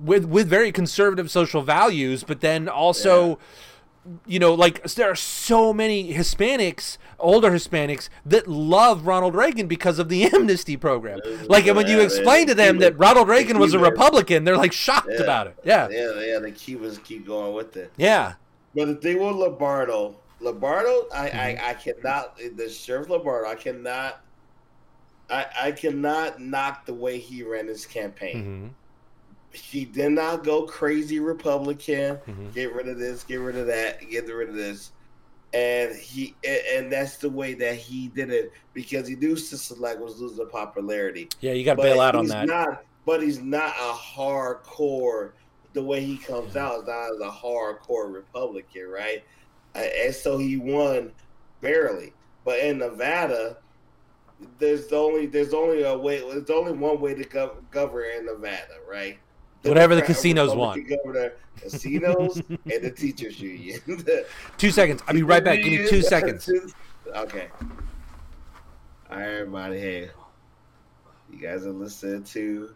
with 0.00 0.24
with 0.24 0.48
very 0.48 0.72
conservative 0.72 1.30
social 1.30 1.62
values, 1.62 2.24
but 2.24 2.40
then 2.40 2.68
also 2.68 3.38
you 4.26 4.38
know 4.38 4.52
like 4.54 4.82
there 4.94 5.10
are 5.10 5.14
so 5.14 5.72
many 5.72 6.12
Hispanics, 6.12 6.98
older 7.18 7.50
Hispanics 7.50 8.08
that 8.26 8.46
love 8.46 9.06
Ronald 9.06 9.34
Reagan 9.34 9.66
because 9.66 9.98
of 9.98 10.08
the 10.08 10.24
amnesty 10.34 10.76
program. 10.76 11.20
Like 11.48 11.66
and 11.66 11.76
when 11.76 11.86
you 11.86 12.00
explain 12.00 12.46
to 12.48 12.54
them 12.54 12.78
that 12.78 12.98
Ronald 12.98 13.28
Reagan 13.28 13.58
was 13.58 13.74
a 13.74 13.78
Republican, 13.78 14.44
they're 14.44 14.56
like 14.56 14.72
shocked 14.72 15.08
Yeah. 15.10 15.22
about 15.22 15.46
it. 15.46 15.56
Yeah. 15.64 15.88
Yeah, 15.90 16.20
yeah, 16.20 16.38
the 16.38 16.50
Cubans 16.50 16.98
keep 16.98 17.26
going 17.26 17.54
with 17.54 17.76
it. 17.76 17.92
Yeah. 17.96 18.34
But 18.74 18.86
the 18.86 18.96
thing 18.96 19.18
with 19.20 19.36
Lombardo, 19.36 20.16
Lombardo, 20.40 21.06
I, 21.14 21.28
Mm-hmm. 21.28 21.38
I, 21.64 21.68
I 21.70 21.74
cannot 21.74 22.36
the 22.56 22.68
sheriff 22.68 23.08
Lombardo, 23.08 23.48
I 23.48 23.54
cannot, 23.54 24.20
I, 25.30 25.46
I 25.58 25.72
cannot 25.72 26.40
knock 26.40 26.84
the 26.84 26.94
way 26.94 27.18
he 27.18 27.42
ran 27.42 27.66
his 27.68 27.86
campaign. 27.86 28.44
hmm 28.44 28.68
He 29.54 29.84
did 29.84 30.12
not 30.12 30.44
go 30.44 30.64
crazy 30.64 31.20
Republican. 31.20 32.18
Mhm. 32.26 32.54
Get 32.54 32.74
rid 32.74 32.88
of 32.88 32.98
this, 32.98 33.22
get 33.24 33.36
rid 33.36 33.56
of 33.56 33.66
that, 33.68 34.00
get 34.10 34.26
rid 34.26 34.48
of 34.48 34.54
this, 34.54 34.92
and 35.52 35.94
he 35.94 36.34
and, 36.44 36.92
that's 36.92 37.18
the 37.18 37.30
way 37.30 37.54
that 37.54 37.76
he 37.76 38.08
did 38.08 38.30
it 38.30 38.52
because 38.72 39.06
he 39.06 39.14
knew 39.14 39.34
Sisolak 39.34 39.98
was 40.00 40.20
losing 40.20 40.48
popularity. 40.48 41.28
Yeah, 41.40 41.52
you 41.52 41.64
got 41.64 41.76
to 41.76 41.82
bail 41.82 42.00
out 42.00 42.16
on 42.16 42.26
that. 42.26 42.46
Not, 42.46 42.84
but 43.06 43.22
he's 43.22 43.40
not 43.40 43.74
a 43.78 43.92
hardcore. 43.92 45.32
The 45.72 45.82
way 45.82 46.04
he 46.04 46.16
comes 46.16 46.56
out 46.56 46.80
is 46.80 46.86
not 46.86 47.14
as 47.14 47.20
a 47.20 47.30
hardcore 47.30 48.12
Republican, 48.12 48.88
right? 48.88 49.24
And 49.74 50.14
so 50.14 50.38
he 50.38 50.56
won 50.56 51.12
barely. 51.60 52.12
But 52.44 52.60
in 52.60 52.78
Nevada, 52.78 53.56
there's 54.58 54.92
only 54.92 55.26
there's 55.26 55.54
only 55.54 55.82
a 55.82 55.96
way. 55.96 56.18
There's 56.18 56.50
only 56.50 56.72
one 56.72 57.00
way 57.00 57.14
to 57.14 57.24
gov- 57.24 57.56
govern 57.70 58.06
in 58.18 58.26
Nevada, 58.26 58.74
right? 58.88 59.18
Whatever 59.64 59.94
the 59.94 60.02
casinos 60.02 60.54
want. 60.54 60.86
Casinos 61.56 62.42
and 62.48 62.60
the 62.64 62.90
teachers 62.90 63.40
union. 63.40 63.80
Two 64.58 64.70
seconds. 64.70 65.02
I'll 65.06 65.14
be 65.14 65.22
right 65.22 65.42
back. 65.42 65.60
Give 65.60 65.80
me 65.80 65.88
two 65.88 66.02
seconds. 66.02 66.50
Okay. 67.14 67.48
All 69.10 69.18
right, 69.18 69.26
everybody. 69.26 69.78
Hey, 69.78 70.10
you 71.30 71.38
guys 71.38 71.66
are 71.66 71.72
listening 71.72 72.24
to 72.24 72.74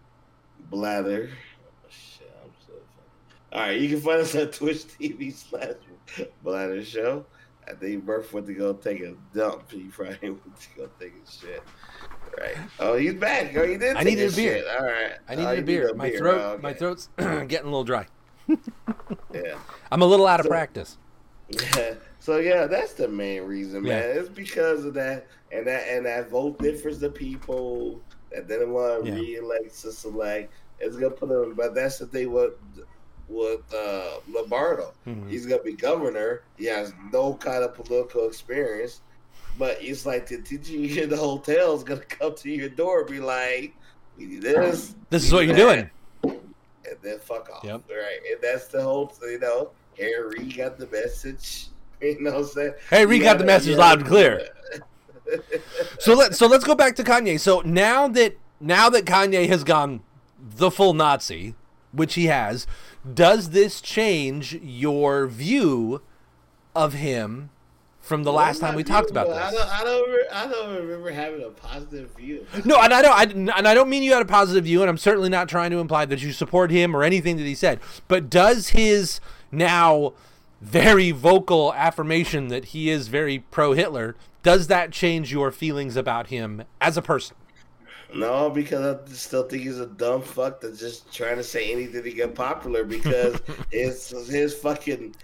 Blather. 0.70 1.30
Oh, 1.30 1.88
shit, 1.90 2.32
I'm 2.42 2.50
so 2.66 2.72
funny. 2.72 2.82
All 3.52 3.68
right, 3.68 3.80
you 3.80 3.88
can 3.88 4.00
find 4.00 4.20
us 4.20 4.34
on 4.34 4.48
Twitch 4.48 4.84
TV 4.86 5.32
slash 5.32 5.74
Blather 6.42 6.84
Show. 6.84 7.24
I 7.68 7.74
think 7.74 8.04
Murph 8.04 8.32
went 8.32 8.46
to 8.46 8.54
go 8.54 8.72
take 8.72 9.00
a 9.00 9.14
dump. 9.34 9.70
He 9.70 9.84
probably 9.84 10.16
went 10.30 10.60
to 10.60 10.68
go 10.76 10.88
take 10.98 11.12
a 11.12 11.30
shit. 11.30 11.62
Right. 12.40 12.56
Oh, 12.78 12.94
he's 12.96 13.14
back. 13.14 13.56
Oh, 13.56 13.66
he 13.66 13.76
did. 13.76 13.96
I 13.96 14.02
needed 14.02 14.32
a 14.32 14.36
beer. 14.36 14.58
shit. 14.58 14.66
All 14.68 14.86
right. 14.86 15.12
I 15.28 15.34
Oh, 15.34 15.36
needed 15.36 15.52
you 15.56 15.58
a 15.58 15.62
beer. 15.62 15.86
need 15.88 15.96
My 15.96 16.10
throat, 16.10 16.40
Oh, 16.40 16.58
my 16.62 16.72
throat's 16.72 17.08
getting 17.18 17.46
a 17.60 17.64
little 17.64 17.84
dry. 17.84 18.06
Yeah. 19.32 19.58
I'm 19.92 20.02
a 20.02 20.06
little 20.06 20.26
out 20.26 20.40
of 20.40 20.44
So- 20.44 20.50
practice. 20.50 20.98
Yeah. 21.48 21.94
So 22.20 22.38
yeah, 22.38 22.66
that's 22.66 22.92
the 22.92 23.08
main 23.08 23.44
reason, 23.44 23.84
man. 23.84 23.92
Yeah. 23.92 24.20
It's 24.20 24.28
because 24.28 24.84
of 24.84 24.92
that 24.94 25.28
and 25.50 25.66
that 25.66 25.88
and 25.88 26.04
that 26.04 26.28
vote 26.28 26.58
difference 26.58 27.00
of 27.00 27.14
people 27.14 28.02
that 28.32 28.48
didn't 28.48 28.70
want 28.72 29.04
to 29.04 29.10
Yeah. 29.10 29.16
re-elect 29.16 29.80
to 29.82 29.92
select. 29.92 30.52
It's 30.78 30.96
gonna 30.96 31.12
put 31.14 31.30
them, 31.30 31.54
but 31.54 31.74
that's 31.74 31.98
the 31.98 32.06
thing 32.06 32.30
with 32.32 32.52
with 33.28 33.62
uh, 33.72 34.18
Lombardo. 34.28 34.92
Mhm. 35.06 35.30
He's 35.30 35.46
gonna 35.46 35.62
be 35.62 35.72
governor. 35.72 36.42
He 36.58 36.66
has 36.66 36.92
no 37.12 37.34
kind 37.34 37.62
of 37.64 37.72
political 37.74 38.26
experience, 38.26 39.00
but 39.58 39.78
it's 39.80 40.06
like 40.06 40.26
the 40.28 40.36
you 40.64 41.02
in 41.02 41.10
the 41.10 41.16
hotel 41.16 41.74
is 41.74 41.82
gonna 41.82 42.00
come 42.08 42.34
to 42.36 42.50
your 42.50 42.68
door 42.68 43.00
and 43.00 43.10
be 43.10 43.20
like, 43.20 43.74
"We 44.16 44.26
need 44.26 44.42
this. 44.42 44.94
This 45.10 45.24
is 45.24 45.32
what 45.32 45.46
you're 45.46 45.56
that," 45.56 45.90
doing. 46.22 46.38
and 46.84 46.96
then 47.02 47.18
fuck 47.18 47.50
off. 47.50 47.64
Yep. 47.64 47.82
Right, 47.90 48.20
and 48.30 48.40
that's 48.40 48.68
the 48.68 48.82
whole. 48.82 49.12
You 49.22 49.40
know, 49.40 49.70
Harry 49.98 50.44
got 50.44 50.78
the 50.78 50.86
message. 50.86 51.66
You 52.00 52.20
know 52.20 52.30
what 52.30 52.56
I'm 52.56 52.74
saying? 52.92 53.10
You 53.10 53.20
got 53.24 53.38
the 53.38 53.44
message 53.44 53.76
loud 53.76 53.98
and 53.98 54.06
clear. 54.06 54.50
So 55.98 56.14
let 56.14 56.32
so 56.36 56.46
let's 56.46 56.62
go 56.62 56.76
back 56.76 56.94
to 56.94 57.02
Kanye. 57.02 57.40
So 57.40 57.60
now 57.64 58.06
that 58.06 58.38
now 58.60 58.88
that 58.90 59.04
Kanye 59.04 59.48
has 59.48 59.64
gone 59.64 60.04
the 60.38 60.70
full 60.70 60.94
Nazi, 60.94 61.56
which 61.90 62.14
he 62.14 62.26
has, 62.26 62.68
does 63.14 63.50
this 63.50 63.80
change 63.80 64.54
your 64.62 65.26
view 65.26 66.02
of 66.74 66.92
him 66.92 67.50
from 68.08 68.24
the 68.24 68.32
last 68.32 68.60
time 68.60 68.74
we 68.74 68.82
talked 68.82 69.10
about 69.10 69.30
I 69.30 69.50
this? 69.50 69.60
don't, 69.60 69.70
I 69.70 69.84
don't. 69.84 70.10
re- 70.10 70.28
I 70.32 70.46
don't 70.46 70.76
remember 70.76 71.10
having 71.10 71.44
a 71.44 71.50
positive 71.50 72.10
view. 72.16 72.46
No, 72.64 72.80
and 72.80 72.92
I 72.92 73.02
don't, 73.02 73.48
I, 73.48 73.56
and 73.58 73.68
I 73.68 73.74
don't 73.74 73.88
mean 73.90 74.02
you 74.02 74.12
had 74.12 74.22
a 74.22 74.24
positive 74.24 74.64
view, 74.64 74.80
and 74.80 74.88
I'm 74.88 74.98
certainly 74.98 75.28
not 75.28 75.48
trying 75.48 75.70
to 75.70 75.78
imply 75.78 76.06
that 76.06 76.22
you 76.22 76.32
support 76.32 76.70
him 76.70 76.96
or 76.96 77.02
anything 77.02 77.36
that 77.36 77.44
he 77.44 77.54
said. 77.54 77.80
But 78.08 78.30
does 78.30 78.70
his 78.70 79.20
now 79.52 80.14
very 80.60 81.10
vocal 81.12 81.72
affirmation 81.74 82.48
that 82.48 82.66
he 82.66 82.90
is 82.90 83.08
very 83.08 83.40
pro 83.50 83.74
Hitler 83.74 84.16
does 84.42 84.68
that 84.68 84.92
change 84.92 85.32
your 85.32 85.50
feelings 85.50 85.96
about 85.96 86.28
him 86.28 86.64
as 86.80 86.96
a 86.96 87.02
person? 87.02 87.36
No, 88.14 88.48
because 88.48 88.96
I 88.96 89.12
still 89.12 89.42
think 89.42 89.64
he's 89.64 89.78
a 89.78 89.86
dumb 89.86 90.22
fuck 90.22 90.62
that's 90.62 90.80
just 90.80 91.12
trying 91.12 91.36
to 91.36 91.44
say 91.44 91.70
anything 91.70 92.02
to 92.02 92.10
get 92.10 92.34
popular 92.34 92.84
because 92.84 93.38
it's 93.70 94.10
his 94.28 94.54
fucking 94.54 95.14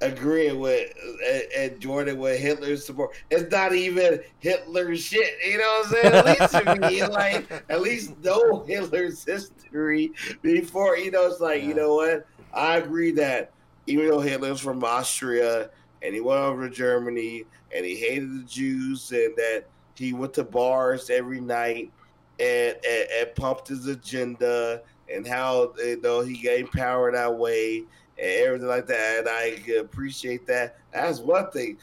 agreeing 0.00 0.60
with 0.60 0.92
and, 1.26 1.42
and 1.56 1.80
Jordan 1.80 2.18
with 2.18 2.38
Hitler's 2.38 2.84
support. 2.84 3.14
It's 3.30 3.50
not 3.50 3.74
even 3.74 4.20
Hitler's 4.40 5.00
shit. 5.00 5.34
You 5.46 5.58
know 5.58 5.82
what 5.82 5.86
I'm 5.86 5.92
saying? 5.92 6.14
At 6.14 6.72
least 6.80 6.80
me, 6.80 7.06
like 7.12 7.64
at 7.68 7.80
least 7.80 8.18
know 8.22 8.64
Hitler's 8.64 9.24
history 9.24 10.12
before 10.42 10.96
you 10.96 11.10
know. 11.10 11.26
It's 11.26 11.40
like 11.40 11.62
you 11.62 11.74
know 11.74 11.94
what? 11.94 12.26
I 12.52 12.76
agree 12.76 13.12
that 13.12 13.52
even 13.86 14.08
though 14.08 14.20
Hitler's 14.20 14.60
from 14.60 14.82
Austria 14.82 15.70
and 16.02 16.14
he 16.14 16.20
went 16.20 16.40
over 16.40 16.68
to 16.68 16.74
Germany 16.74 17.44
and 17.74 17.84
he 17.84 17.96
hated 17.96 18.30
the 18.30 18.44
Jews 18.44 19.10
and 19.12 19.34
that 19.36 19.64
he 19.94 20.12
went 20.12 20.34
to 20.34 20.44
bars 20.44 21.10
every 21.10 21.40
night 21.40 21.90
and, 22.38 22.76
and, 22.86 23.08
and 23.18 23.34
pumped 23.34 23.68
his 23.68 23.86
agenda 23.86 24.82
and 25.12 25.26
how 25.26 25.72
you 25.78 26.00
know 26.00 26.20
he 26.20 26.36
gained 26.36 26.70
power 26.72 27.10
that 27.12 27.34
way 27.34 27.84
and 28.18 28.30
everything 28.46 28.68
like 28.68 28.86
that. 28.86 29.18
And 29.20 29.28
I 29.28 29.60
appreciate 29.80 30.46
that. 30.46 30.78
That's 30.92 31.20
one 31.20 31.50
thing. 31.50 31.78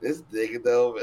This 0.00 0.22
nigga 0.32 0.62
though, 0.62 0.98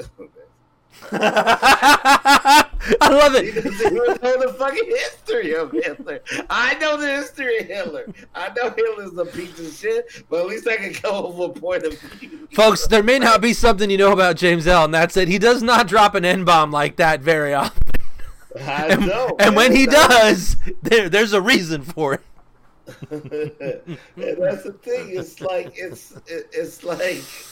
I 1.12 3.10
love 3.12 3.34
it. 3.36 3.56
know 3.66 4.38
the 4.48 4.54
fucking 4.58 4.86
history 4.86 5.54
of 5.56 5.72
Hitler. 5.72 6.22
I 6.50 6.76
know 6.76 6.98
the 6.98 7.08
history 7.08 7.60
of 7.60 7.66
Hitler. 7.68 8.06
I 8.34 8.50
know 8.56 8.70
Hitler's 8.70 9.18
a 9.18 9.26
piece 9.26 9.60
of 9.60 9.74
shit, 9.74 10.24
but 10.30 10.42
at 10.42 10.48
least 10.48 10.68
I 10.68 10.78
can 10.78 10.94
come 10.94 11.14
up 11.26 11.34
with 11.36 11.58
a 11.58 11.60
point 11.60 11.84
of 11.84 12.00
view. 12.00 12.48
Folks, 12.54 12.88
there 12.88 13.04
may 13.04 13.20
not 13.20 13.42
be 13.42 13.54
something 13.54 13.90
you 13.90 13.98
know 13.98 14.14
about 14.14 14.38
James 14.38 14.68
L, 14.68 14.86
and 14.86 14.94
that's 14.94 15.18
it. 15.18 15.28
He 15.28 15.38
does 15.38 15.62
not 15.62 15.88
drop 15.88 16.16
an 16.16 16.24
N 16.24 16.46
bomb 16.46 16.72
like 16.72 16.96
that 16.98 17.22
very 17.22 17.54
often. 17.54 17.82
I 18.58 18.88
And, 18.92 19.06
know. 19.08 19.36
and 19.40 19.56
when 19.56 19.76
he 19.76 19.86
does, 19.86 20.56
there, 20.82 21.10
there's 21.10 21.34
a 21.34 21.42
reason 21.42 21.82
for 21.82 22.14
it. 22.16 22.22
And 23.12 24.42
that's 24.44 24.64
the 24.64 24.80
thing. 24.84 25.10
It's 25.10 25.42
like 25.42 25.72
it's 25.76 26.12
it, 26.26 26.46
it's 26.54 26.84
like 26.84 27.50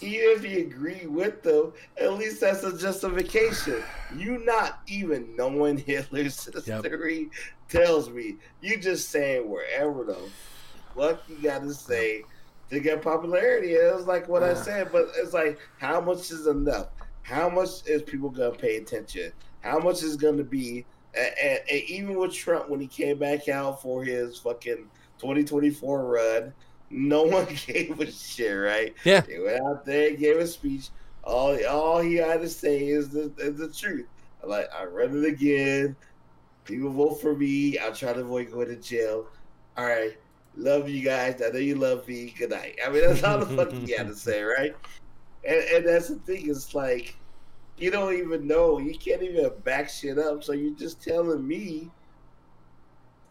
even 0.00 0.36
if 0.38 0.44
you 0.44 0.58
agree 0.66 1.06
with 1.06 1.42
them, 1.42 1.72
at 2.00 2.14
least 2.14 2.40
that's 2.40 2.64
a 2.64 2.76
justification. 2.76 3.84
You 4.08 4.44
not 4.44 4.74
even 4.88 5.34
knowing 5.36 5.78
Hitler's 5.78 6.44
Yep. 6.64 6.86
history 6.86 7.30
tells 7.68 8.10
me 8.10 8.38
you 8.60 8.78
just 8.80 9.10
saying 9.10 9.48
wherever 9.48 10.04
the 10.04 10.32
fuck 10.94 11.22
you 11.28 11.42
got 11.42 11.60
to 11.62 11.74
say 11.74 12.26
to 12.70 12.80
get 12.80 13.02
popularity. 13.02 13.72
It 13.74 13.94
was 13.94 14.06
like 14.06 14.28
what 14.28 14.42
I 14.42 14.54
said, 14.54 14.90
but 14.92 15.06
it's 15.16 15.32
like 15.32 15.58
how 15.76 16.00
much 16.00 16.30
is 16.30 16.46
enough? 16.46 16.88
How 17.22 17.48
much 17.48 17.70
is 17.86 18.02
people 18.02 18.30
gonna 18.30 18.52
pay 18.52 18.76
attention? 18.76 19.32
How 19.60 19.78
much 19.78 20.02
is 20.02 20.16
gonna 20.16 20.44
be? 20.44 20.86
And, 21.14 21.34
and, 21.42 21.60
and 21.70 21.82
even 21.82 22.18
with 22.18 22.32
Trump, 22.32 22.68
when 22.68 22.80
he 22.80 22.86
came 22.86 23.18
back 23.18 23.48
out 23.48 23.82
for 23.82 24.04
his 24.04 24.38
fucking 24.38 24.88
2024 25.18 26.06
run, 26.06 26.52
no 26.90 27.22
one 27.24 27.46
gave 27.66 27.98
a 28.00 28.10
shit, 28.10 28.56
right? 28.56 28.94
Yeah. 29.04 29.22
He 29.22 29.38
went 29.38 29.62
out 29.64 29.84
there, 29.84 30.10
and 30.10 30.18
gave 30.18 30.36
a 30.36 30.46
speech. 30.46 30.88
All 31.24 31.56
all 31.66 32.00
he 32.00 32.14
had 32.14 32.40
to 32.40 32.48
say 32.48 32.88
is 32.88 33.10
the 33.10 33.32
is 33.38 33.56
the 33.56 33.68
truth. 33.68 34.06
Like 34.44 34.68
I 34.74 34.84
run 34.84 35.16
it 35.16 35.28
again. 35.28 35.94
People 36.64 36.90
vote 36.90 37.20
for 37.20 37.34
me. 37.34 37.78
I'll 37.78 37.94
try 37.94 38.12
to 38.12 38.20
avoid 38.20 38.50
going 38.50 38.68
to 38.68 38.76
jail. 38.76 39.26
All 39.76 39.86
right. 39.86 40.16
Love 40.56 40.88
you 40.88 41.02
guys. 41.02 41.40
I 41.40 41.50
know 41.50 41.58
you 41.58 41.76
love 41.76 42.06
me. 42.06 42.34
Good 42.36 42.50
night. 42.50 42.78
I 42.84 42.90
mean, 42.90 43.02
that's 43.06 43.22
all 43.22 43.38
the 43.38 43.46
fuck 43.56 43.72
you 43.72 43.96
had 43.96 44.08
to 44.08 44.16
say, 44.16 44.42
right? 44.42 44.74
And, 45.44 45.56
and 45.56 45.88
that's 45.88 46.06
the 46.06 46.14
thing. 46.20 46.48
It's 46.48 46.72
like 46.72 47.16
you 47.76 47.90
don't 47.90 48.14
even 48.14 48.46
know. 48.46 48.78
You 48.78 48.96
can't 48.98 49.22
even 49.22 49.50
back 49.64 49.88
shit 49.88 50.18
up. 50.18 50.44
So 50.44 50.52
you're 50.52 50.74
just 50.76 51.02
telling 51.02 51.46
me. 51.46 51.90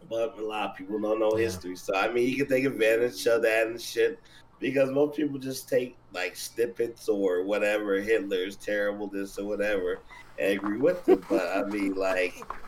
But 0.08 0.38
a 0.38 0.44
lot 0.44 0.70
of 0.70 0.76
people 0.76 1.00
don't 1.00 1.20
know 1.20 1.36
Yeah. 1.36 1.44
history. 1.44 1.76
So 1.76 1.94
I 1.94 2.12
mean, 2.12 2.28
you 2.28 2.36
can 2.36 2.48
take 2.48 2.64
advantage 2.64 3.26
of 3.26 3.42
that 3.42 3.68
and 3.68 3.80
shit 3.80 4.18
because 4.58 4.90
most 4.90 5.16
people 5.16 5.38
just 5.38 5.68
take 5.68 5.96
like 6.12 6.36
snippets 6.36 7.08
or 7.08 7.44
whatever. 7.44 8.00
Hitler's 8.00 8.56
terrible, 8.56 9.06
this 9.08 9.38
or 9.38 9.46
whatever, 9.46 10.00
and 10.38 10.52
agree 10.58 10.78
with 10.78 11.04
them. 11.04 11.24
But 11.28 11.56
I 11.56 11.64
mean, 11.64 11.94
like. 11.94 12.34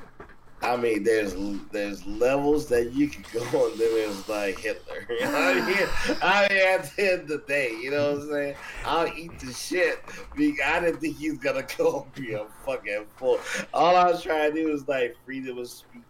I 0.65 0.77
mean, 0.77 1.05
there's 1.05 1.35
there's 1.73 2.07
levels 2.07 2.67
that 2.69 2.93
you 2.93 3.09
can 3.09 3.25
go 3.33 3.41
on. 3.41 3.79
Them 3.79 3.89
is 3.93 4.29
like 4.29 4.59
Hitler. 4.59 5.07
You 5.09 5.27
know 5.27 5.33
what 5.33 5.57
I 5.57 5.67
mean? 5.67 6.19
I 6.23 6.49
mean, 6.49 6.67
at 6.67 6.97
the 6.97 7.13
end 7.13 7.21
of 7.23 7.29
the 7.29 7.45
day, 7.47 7.71
you 7.71 7.91
know 7.91 8.13
what 8.13 8.23
I'm 8.23 8.31
saying? 8.31 8.55
I'll 8.85 9.07
eat 9.09 9.39
the 9.39 9.53
shit 9.53 10.03
because 10.35 10.61
I 10.65 10.81
didn't 10.81 11.01
think 11.01 11.19
he's 11.19 11.39
gonna 11.39 11.67
go 11.77 12.07
be 12.15 12.33
a 12.33 12.47
fucking 12.65 13.07
fool. 13.17 13.39
All 13.75 13.95
I 13.95 14.11
was 14.11 14.23
trying 14.23 14.55
to 14.55 14.63
do 14.63 14.73
was 14.73 14.89
like 14.89 15.17
freedom 15.27 15.59
of 15.59 15.69
speech, 15.69 16.03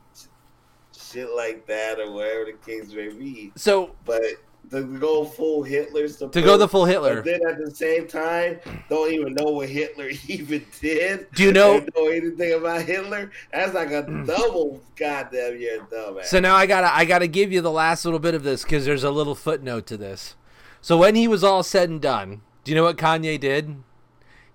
shit 0.97 1.31
like 1.35 1.67
that, 1.67 1.99
or 1.99 2.13
whatever 2.13 2.47
the 2.47 2.53
case 2.65 2.93
may 2.93 3.09
be. 3.09 3.53
So 3.57 3.97
But 4.05 4.23
to 4.71 4.83
go 4.83 5.25
full 5.25 5.63
Hitler 5.63 6.09
support, 6.09 6.33
to 6.33 6.43
go 6.43 6.57
the 6.57 6.69
full 6.69 6.85
Hitler, 6.85 7.17
but 7.17 7.25
then 7.25 7.41
at 7.49 7.59
the 7.59 7.71
same 7.75 8.07
time, 8.07 8.59
don't 8.89 9.13
even 9.13 9.35
know 9.35 9.51
what 9.51 9.69
Hitler 9.69 10.11
even 10.29 10.65
did. 10.81 11.27
do 11.35 11.43
you 11.45 11.53
know? 11.53 11.81
Don't 11.81 11.97
know 11.97 12.09
anything 12.09 12.53
about 12.55 12.83
Hitler? 12.83 13.31
That's 13.53 13.75
like 13.75 13.91
a 13.91 14.03
double 14.27 14.83
goddamn 14.97 15.59
year 15.59 15.87
dumbass. 15.91 16.25
So 16.27 16.41
now 16.41 16.55
I 16.57 16.67
gotta 16.67 16.93
I 16.95 17.05
gotta 17.05 17.27
give 17.27 17.53
you 17.53 17.61
the 17.61 17.71
last 17.71 18.05
little 18.05 18.21
bit 18.21 18.35
of 18.35 18.43
this 18.43 18.63
because 18.63 18.85
there's 18.85 19.05
a 19.05 19.11
little 19.11 19.35
footnote 19.35 19.87
to 19.87 19.97
this. 19.97 20.35
So 20.81 20.97
when 20.99 21.15
he 21.15 21.27
was 21.29 21.43
all 21.43 21.63
said 21.63 21.89
and 21.89 22.01
done, 22.01 22.43
do 22.65 22.71
you 22.71 22.77
know 22.77 22.85
what 22.85 22.97
Kanye 22.99 23.39
did? 23.41 23.77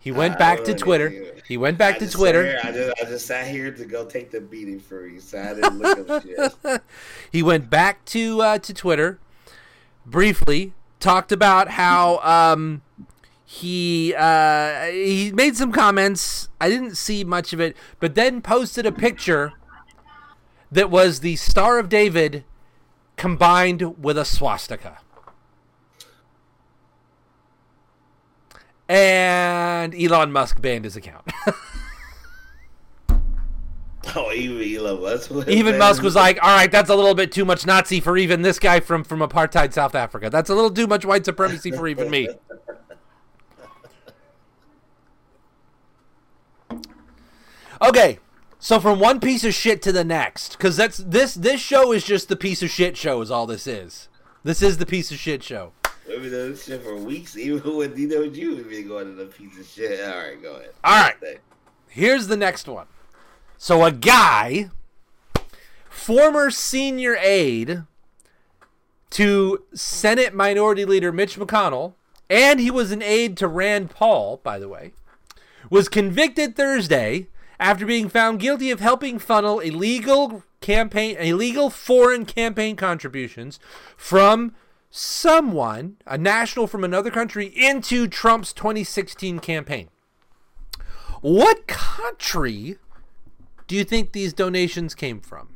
He 0.01 0.11
went 0.11 0.35
I 0.35 0.37
back 0.37 0.63
to 0.63 0.73
Twitter. 0.73 1.35
He 1.45 1.57
went 1.57 1.77
back 1.77 1.95
I 1.95 1.99
to 1.99 2.09
Twitter. 2.09 2.45
here- 2.45 2.59
I 2.63 2.71
just, 2.71 3.01
I 3.01 3.05
just 3.05 3.25
sat 3.25 3.47
here 3.47 3.71
to 3.71 3.85
go 3.85 4.05
take 4.05 4.31
the 4.31 4.39
beating 4.39 4.79
for 4.79 5.05
you, 5.05 5.19
so 5.19 5.41
I 5.41 5.53
didn't 5.55 5.79
look 5.79 6.09
up 6.09 6.23
shit. 6.23 6.81
he 7.31 7.43
went 7.43 7.69
back 7.69 8.05
to 8.05 8.41
uh, 8.41 8.57
to 8.59 8.73
Twitter 8.73 9.19
briefly, 10.09 10.73
talked 10.99 11.31
about 11.31 11.69
how 11.71 12.17
um, 12.19 12.81
he 13.45 14.13
uh, 14.15 14.85
he 14.85 15.31
made 15.33 15.55
some 15.55 15.71
comments. 15.71 16.49
I 16.59 16.69
didn't 16.69 16.95
see 16.95 17.23
much 17.23 17.53
of 17.53 17.59
it, 17.59 17.75
but 17.99 18.15
then 18.15 18.41
posted 18.41 18.85
a 18.85 18.91
picture 18.91 19.53
that 20.71 20.89
was 20.89 21.21
the 21.21 21.35
Star 21.35 21.79
of 21.79 21.89
David 21.89 22.43
combined 23.15 24.03
with 24.03 24.17
a 24.17 24.25
swastika. 24.25 24.99
And 28.87 29.93
Elon 29.93 30.31
Musk 30.31 30.61
banned 30.61 30.85
his 30.85 30.95
account. 30.95 31.31
Oh, 34.15 34.31
even 34.35 34.75
Elon 34.77 35.01
Musk. 35.01 35.29
was- 35.29 35.47
even 35.47 35.77
Musk 35.77 36.01
was 36.01 36.15
like, 36.15 36.39
"All 36.41 36.55
right, 36.55 36.71
that's 36.71 36.89
a 36.89 36.95
little 36.95 37.15
bit 37.15 37.31
too 37.31 37.45
much 37.45 37.65
Nazi 37.65 37.99
for 37.99 38.17
even 38.17 38.41
this 38.41 38.59
guy 38.59 38.79
from 38.79 39.03
from 39.03 39.19
apartheid 39.19 39.73
South 39.73 39.95
Africa. 39.95 40.29
That's 40.29 40.49
a 40.49 40.55
little 40.55 40.71
too 40.71 40.87
much 40.87 41.05
white 41.05 41.25
supremacy 41.25 41.71
for 41.71 41.87
even 41.87 42.09
me." 42.09 42.27
Okay, 47.81 48.19
so 48.59 48.79
from 48.79 48.99
one 48.99 49.19
piece 49.19 49.43
of 49.45 49.53
shit 49.53 49.81
to 49.83 49.91
the 49.91 50.03
next, 50.03 50.57
because 50.57 50.75
that's 50.75 50.97
this 50.97 51.33
this 51.33 51.61
show 51.61 51.93
is 51.93 52.03
just 52.03 52.27
the 52.27 52.35
piece 52.35 52.61
of 52.61 52.69
shit 52.69 52.97
show. 52.97 53.21
Is 53.21 53.31
all 53.31 53.47
this 53.47 53.67
is. 53.67 54.09
This 54.43 54.61
is 54.61 54.77
the 54.77 54.85
piece 54.85 55.11
of 55.11 55.17
shit 55.17 55.43
show. 55.43 55.71
We've 56.07 56.21
been 56.21 56.31
doing 56.31 56.51
this 56.51 56.65
shit 56.65 56.81
for 56.83 56.95
weeks, 56.95 57.37
even 57.37 57.77
when 57.77 57.95
you 57.95 58.07
know 58.07 58.23
you 58.23 58.55
would 58.55 58.69
be 58.69 58.83
going 58.83 59.05
to 59.05 59.13
the 59.13 59.25
piece 59.25 59.57
of 59.59 59.65
shit. 59.65 60.01
All 60.03 60.17
right, 60.17 60.41
go 60.41 60.55
ahead. 60.55 60.71
All 60.83 61.01
right. 61.01 61.39
Here's 61.87 62.27
the 62.27 62.37
next 62.37 62.67
one. 62.67 62.87
So 63.61 63.83
a 63.83 63.91
guy, 63.91 64.69
former 65.89 66.49
senior 66.49 67.17
aide 67.17 67.83
to 69.09 69.65
Senate 69.73 70.33
Minority 70.33 70.85
Leader 70.85 71.11
Mitch 71.11 71.37
McConnell, 71.37 71.95
and 72.29 72.61
he 72.61 72.71
was 72.71 72.93
an 72.93 73.01
aide 73.01 73.35
to 73.35 73.49
Rand 73.49 73.89
Paul, 73.89 74.39
by 74.43 74.59
the 74.59 74.69
way, 74.69 74.93
was 75.69 75.89
convicted 75.89 76.55
Thursday 76.55 77.27
after 77.59 77.85
being 77.85 78.07
found 78.07 78.39
guilty 78.39 78.71
of 78.71 78.79
helping 78.79 79.19
funnel 79.19 79.59
illegal 79.59 80.43
campaign 80.61 81.17
illegal 81.17 81.69
foreign 81.69 82.25
campaign 82.25 82.77
contributions 82.77 83.59
from 83.97 84.55
someone, 84.89 85.97
a 86.07 86.17
national 86.17 86.65
from 86.65 86.85
another 86.85 87.11
country, 87.11 87.47
into 87.47 88.07
Trump's 88.07 88.53
2016 88.53 89.39
campaign. 89.39 89.89
What 91.19 91.67
country 91.67 92.77
do 93.69 93.75
you 93.75 93.83
think 93.85 94.11
these 94.11 94.33
donations 94.33 94.95
came 94.95 95.21
from? 95.21 95.55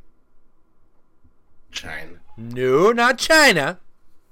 China, 1.72 2.20
No, 2.38 2.92
not 2.92 3.18
China. 3.18 3.80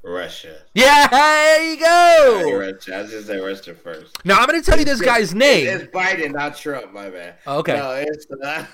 Russia. 0.03 0.55
Yeah, 0.73 1.07
there 1.09 1.63
you 1.71 1.79
go. 1.79 2.57
Russia. 2.59 2.99
I 2.99 3.03
just 3.07 3.27
say 3.27 3.39
Russia 3.39 3.73
first. 3.73 4.23
Now 4.23 4.38
I'm 4.39 4.47
going 4.47 4.61
to 4.61 4.65
tell 4.69 4.77
you 4.79 4.86
this 4.86 5.01
guy's 5.01 5.34
name. 5.34 5.67
It's 5.67 5.84
Biden, 5.91 6.32
not 6.34 6.55
Trump. 6.57 6.93
My 6.93 7.09
man. 7.09 7.34
Oh, 7.47 7.57
okay. 7.59 7.73
No, 7.73 7.91
it's. 7.93 8.25
Uh, 8.32 8.65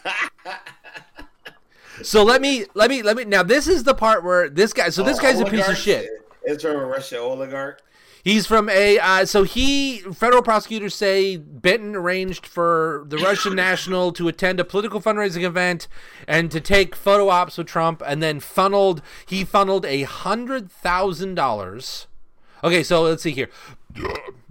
so 2.03 2.23
let 2.23 2.41
me 2.41 2.65
let 2.75 2.89
me 2.89 3.01
let 3.01 3.15
me 3.17 3.23
now 3.25 3.43
this 3.43 3.67
is 3.67 3.83
the 3.83 3.93
part 3.93 4.23
where 4.23 4.49
this 4.49 4.71
guy 4.73 4.89
so 4.89 5.03
this 5.03 5.17
Oh, 5.19 5.21
guy's 5.21 5.39
a 5.39 5.45
piece 5.45 5.67
of 5.67 5.77
shit. 5.77 6.07
It's 6.43 6.63
from 6.63 6.75
a 6.77 6.85
Russian 6.85 7.19
oligarch. 7.19 7.81
He's 8.27 8.45
from 8.45 8.67
a 8.67 8.99
uh, 8.99 9.23
so 9.23 9.43
he 9.43 9.99
federal 9.99 10.41
prosecutors 10.41 10.93
say 10.93 11.37
Benton 11.37 11.95
arranged 11.95 12.45
for 12.45 13.05
the 13.07 13.15
Russian 13.15 13.55
national 13.67 14.11
to 14.11 14.27
attend 14.27 14.59
a 14.59 14.65
political 14.65 14.99
fundraising 14.99 15.43
event 15.43 15.87
and 16.27 16.51
to 16.51 16.59
take 16.59 16.93
photo 16.93 17.29
ops 17.29 17.57
with 17.57 17.67
Trump, 17.67 18.03
and 18.05 18.21
then 18.21 18.41
funneled 18.41 19.01
he 19.25 19.45
funneled 19.45 19.85
a 19.85 20.03
hundred 20.03 20.69
thousand 20.69 21.35
dollars. 21.35 22.07
Okay, 22.65 22.83
so 22.83 23.03
let's 23.03 23.23
see 23.23 23.31
here. 23.31 23.49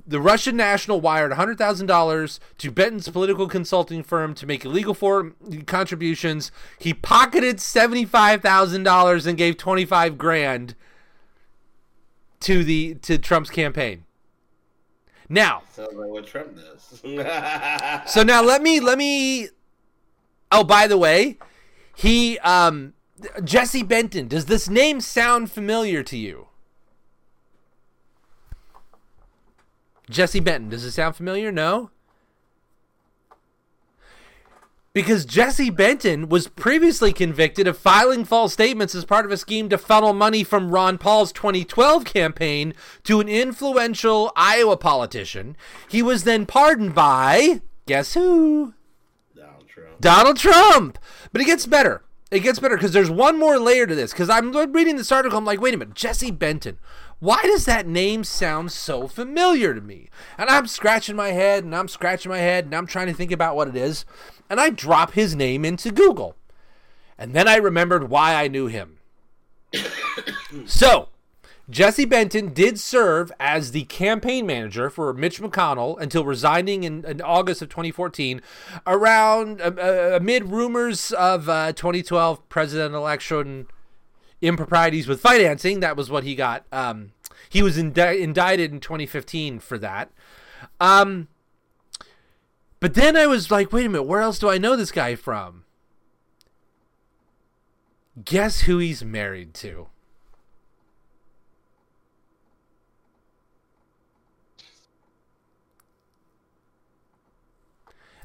The 0.07 0.23
Russian 0.23 0.57
national 0.57 1.03
wired 1.03 1.33
$100,000 1.33 2.39
to 2.57 2.71
Benton's 2.71 3.09
political 3.11 3.47
consulting 3.47 4.03
firm 4.03 4.35
to 4.37 4.47
make 4.47 4.65
illegal 4.65 4.95
for 4.95 5.33
contributions. 5.67 6.51
He 6.79 6.95
pocketed 6.95 7.57
$75,000 7.57 9.27
and 9.27 9.37
gave 9.37 9.59
25 9.59 10.17
grand 10.17 10.77
to 12.47 12.63
the 12.63 12.95
to 13.03 13.19
Trump's 13.19 13.51
campaign. 13.51 14.05
Now, 15.29 15.63
Sounds 15.73 15.95
like 15.95 16.09
what 16.09 16.27
Trump 16.29 16.57
does. 16.57 17.03
so 18.13 18.23
now 18.23 18.41
let 18.41 18.63
me 18.63 18.79
let 18.79 18.97
me 18.97 19.49
Oh, 20.53 20.63
by 20.63 20.87
the 20.87 20.97
way, 20.97 21.39
he 21.95 22.39
um 22.39 22.95
Jesse 23.43 23.83
Benton, 23.83 24.29
does 24.29 24.47
this 24.47 24.69
name 24.69 25.01
sound 25.01 25.51
familiar 25.51 26.05
to 26.05 26.17
you? 26.17 26.47
Jesse 30.09 30.39
Benton, 30.39 30.71
does 30.71 30.85
it 30.85 30.93
sound 30.93 31.17
familiar? 31.17 31.51
No? 31.51 31.91
Because 34.97 35.27
Jesse 35.27 35.69
Benton 35.69 36.31
was 36.31 36.49
previously 36.49 37.13
convicted 37.13 37.69
of 37.69 37.77
filing 37.77 38.25
false 38.25 38.55
statements 38.55 38.95
as 38.95 39.05
part 39.05 39.27
of 39.27 39.31
a 39.31 39.37
scheme 39.37 39.69
to 39.69 39.77
funnel 39.77 40.15
money 40.15 40.43
from 40.43 40.71
Ron 40.71 40.97
Paul's 40.97 41.33
2012 41.33 42.07
campaign 42.07 42.73
to 43.05 43.21
an 43.21 43.29
influential 43.29 44.33
Iowa 44.35 44.79
politician. 44.79 45.55
He 45.87 46.01
was 46.01 46.25
then 46.25 46.47
pardoned 46.47 46.95
by, 46.95 47.61
guess 47.85 48.15
who? 48.15 48.73
Donald 49.37 49.69
Trump. 49.69 50.01
Donald 50.01 50.37
Trump. 50.39 50.99
But 51.31 51.43
it 51.43 51.45
gets 51.45 51.67
better. 51.67 52.03
It 52.31 52.41
gets 52.41 52.59
better 52.59 52.79
because 52.79 52.93
there's 52.93 53.11
one 53.11 53.39
more 53.39 53.59
layer 53.59 53.87
to 53.87 53.95
this. 53.95 54.13
Because 54.13 54.31
I'm 54.31 54.51
reading 54.73 54.97
this 54.97 55.13
article, 55.13 55.37
I'm 55.37 55.45
like, 55.45 55.61
wait 55.61 55.75
a 55.75 55.77
minute, 55.77 55.95
Jesse 55.95 56.31
Benton. 56.31 56.79
Why 57.19 57.41
does 57.43 57.65
that 57.67 57.87
name 57.87 58.25
sound 58.25 58.73
so 58.73 59.09
familiar 59.09 59.75
to 59.75 59.81
me? 59.81 60.11
And 60.37 60.51
I'm 60.51 60.67
scratching 60.67 61.17
my 61.17 61.29
head 61.29 61.65
and 61.65 61.75
I'm 61.75 61.89
scratching 61.89 62.31
my 62.31 62.39
head 62.39 62.65
and 62.65 62.75
I'm 62.75 62.87
trying 62.87 63.07
to 63.07 63.15
think 63.15 63.33
about 63.33 63.57
what 63.57 63.69
it 63.69 63.77
is. 63.77 64.05
And 64.49 64.61
I 64.61 64.71
drop 64.71 65.13
his 65.13 65.35
name 65.35 65.65
into 65.65 65.91
Google. 65.91 66.37
And 67.19 67.33
then 67.33 67.49
I 67.49 67.57
remembered 67.57 68.11
why 68.11 68.35
I 68.35 68.49
knew 68.49 68.67
him. 68.67 68.99
so, 70.67 71.09
Jesse 71.69 72.05
Benton 72.05 72.53
did 72.53 72.79
serve 72.79 73.33
as 73.41 73.73
the 73.73 73.85
campaign 73.85 74.47
manager 74.47 74.89
for 74.89 75.13
Mitch 75.13 75.41
McConnell 75.41 76.01
until 76.01 76.25
resigning 76.25 76.85
in, 76.85 77.05
in 77.05 77.21
August 77.21 77.61
of 77.61 77.69
2014, 77.69 78.41
around 78.87 79.61
uh, 79.61 79.73
uh, 79.77 80.11
amid 80.15 80.45
rumors 80.45 81.11
of 81.13 81.49
uh, 81.49 81.73
2012 81.73 82.49
presidential 82.49 83.01
election 83.01 83.67
improprieties 84.41 85.09
with 85.09 85.21
financing. 85.21 85.81
That 85.81 85.97
was 85.97 86.09
what 86.09 86.23
he 86.23 86.37
got. 86.37 86.65
Um, 86.71 87.13
he 87.49 87.63
was 87.63 87.77
indi- 87.77 88.23
indicted 88.23 88.73
in 88.73 88.79
2015 88.79 89.59
for 89.59 89.79
that. 89.79 90.11
Um, 90.79 91.27
but 92.81 92.95
then 92.95 93.17
I 93.17 93.27
was 93.27 93.51
like, 93.51 93.73
wait 93.73 93.87
a 93.87 93.89
minute, 93.89 94.05
where 94.05 94.21
else 94.21 94.39
do 94.39 94.49
I 94.49 94.59
know 94.59 94.77
this 94.77 94.93
guy 94.93 95.15
from? 95.15 95.65
Guess 98.25 98.63
who 98.63 98.79
he's 98.79 99.05
married 99.05 99.53
to? 99.55 99.89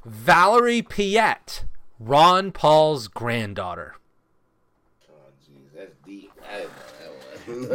Valori 0.06 0.88
Pierce, 0.88 1.64
Ron 2.00 2.52
Paul's 2.52 3.08
granddaughter. 3.08 3.96
Oh, 5.08 5.14
jeez, 5.48 5.76
that's 5.76 5.94
deep. 6.06 6.32
That 6.42 6.64
one. 6.64 6.81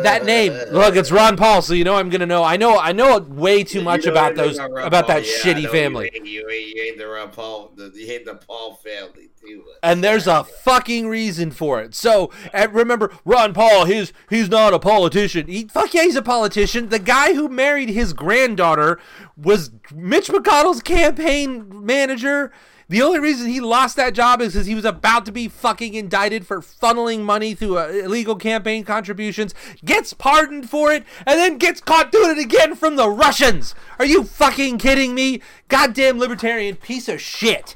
That 0.02 0.24
name, 0.24 0.52
look, 0.72 0.96
it's 0.96 1.10
Ron 1.10 1.36
Paul, 1.36 1.62
so 1.62 1.72
you 1.74 1.84
know 1.84 1.96
I'm 1.96 2.08
gonna 2.10 2.26
know. 2.26 2.42
I 2.44 2.56
know, 2.56 2.78
I 2.78 2.92
know 2.92 3.18
way 3.18 3.64
too 3.64 3.82
much 3.82 4.04
You 4.04 4.12
know 4.12 4.20
about 4.20 4.34
those, 4.34 4.58
about 4.58 5.06
that 5.08 5.24
Yeah, 5.26 5.32
shitty 5.54 5.70
family. 5.70 6.10
You, 6.14 6.48
ain't- 6.50 6.74
you, 6.76 6.82
ain't 6.82 6.98
the 6.98 7.06
Ron 7.06 7.30
Paul. 7.30 7.72
The, 7.76 7.92
you 7.94 8.06
hate 8.06 8.24
the 8.24 8.34
Paul 8.34 8.74
family 8.76 9.30
too. 9.40 9.64
and 9.82 10.02
there's 10.02 10.26
a 10.26 10.44
fucking 10.44 11.08
reason 11.08 11.50
for 11.50 11.80
it. 11.80 11.94
So, 11.94 12.30
and 12.52 12.72
remember, 12.74 13.12
Ron 13.24 13.52
Paul, 13.54 13.84
He's 13.86 14.12
he's 14.28 14.48
not 14.48 14.74
a 14.74 14.78
politician. 14.78 15.46
He, 15.46 15.64
fuck 15.68 15.94
yeah, 15.94 16.02
he's 16.02 16.16
a 16.16 16.22
politician. 16.22 16.88
The 16.88 16.98
guy 16.98 17.34
who 17.34 17.48
married 17.48 17.88
his 17.90 18.12
granddaughter 18.12 18.98
was 19.36 19.70
Mitch 19.94 20.28
McConnell's 20.28 20.82
campaign 20.82 21.84
manager. 21.86 22.52
The 22.88 23.02
only 23.02 23.18
reason 23.18 23.48
he 23.48 23.60
lost 23.60 23.96
that 23.96 24.14
job 24.14 24.40
is 24.40 24.52
because 24.52 24.66
he 24.66 24.74
was 24.76 24.84
about 24.84 25.26
to 25.26 25.32
be 25.32 25.48
fucking 25.48 25.94
indicted 25.94 26.46
for 26.46 26.60
funneling 26.60 27.20
money 27.22 27.54
through 27.54 27.78
uh, 27.78 27.88
illegal 27.88 28.36
campaign 28.36 28.84
contributions, 28.84 29.54
gets 29.84 30.12
pardoned 30.12 30.70
for 30.70 30.92
it, 30.92 31.04
and 31.26 31.38
then 31.38 31.58
gets 31.58 31.80
caught 31.80 32.12
doing 32.12 32.30
it 32.30 32.38
again 32.38 32.76
from 32.76 32.94
the 32.94 33.08
Russians. 33.08 33.74
Are 33.98 34.04
you 34.04 34.22
fucking 34.22 34.78
kidding 34.78 35.14
me? 35.14 35.40
Goddamn 35.68 36.18
libertarian 36.18 36.76
piece 36.76 37.08
of 37.08 37.20
shit. 37.20 37.74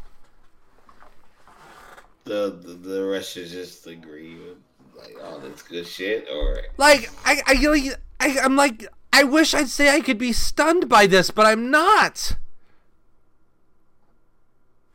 the, 2.24 2.56
the 2.62 2.74
the 2.74 3.04
Russians 3.04 3.50
just 3.50 3.86
agree 3.88 4.36
with 4.36 4.58
like 4.96 5.16
all 5.24 5.40
this 5.40 5.62
good 5.62 5.86
shit, 5.86 6.28
or 6.30 6.60
Like 6.76 7.10
I, 7.24 7.42
I, 7.46 7.94
I, 8.20 8.38
I'm 8.40 8.54
like, 8.54 8.86
I 9.12 9.24
wish 9.24 9.54
I'd 9.54 9.68
say 9.68 9.92
I 9.92 10.00
could 10.00 10.18
be 10.18 10.32
stunned 10.32 10.88
by 10.88 11.06
this, 11.06 11.30
but 11.30 11.46
I'm 11.46 11.70
not. 11.70 12.36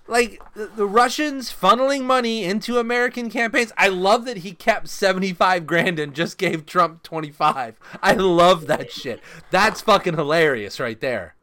Like 0.07 0.41
the, 0.53 0.67
the 0.67 0.85
Russians 0.85 1.51
funneling 1.51 2.03
money 2.03 2.43
into 2.43 2.77
American 2.77 3.29
campaigns. 3.29 3.71
I 3.77 3.87
love 3.87 4.25
that 4.25 4.37
he 4.37 4.53
kept 4.53 4.87
75 4.87 5.65
grand 5.65 5.97
and 5.97 6.13
just 6.13 6.37
gave 6.37 6.65
Trump 6.65 7.01
25. 7.03 7.79
I 8.03 8.13
love 8.13 8.67
that 8.67 8.91
shit. 8.91 9.19
That's 9.49 9.81
fucking 9.81 10.15
hilarious 10.15 10.79
right 10.79 10.99
there. 10.99 11.33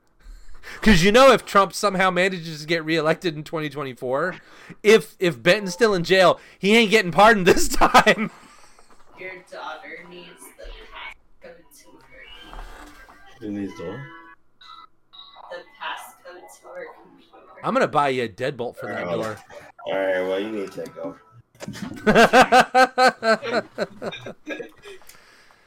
Cuz 0.80 1.02
you 1.02 1.10
know 1.10 1.32
if 1.32 1.44
Trump 1.44 1.72
somehow 1.72 2.10
manages 2.10 2.60
to 2.60 2.66
get 2.68 2.84
reelected 2.84 3.34
in 3.34 3.42
2024, 3.42 4.36
if 4.84 5.16
if 5.18 5.42
Benton's 5.42 5.72
still 5.72 5.92
in 5.92 6.04
jail, 6.04 6.38
he 6.56 6.76
ain't 6.76 6.92
getting 6.92 7.10
pardoned 7.10 7.46
this 7.46 7.66
time. 7.68 8.30
Your 9.18 9.32
daughter 9.50 10.04
needs 10.08 10.44
the 10.56 10.64
passcode 11.44 11.82
to 11.82 11.88
her 11.90 12.62
who 13.40 13.50
needs 13.50 13.76
the 13.76 14.21
I'm 17.62 17.74
gonna 17.74 17.88
buy 17.88 18.08
you 18.10 18.24
a 18.24 18.28
deadbolt 18.28 18.76
for 18.76 18.86
that 18.86 19.04
door. 19.04 19.38
All 19.86 19.92
right, 19.94 20.20
well 20.20 20.40
you 20.40 20.50
need 20.50 20.72
to 20.72 20.84
take 20.84 20.96
off. 21.04 21.16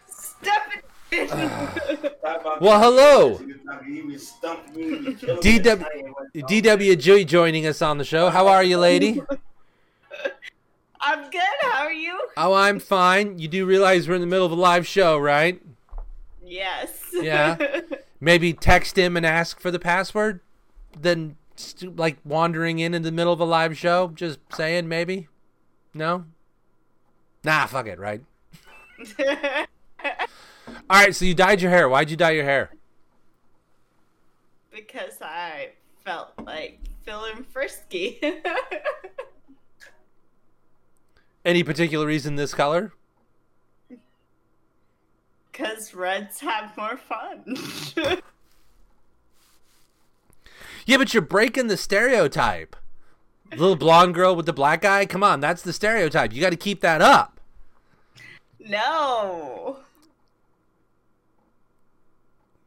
Stephanie! 0.07 0.81
Well, 2.61 2.79
hello. 2.81 3.39
DW 4.57 5.19
DW 5.41 5.85
DW 6.35 6.99
Joy 6.99 7.23
joining 7.23 7.65
us 7.67 7.81
on 7.81 7.97
the 7.97 8.03
show. 8.05 8.29
How 8.29 8.47
are 8.47 8.63
you, 8.63 8.77
lady? 8.77 9.21
I'm 10.99 11.29
good. 11.29 11.41
How 11.61 11.83
are 11.83 11.93
you? 11.93 12.19
Oh, 12.37 12.53
I'm 12.53 12.79
fine. 12.79 13.37
You 13.39 13.47
do 13.47 13.65
realize 13.65 14.07
we're 14.07 14.15
in 14.15 14.21
the 14.21 14.27
middle 14.27 14.45
of 14.45 14.51
a 14.51 14.55
live 14.55 14.87
show, 14.87 15.17
right? 15.17 15.61
Yes. 16.43 16.97
Yeah. 17.13 17.57
Maybe 18.19 18.53
text 18.53 18.97
him 18.97 19.15
and 19.17 19.25
ask 19.25 19.59
for 19.59 19.69
the 19.69 19.79
password. 19.79 20.39
Then, 20.99 21.35
st- 21.35 21.35
like 21.83 22.17
wandering 22.23 22.79
in 22.79 22.93
in 22.93 23.03
the 23.03 23.11
middle 23.11 23.33
of 23.33 23.39
a 23.39 23.45
live 23.45 23.77
show, 23.77 24.11
just 24.15 24.39
saying 24.53 24.87
maybe. 24.87 25.27
No. 25.93 26.25
Nah, 27.43 27.65
fuck 27.67 27.87
it, 27.87 27.99
right? 27.99 28.21
All 29.19 29.65
right. 30.89 31.15
So 31.15 31.25
you 31.25 31.33
dyed 31.33 31.61
your 31.61 31.71
hair. 31.71 31.87
Why'd 31.87 32.09
you 32.09 32.17
dye 32.17 32.31
your 32.31 32.43
hair? 32.43 32.71
because 34.75 35.21
I 35.21 35.69
felt 36.03 36.33
like 36.43 36.79
feeling 37.03 37.43
frisky. 37.43 38.19
Any 41.45 41.63
particular 41.63 42.05
reason 42.05 42.35
this 42.35 42.53
color? 42.53 42.93
Because 45.51 45.93
reds 45.93 46.39
have 46.39 46.75
more 46.75 46.97
fun. 46.97 47.55
Yeah, 50.85 50.97
but 50.97 51.13
you're 51.13 51.21
breaking 51.21 51.67
the 51.67 51.77
stereotype. 51.77 52.75
Little 53.51 53.75
blonde 53.75 54.13
girl 54.15 54.35
with 54.35 54.45
the 54.45 54.53
black 54.53 54.83
eye. 54.83 55.05
Come 55.05 55.23
on, 55.23 55.39
that's 55.39 55.61
the 55.61 55.71
stereotype. 55.73 56.33
You 56.33 56.41
got 56.41 56.49
to 56.51 56.55
keep 56.57 56.81
that 56.81 57.01
up. 57.01 57.39
no. 58.59 59.77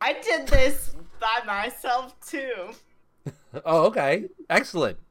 I 0.01 0.13
did 0.13 0.47
this 0.47 0.95
by 1.21 1.41
myself 1.47 2.15
too. 2.27 2.71
Oh, 3.65 3.87
okay. 3.87 4.27
Excellent. 4.51 4.99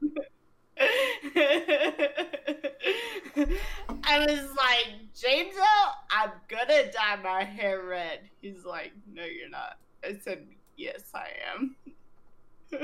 I 4.04 4.26
was 4.26 4.48
like, 4.56 4.94
James, 5.14 5.54
I'm 6.10 6.30
gonna 6.48 6.90
dye 6.92 7.18
my 7.22 7.42
hair 7.44 7.82
red. 7.84 8.20
He's 8.40 8.64
like, 8.64 8.92
No, 9.12 9.24
you're 9.24 9.50
not. 9.50 9.78
I 10.04 10.16
said, 10.22 10.46
Yes, 10.76 11.02
I 11.14 11.26
am. 11.54 11.76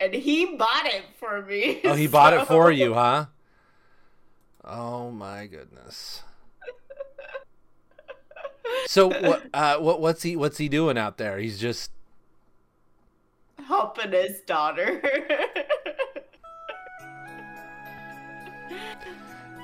and 0.00 0.14
he 0.14 0.56
bought 0.56 0.86
it 0.86 1.04
for 1.18 1.42
me. 1.42 1.80
Oh, 1.84 1.94
he 1.94 2.06
bought 2.06 2.32
it 2.34 2.46
for 2.46 2.70
you, 2.70 2.94
huh? 2.94 3.26
Oh 4.64 5.10
my 5.10 5.46
goodness. 5.46 6.22
So 8.86 9.08
what? 9.08 9.46
Uh, 9.54 9.78
what? 9.78 10.00
What's 10.00 10.22
he? 10.22 10.36
What's 10.36 10.58
he 10.58 10.68
doing 10.68 10.96
out 10.96 11.18
there? 11.18 11.38
He's 11.38 11.58
just. 11.58 11.90
helping 13.66 14.12
his 14.12 14.40
daughter. 14.46 15.00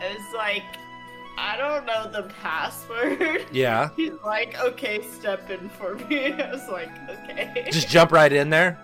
it's 0.00 0.34
like, 0.34 0.62
I 1.38 1.56
don't 1.56 1.86
know 1.86 2.10
the 2.10 2.28
password. 2.42 3.46
Yeah. 3.52 3.90
He's 3.96 4.12
like, 4.24 4.58
okay, 4.60 5.02
step 5.02 5.50
in 5.50 5.68
for 5.70 5.94
me. 5.94 6.32
I 6.32 6.52
was 6.52 6.68
like, 6.68 6.90
okay. 7.08 7.68
Just 7.70 7.88
jump 7.88 8.12
right 8.12 8.32
in 8.32 8.50
there. 8.50 8.78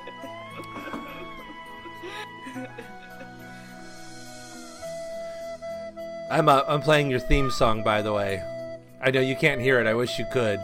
I'm 6.30 6.48
uh, 6.48 6.62
I'm 6.68 6.80
playing 6.80 7.10
your 7.10 7.18
theme 7.18 7.50
song, 7.50 7.82
by 7.82 8.02
the 8.02 8.12
way. 8.12 8.42
I 9.02 9.10
know 9.10 9.20
you 9.20 9.34
can't 9.34 9.60
hear 9.60 9.80
it. 9.80 9.86
I 9.86 9.94
wish 9.94 10.18
you 10.18 10.26
could. 10.32 10.60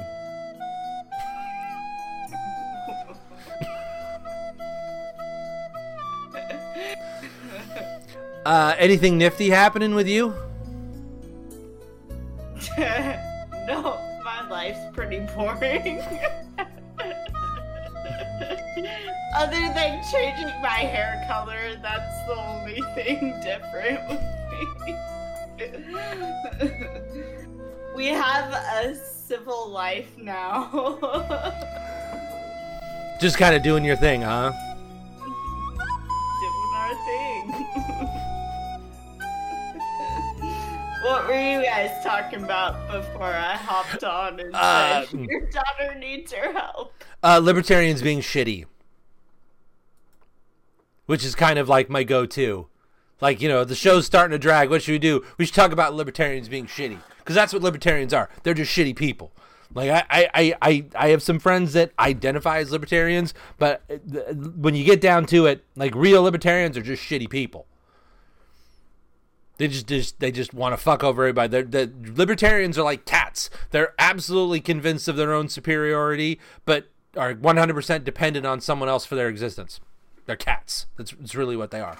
Uh, 8.46 8.74
anything 8.78 9.18
nifty 9.18 9.50
happening 9.50 9.92
with 9.92 10.06
you? 10.06 10.28
no, 12.78 13.98
my 14.24 14.48
life's 14.48 14.78
pretty 14.94 15.18
boring. 15.34 16.00
Other 19.34 19.72
than 19.74 20.00
changing 20.12 20.46
my 20.62 20.78
hair 20.78 21.24
color, 21.26 21.74
that's 21.82 22.26
the 22.28 22.36
only 22.36 22.80
thing 22.94 23.34
different 23.42 23.98
with 24.08 24.20
me. 24.86 24.94
we 27.96 28.06
have 28.06 28.52
a 28.52 28.94
civil 28.94 29.70
life 29.70 30.16
now. 30.16 30.70
Just 33.20 33.38
kind 33.38 33.56
of 33.56 33.64
doing 33.64 33.84
your 33.84 33.96
thing, 33.96 34.22
huh? 34.22 34.52
Doing 36.40 36.74
our 36.76 36.94
thing. 37.06 37.52
What 41.06 41.28
were 41.28 41.34
you 41.34 41.62
guys 41.62 42.02
talking 42.02 42.42
about 42.42 42.90
before 42.90 43.32
I 43.32 43.54
hopped 43.54 44.02
on 44.02 44.40
and 44.40 44.54
Uh, 44.54 45.06
said 45.06 45.20
your 45.20 45.48
daughter 45.50 45.94
needs 45.94 46.32
your 46.32 46.52
help? 46.52 46.92
Uh, 47.22 47.40
libertarians 47.42 48.02
being 48.02 48.20
shitty, 48.20 48.64
which 51.06 51.24
is 51.24 51.34
kind 51.34 51.58
of 51.58 51.68
like 51.68 51.88
my 51.88 52.02
go-to. 52.02 52.66
Like 53.20 53.40
you 53.40 53.48
know, 53.48 53.64
the 53.64 53.76
show's 53.76 54.04
starting 54.04 54.32
to 54.32 54.38
drag. 54.38 54.68
What 54.68 54.82
should 54.82 54.92
we 54.92 54.98
do? 54.98 55.24
We 55.38 55.46
should 55.46 55.54
talk 55.54 55.72
about 55.72 55.94
libertarians 55.94 56.48
being 56.48 56.66
shitty 56.66 56.98
because 57.18 57.34
that's 57.34 57.52
what 57.52 57.62
libertarians 57.62 58.12
are. 58.12 58.28
They're 58.42 58.54
just 58.54 58.76
shitty 58.76 58.96
people. 58.96 59.32
Like 59.74 59.90
I, 59.90 60.28
I, 60.34 60.54
I, 60.62 60.84
I, 60.94 61.08
have 61.08 61.22
some 61.22 61.38
friends 61.38 61.72
that 61.72 61.92
identify 61.98 62.58
as 62.58 62.70
libertarians, 62.70 63.34
but 63.58 63.82
uh, 63.90 64.32
when 64.34 64.74
you 64.74 64.84
get 64.84 65.00
down 65.00 65.26
to 65.26 65.46
it, 65.46 65.64
like 65.74 65.94
real 65.94 66.22
libertarians 66.22 66.76
are 66.76 66.82
just 66.82 67.02
shitty 67.02 67.28
people. 67.28 67.66
They 69.58 69.68
just, 69.68 69.86
just 69.86 70.20
they 70.20 70.30
just 70.30 70.52
want 70.52 70.74
to 70.74 70.76
fuck 70.76 71.02
over 71.02 71.22
everybody. 71.22 71.48
They're, 71.48 71.86
the 71.86 71.92
libertarians 72.14 72.78
are 72.78 72.82
like 72.82 73.04
cats. 73.06 73.48
They're 73.70 73.94
absolutely 73.98 74.60
convinced 74.60 75.08
of 75.08 75.16
their 75.16 75.32
own 75.32 75.48
superiority, 75.48 76.38
but 76.64 76.90
are 77.16 77.34
100% 77.34 78.04
dependent 78.04 78.44
on 78.46 78.60
someone 78.60 78.88
else 78.88 79.06
for 79.06 79.14
their 79.14 79.28
existence. 79.28 79.80
They're 80.26 80.36
cats. 80.36 80.86
That's, 80.96 81.12
that's 81.12 81.34
really 81.34 81.56
what 81.56 81.70
they 81.70 81.80
are. 81.80 81.96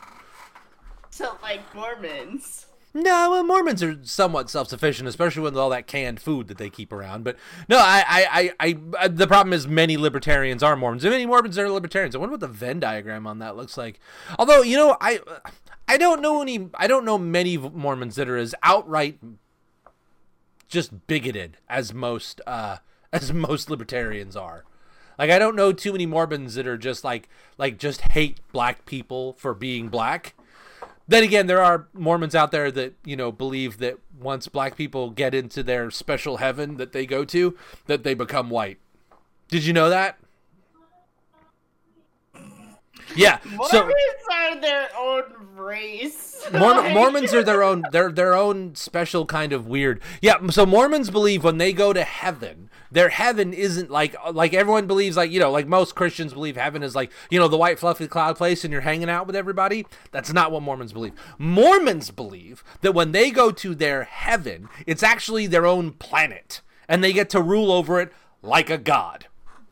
So 1.11 1.39
like 1.43 1.75
Mormons. 1.75 2.66
No, 2.97 3.31
well, 3.31 3.45
Mormons 3.45 3.83
are 3.83 3.99
somewhat 4.05 4.49
self-sufficient, 4.49 5.07
especially 5.07 5.43
with 5.43 5.55
all 5.55 5.69
that 5.69 5.87
canned 5.87 6.19
food 6.19 6.49
that 6.49 6.57
they 6.57 6.71
keep 6.71 6.95
around. 6.95 7.25
But 7.25 7.37
no, 7.69 7.77
I, 7.77 8.03
I, 8.09 8.53
I, 8.59 8.79
I 8.99 9.09
the 9.09 9.27
problem 9.27 9.53
is 9.53 9.69
many 9.69 9.99
libertarians 9.99 10.63
are 10.63 10.77
Mormons, 10.77 11.05
and 11.05 11.13
many 11.13 11.27
Mormons 11.27 11.59
are 11.59 11.69
libertarians. 11.69 12.17
I 12.17 12.19
wonder 12.19 12.33
what 12.33 12.41
the 12.41 12.49
Venn 12.49 12.81
diagram 12.81 13.27
on 13.27 13.39
that 13.41 13.55
looks 13.55 13.77
like. 13.77 14.01
Although 14.39 14.63
you 14.63 14.79
know, 14.79 14.97
I, 14.99 15.21
I 15.87 15.99
don't 15.99 16.23
know 16.23 16.41
any, 16.41 16.71
I 16.73 16.87
don't 16.87 17.05
know 17.05 17.19
many 17.19 17.59
Mormons 17.59 18.17
that 18.17 18.31
are 18.31 18.39
as 18.39 18.55
outright 18.63 19.19
just 20.67 21.07
bigoted 21.07 21.59
as 21.69 21.93
most, 21.93 22.41
uh, 22.47 22.79
as 23.13 23.31
most 23.31 23.69
libertarians 23.69 24.37
are. 24.37 24.65
Like 25.19 25.29
I 25.31 25.39
don't 25.39 25.55
know 25.55 25.71
too 25.71 25.93
many 25.93 26.07
Mormons 26.07 26.55
that 26.55 26.67
are 26.67 26.79
just 26.79 27.05
like, 27.05 27.29
like 27.59 27.77
just 27.77 28.01
hate 28.13 28.41
black 28.53 28.87
people 28.87 29.35
for 29.35 29.53
being 29.53 29.89
black 29.89 30.35
then 31.09 31.23
again, 31.23 31.47
there 31.47 31.63
are 31.63 31.87
Mormons 31.93 32.35
out 32.35 32.51
there 32.51 32.71
that 32.71 32.95
you 33.05 33.17
know 33.17 33.31
believe 33.31 33.79
that 33.79 33.99
once 34.19 34.49
black 34.49 34.77
people 34.77 35.11
get 35.11 35.35
into 35.35 35.63
their 35.63 35.91
special 35.91 36.39
heaven 36.39 36.77
that 36.77 36.93
they 36.93 37.07
go 37.07 37.25
to, 37.27 37.57
that 37.87 38.03
they 38.03 38.15
become 38.15 38.51
white. 38.51 38.79
Did 39.49 39.65
you 39.65 39.73
know 39.73 39.89
that? 39.89 40.19
Yeah. 43.17 43.39
Mormons 43.45 43.71
So 43.71 43.91
are 44.33 44.61
their 44.61 44.89
own 44.99 45.23
race. 45.55 46.45
Mor- 46.53 46.89
Mormons 46.91 47.33
are 47.33 47.43
their 47.43 47.63
own 47.63 47.83
they're 47.93 48.11
their 48.11 48.35
own 48.35 48.75
special 48.75 49.27
kind 49.27 49.53
of 49.53 49.67
weird. 49.67 50.01
Yeah, 50.21 50.47
so 50.49 50.67
Mormons 50.67 51.11
believe 51.11 51.45
when 51.45 51.59
they 51.59 51.73
go 51.73 51.93
to 51.93 52.03
heaven, 52.03 52.71
their 52.91 53.09
heaven 53.09 53.53
isn't 53.53 53.91
like 53.91 54.17
like 54.33 54.55
everyone 54.55 54.87
believes 54.87 55.17
like, 55.17 55.31
you 55.31 55.41
know, 55.41 55.51
like 55.51 55.67
most 55.67 55.95
Christians 55.95 56.33
believe 56.33 56.57
heaven 56.57 56.83
is 56.83 56.95
like, 56.95 57.13
you 57.31 57.39
know, 57.39 57.49
the 57.49 57.57
white 57.57 57.79
fluffy 57.79 58.09
cloud 58.09 58.37
place 58.37 58.65
and 58.65 58.73
you're 58.73 58.83
hanging 58.83 59.11
out 59.11 59.27
with 59.27 59.37
everybody. 59.37 59.87
That's 60.11 60.33
not 60.33 60.53
what 60.53 60.63
Mormons 60.63 60.93
believe. 60.93 61.15
Mormons 61.39 62.11
believe 62.11 62.65
that 62.81 62.93
when 62.93 63.13
they 63.13 63.31
go 63.31 63.51
to 63.53 63.75
their 63.75 64.05
heaven, 64.05 64.69
it's 64.87 65.03
actually 65.03 65.47
their 65.47 65.67
own 65.67 65.93
planet 65.93 66.61
and 66.89 67.03
they 67.03 67.13
get 67.13 67.31
to 67.31 67.43
rule 67.43 67.71
over 67.73 68.01
it 68.01 68.13
like 68.43 68.71
a 68.71 68.79
god 68.79 69.27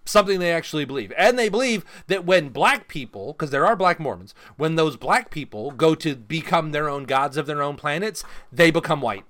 something 0.04 0.38
they 0.38 0.52
actually 0.52 0.84
believe. 0.84 1.12
And 1.16 1.38
they 1.38 1.48
believe 1.48 1.84
that 2.06 2.24
when 2.24 2.50
black 2.50 2.88
people, 2.88 3.32
because 3.32 3.50
there 3.50 3.66
are 3.66 3.76
black 3.76 3.98
Mormons, 3.98 4.34
when 4.56 4.76
those 4.76 4.96
black 4.96 5.30
people 5.30 5.70
go 5.70 5.94
to 5.94 6.14
become 6.14 6.72
their 6.72 6.88
own 6.88 7.04
gods 7.04 7.36
of 7.36 7.46
their 7.46 7.62
own 7.62 7.76
planets, 7.76 8.24
they 8.52 8.70
become 8.70 9.00
white. 9.00 9.24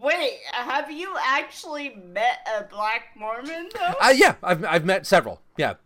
Wait, 0.00 0.38
have 0.52 0.90
you 0.90 1.16
actually 1.24 1.96
met 1.96 2.46
a 2.58 2.64
black 2.64 3.08
Mormon 3.16 3.68
though? 3.74 3.94
Uh, 4.00 4.14
yeah, 4.14 4.34
I've, 4.42 4.64
I've 4.64 4.84
met 4.84 5.06
several. 5.06 5.40
Yeah, 5.56 5.74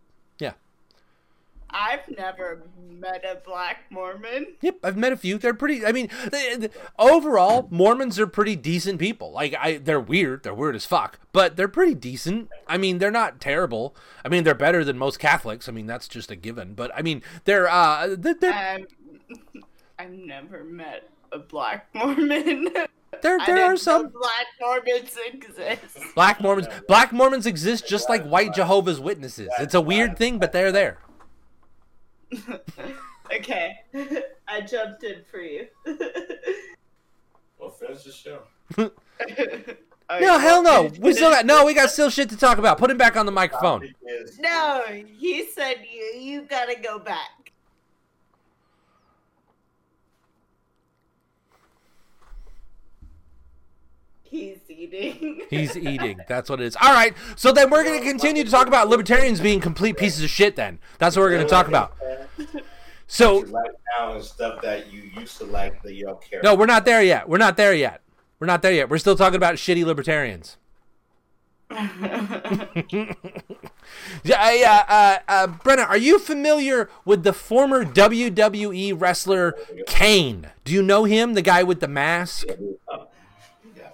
I've 1.73 2.07
never 2.17 2.63
met 2.89 3.23
a 3.25 3.35
black 3.45 3.85
Mormon. 3.89 4.47
Yep, 4.61 4.77
I've 4.83 4.97
met 4.97 5.13
a 5.13 5.17
few. 5.17 5.37
They're 5.37 5.53
pretty. 5.53 5.85
I 5.85 5.91
mean, 5.91 6.09
they, 6.31 6.55
they- 6.57 6.69
overall, 6.99 7.67
Mormons 7.71 8.19
are 8.19 8.27
pretty 8.27 8.55
decent 8.55 8.99
people. 8.99 9.31
Like, 9.31 9.55
I, 9.59 9.77
they're 9.77 9.99
weird. 9.99 10.43
They're 10.43 10.53
weird 10.53 10.75
as 10.75 10.85
fuck, 10.85 11.19
but 11.31 11.55
they're 11.55 11.67
pretty 11.67 11.95
decent. 11.95 12.49
I 12.67 12.77
mean, 12.77 12.97
they're 12.99 13.11
not 13.11 13.39
terrible. 13.39 13.95
I 14.25 14.29
mean, 14.29 14.43
they're 14.43 14.53
better 14.55 14.83
than 14.83 14.97
most 14.97 15.19
Catholics. 15.19 15.67
I 15.69 15.71
mean, 15.71 15.87
that's 15.87 16.07
just 16.07 16.29
a 16.31 16.35
given. 16.35 16.73
But 16.73 16.91
I 16.95 17.01
mean, 17.01 17.21
they're 17.45 17.67
uh, 17.69 18.15
they're 18.17 18.77
Um, 18.77 18.87
I've 19.99 20.11
never 20.11 20.63
met 20.63 21.09
a 21.31 21.39
black 21.39 21.87
Mormon. 21.93 22.67
there, 23.21 23.37
there 23.45 23.65
are 23.65 23.77
some 23.77 24.07
black 24.09 24.47
Mormons 24.59 25.17
exist. 25.33 25.97
Black 26.15 26.41
Mormons. 26.41 26.67
Black 26.87 27.13
Mormons 27.13 27.45
exist 27.45 27.87
just 27.87 28.09
like 28.09 28.23
white 28.25 28.53
Jehovah's 28.53 28.99
Witnesses. 28.99 29.49
It's 29.59 29.73
a 29.75 29.81
weird 29.81 30.17
thing, 30.17 30.39
but 30.39 30.51
they're 30.51 30.71
there. 30.71 30.99
okay, 33.35 33.75
I 34.47 34.61
jumped 34.61 35.03
in 35.03 35.23
for 35.29 35.39
you. 35.39 35.67
Well, 37.59 37.71
finish 37.71 38.03
the 38.03 38.11
show. 38.11 38.43
No, 40.19 40.39
hell 40.39 40.61
no. 40.61 40.91
We 40.99 41.13
still 41.13 41.31
got 41.31 41.45
no. 41.45 41.65
We 41.65 41.73
got 41.73 41.89
still 41.91 42.09
shit 42.09 42.29
to 42.31 42.37
talk 42.37 42.57
about. 42.57 42.77
Put 42.77 42.91
him 42.91 42.97
back 42.97 43.15
on 43.15 43.25
the 43.25 43.31
microphone. 43.31 43.93
No, 44.39 44.83
he 45.17 45.45
said 45.45 45.85
you 45.89 46.19
you 46.19 46.41
gotta 46.41 46.75
go 46.77 46.99
back. 46.99 47.40
He's 54.31 54.59
eating. 54.69 55.41
He's 55.49 55.75
eating. 55.77 56.17
That's 56.29 56.49
what 56.49 56.61
it 56.61 56.65
is. 56.65 56.77
All 56.81 56.93
right. 56.93 57.13
So 57.35 57.51
then 57.51 57.69
we're 57.69 57.83
going 57.83 57.99
to 57.99 58.05
continue 58.07 58.45
to 58.45 58.49
talk 58.49 58.65
about 58.65 58.87
libertarians 58.87 59.41
being 59.41 59.59
complete 59.59 59.97
pieces 59.97 60.23
of 60.23 60.29
shit. 60.29 60.55
Then 60.55 60.79
that's 60.99 61.17
what 61.17 61.23
we're 61.23 61.31
going 61.31 61.43
to 61.43 61.49
talk 61.49 61.67
about. 61.67 61.93
So 63.07 63.39
like 63.39 63.71
now 63.99 64.13
and 64.13 64.23
stuff 64.23 64.61
that 64.61 64.91
you 64.91 65.01
used 65.17 65.37
to 65.39 65.43
like 65.43 65.83
that 65.83 65.93
you 65.93 66.05
don't 66.05 66.21
care. 66.21 66.39
no, 66.41 66.55
we're 66.55 66.65
not 66.65 66.85
there 66.85 67.03
yet. 67.03 67.27
We're 67.27 67.39
not 67.39 67.57
there 67.57 67.73
yet. 67.73 68.01
We're 68.39 68.47
not 68.47 68.61
there 68.61 68.71
yet. 68.71 68.89
We're 68.89 68.99
still 68.99 69.17
talking 69.17 69.35
about 69.35 69.55
shitty 69.55 69.83
libertarians. 69.83 70.57
Yeah, 74.23 74.37
I, 74.39 74.63
uh, 74.63 74.93
uh, 74.93 75.17
uh, 75.27 75.47
Brenna, 75.47 75.87
are 75.87 75.97
you 75.97 76.19
familiar 76.19 76.89
with 77.05 77.23
the 77.23 77.33
former 77.33 77.83
WWE 77.83 78.99
wrestler 78.99 79.55
Kane? 79.87 80.47
Do 80.63 80.73
you 80.73 80.81
know 80.81 81.05
him, 81.05 81.33
the 81.33 81.41
guy 81.41 81.63
with 81.63 81.79
the 81.79 81.87
mask? 81.87 82.47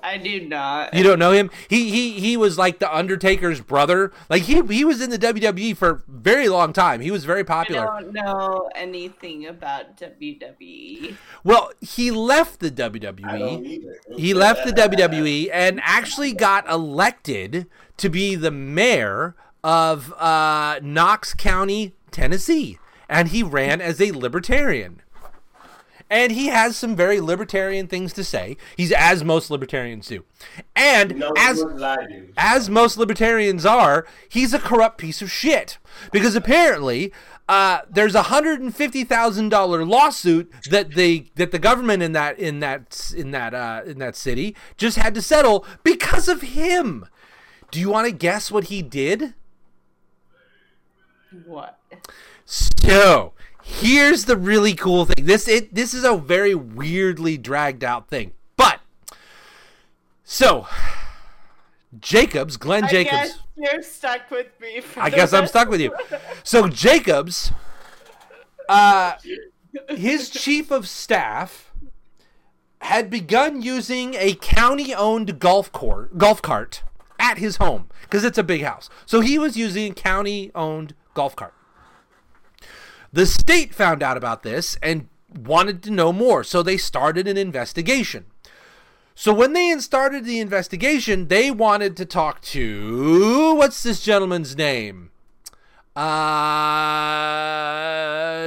I 0.04 0.18
do 0.18 0.48
not. 0.48 0.94
You 0.94 1.04
don't 1.04 1.20
know 1.20 1.32
him? 1.32 1.50
He 1.70 1.90
he 1.90 2.20
he 2.20 2.38
was 2.38 2.58
like 2.58 2.80
the 2.80 2.94
Undertaker's 2.94 3.62
brother. 3.62 4.12
Like 4.30 4.44
he 4.44 4.62
he 4.62 4.86
was 4.86 5.02
in 5.02 5.10
the 5.10 5.20
WWE 5.20 5.76
for 5.76 5.90
a 5.90 6.02
very 6.08 6.50
long 6.50 6.74
time. 6.74 7.02
He 7.02 7.12
was 7.12 7.26
very 7.26 7.44
popular. 7.44 7.90
I 7.90 8.02
don't 8.02 8.14
know 8.14 8.70
anything 8.76 9.46
about 9.48 9.98
WWE. 9.98 11.16
Well, 11.44 11.72
he 11.82 12.12
left 12.12 12.60
the 12.60 12.72
WWE. 12.72 13.96
He 14.18 14.34
left 14.34 14.66
the 14.66 14.74
WWE 14.74 15.50
and 15.52 15.80
actually 15.84 16.34
got 16.34 16.70
elected 16.70 17.68
to 17.98 18.10
be 18.10 18.36
the 18.36 18.52
mayor 18.52 19.36
of 19.64 20.14
uh, 20.14 20.80
Knox 20.82 21.34
County, 21.34 21.94
Tennessee, 22.12 22.80
and 23.10 23.30
he 23.30 23.44
ran 23.44 23.82
as 23.82 24.00
a 24.02 24.12
libertarian. 24.12 25.02
And 26.10 26.32
he 26.32 26.48
has 26.48 26.78
some 26.78 26.96
very 26.96 27.20
libertarian 27.20 27.88
things 27.88 28.14
to 28.14 28.24
say. 28.24 28.56
He's 28.78 28.94
as 28.94 29.24
most 29.26 29.52
libertarians 29.52 30.08
do. 30.08 30.24
And 30.76 31.18
No 31.18 31.34
as 31.38 31.64
one 31.64 31.78
lied 31.78 32.08
to. 32.10 32.30
as 32.38 32.70
most 32.70 32.98
libertarians 32.98 33.66
are, 33.66 34.08
he's 34.30 34.54
a 34.54 34.60
corrupt 34.60 34.98
piece 34.98 35.22
of 35.22 35.30
shit. 35.30 35.78
Because 36.14 36.34
apparently, 36.36 37.12
uh, 37.50 37.80
there's 37.90 38.16
a 38.16 38.24
hundred 38.24 38.62
and 38.62 38.76
fifty 38.76 39.04
thousand 39.04 39.50
dollar 39.50 39.84
lawsuit 39.86 40.52
that 40.70 40.92
the 40.92 41.28
that 41.36 41.52
the 41.52 41.60
government 41.60 42.02
in 42.04 42.14
that 42.14 42.40
in 42.40 42.60
that 42.62 43.12
in 43.16 43.32
that 43.32 43.54
uh, 43.54 43.82
in 43.86 44.00
that 44.00 44.16
city 44.16 44.56
just 44.78 44.98
had 44.98 45.14
to 45.14 45.22
settle 45.22 45.66
because 45.84 46.28
of 46.30 46.42
him. 46.42 47.06
Do 47.72 47.80
you 47.82 47.90
want 47.90 48.06
to 48.08 48.14
guess 48.14 48.50
what 48.50 48.66
he 48.66 48.82
did? 48.82 49.34
What? 51.46 51.78
So 52.46 53.34
here's 53.68 54.26
the 54.26 54.38
really 54.38 54.74
cool 54.74 55.06
thing. 55.06 55.26
This 55.26 55.48
it 55.48 55.74
this 55.76 55.94
is 55.94 56.04
a 56.04 56.16
very 56.16 56.56
weirdly 56.56 57.38
dragged 57.38 57.84
out 57.84 58.08
thing, 58.08 58.32
but 58.56 58.80
so 60.24 60.68
Jacobs, 62.00 62.58
Glenn 62.58 62.86
I 62.86 62.88
Jacobs. 62.88 63.12
guess 63.12 63.40
you're 63.56 63.82
stuck 63.84 64.32
with 64.32 64.48
me. 64.60 64.82
For 64.82 65.02
I 65.02 65.10
guess 65.10 65.34
I'm 65.34 65.48
stuck 65.48 65.70
with 65.70 65.82
you. 65.82 65.94
So 66.44 66.70
Jacobs, 66.70 67.52
uh, 68.70 69.16
his 69.90 70.30
chief 70.30 70.72
of 70.72 70.88
staff 70.88 71.74
had 72.80 73.10
begun 73.10 73.62
using 73.62 74.14
a 74.14 74.36
county-owned 74.36 75.40
golf 75.40 75.72
court, 75.74 76.18
golf 76.18 76.42
cart 76.42 76.84
at 77.20 77.38
his 77.38 77.58
home 77.58 77.90
because 78.04 78.24
it's 78.24 78.38
a 78.38 78.44
big 78.44 78.62
house. 78.64 78.90
So 79.06 79.20
he 79.20 79.38
was 79.38 79.58
using 79.58 79.92
a 79.92 79.96
county-owned 79.96 80.94
golf 81.14 81.36
cart. 81.36 81.54
The 83.12 83.26
state 83.26 83.74
found 83.74 84.04
out 84.04 84.18
about 84.18 84.44
this 84.44 84.78
and 84.82 85.08
wanted 85.36 85.84
to 85.84 85.92
know 85.92 86.12
more, 86.14 86.44
so 86.44 86.62
they 86.62 86.78
started 86.78 87.28
an 87.28 87.38
investigation. 87.38 88.26
So 89.16 89.34
when 89.34 89.54
they 89.54 89.76
started 89.80 90.26
the 90.26 90.40
investigation, 90.40 91.28
they 91.28 91.50
wanted 91.50 91.98
to 91.98 92.06
talk 92.06 92.40
to 92.42 93.56
what's 93.56 93.82
this 93.82 94.02
gentleman's 94.02 94.56
name? 94.56 95.10
Uh, 95.96 96.04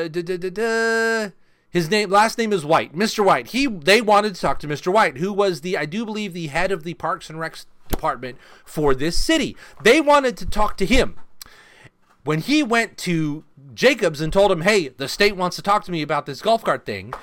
duh, 0.06 0.22
duh, 0.22 0.36
duh. 0.36 1.30
his 1.68 1.90
name, 1.90 2.08
last 2.08 2.38
name 2.38 2.52
is 2.52 2.64
White, 2.64 2.94
Mr. 2.94 3.24
White. 3.24 3.48
He, 3.48 3.66
they 3.66 4.00
wanted 4.00 4.36
to 4.36 4.40
talk 4.40 4.60
to 4.60 4.68
Mr. 4.68 4.92
White, 4.92 5.16
who 5.18 5.32
was 5.32 5.62
the, 5.62 5.76
I 5.76 5.86
do 5.86 6.04
believe, 6.04 6.32
the 6.32 6.46
head 6.46 6.70
of 6.70 6.84
the 6.84 6.94
Parks 6.94 7.28
and 7.28 7.40
Recs 7.40 7.66
department 7.88 8.38
for 8.64 8.94
this 8.94 9.18
city. 9.18 9.56
They 9.82 10.00
wanted 10.00 10.36
to 10.36 10.46
talk 10.46 10.76
to 10.76 10.86
him. 10.86 11.16
When 12.22 12.38
he 12.40 12.62
went 12.62 12.96
to 12.98 13.42
Jacobs 13.74 14.20
and 14.20 14.32
told 14.32 14.52
him, 14.52 14.62
"Hey, 14.62 14.88
the 14.88 15.08
state 15.08 15.36
wants 15.36 15.56
to 15.56 15.62
talk 15.62 15.84
to 15.84 15.92
me 15.92 16.02
about 16.02 16.26
this 16.26 16.42
golf 16.42 16.64
cart 16.64 16.84
thing," 16.86 17.14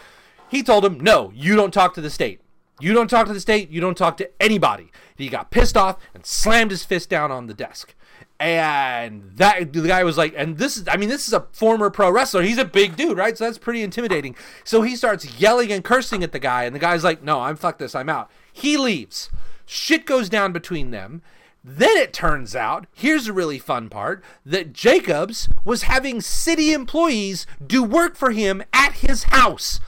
he 0.49 0.63
told 0.63 0.85
him, 0.85 0.99
"No, 0.99 1.31
you 1.35 1.55
don't 1.55 1.73
talk 1.73 1.93
to 1.95 2.01
the 2.01 2.09
state." 2.09 2.41
You 2.79 2.93
don't 2.93 3.09
talk 3.09 3.25
to 3.25 3.33
the 3.33 3.39
state. 3.39 3.71
You 3.71 3.81
don't 3.81 3.97
talk 3.97 4.17
to 4.17 4.29
anybody. 4.39 4.91
He 5.15 5.29
got 5.29 5.49
pissed 5.49 5.75
off 5.75 5.97
and 6.13 6.25
slammed 6.25 6.71
his 6.71 6.85
fist 6.85 7.09
down 7.09 7.31
on 7.31 7.47
the 7.47 7.53
desk. 7.53 7.95
And 8.39 9.31
that 9.37 9.73
the 9.73 9.87
guy 9.87 10.03
was 10.03 10.15
like, 10.15 10.35
and 10.37 10.59
this 10.59 10.77
is, 10.77 10.87
I 10.87 10.95
mean, 10.95 11.09
this 11.09 11.27
is 11.27 11.33
a 11.33 11.47
former 11.53 11.89
pro 11.89 12.11
wrestler. 12.11 12.43
He's 12.43 12.59
a 12.59 12.65
big 12.65 12.95
dude, 12.95 13.17
right? 13.17 13.35
So 13.35 13.45
that's 13.45 13.57
pretty 13.57 13.81
intimidating. 13.81 14.35
So 14.63 14.83
he 14.83 14.95
starts 14.95 15.39
yelling 15.39 15.71
and 15.71 15.83
cursing 15.83 16.23
at 16.23 16.33
the 16.33 16.39
guy, 16.39 16.65
and 16.65 16.75
the 16.75 16.79
guy's 16.79 17.03
like, 17.03 17.23
no, 17.23 17.41
I'm 17.41 17.55
fuck 17.55 17.79
this, 17.79 17.95
I'm 17.95 18.09
out. 18.09 18.29
He 18.53 18.77
leaves. 18.77 19.31
Shit 19.65 20.05
goes 20.05 20.29
down 20.29 20.53
between 20.53 20.91
them. 20.91 21.23
Then 21.69 21.97
it 21.97 22.13
turns 22.13 22.55
out, 22.55 22.87
here's 22.93 23.27
a 23.27 23.33
really 23.33 23.59
fun 23.59 23.89
part, 23.89 24.23
that 24.45 24.71
Jacobs 24.71 25.49
was 25.65 25.83
having 25.83 26.21
city 26.21 26.71
employees 26.71 27.45
do 27.65 27.83
work 27.83 28.15
for 28.15 28.31
him 28.31 28.63
at 28.71 28.93
his 28.93 29.23
house 29.23 29.81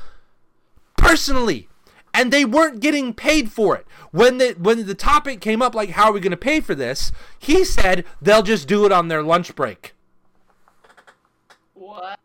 personally 0.97 1.69
and 2.13 2.33
they 2.33 2.43
weren't 2.43 2.81
getting 2.81 3.13
paid 3.13 3.49
for 3.49 3.77
it. 3.77 3.87
When 4.11 4.39
the 4.39 4.55
when 4.59 4.85
the 4.85 4.93
topic 4.93 5.39
came 5.39 5.61
up 5.61 5.73
like 5.73 5.91
how 5.91 6.09
are 6.09 6.11
we 6.11 6.19
going 6.19 6.31
to 6.31 6.37
pay 6.37 6.59
for 6.59 6.75
this? 6.75 7.13
He 7.37 7.63
said 7.63 8.03
they'll 8.21 8.43
just 8.43 8.67
do 8.67 8.85
it 8.85 8.91
on 8.91 9.07
their 9.07 9.23
lunch 9.23 9.55
break. 9.55 9.93
What? 11.75 12.19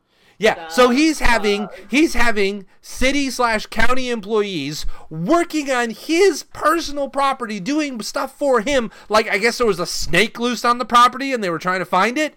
Yeah, 0.45 0.68
so 0.68 0.90
he's 0.90 1.20
having 1.20 1.68
he's 1.88 2.14
having 2.14 2.66
city 2.80 3.30
slash 3.30 3.66
county 3.66 4.11
employees 4.11 4.84
working 5.09 5.70
on 5.70 5.90
his 5.90 6.42
personal 6.42 7.09
property, 7.09 7.61
doing 7.61 8.01
stuff 8.03 8.36
for 8.38 8.61
him. 8.61 8.90
Like 9.09 9.28
I 9.28 9.38
guess 9.38 9.59
there 9.59 9.66
was 9.66 9.80
a 9.80 9.86
snake 9.86 10.38
loose 10.38 10.64
on 10.64 10.78
the 10.78 10.84
property, 10.84 11.32
and 11.32 11.42
they 11.42 11.51
were 11.51 11.59
trying 11.59 11.78
to 11.80 11.86
find 11.86 12.18
it. 12.18 12.34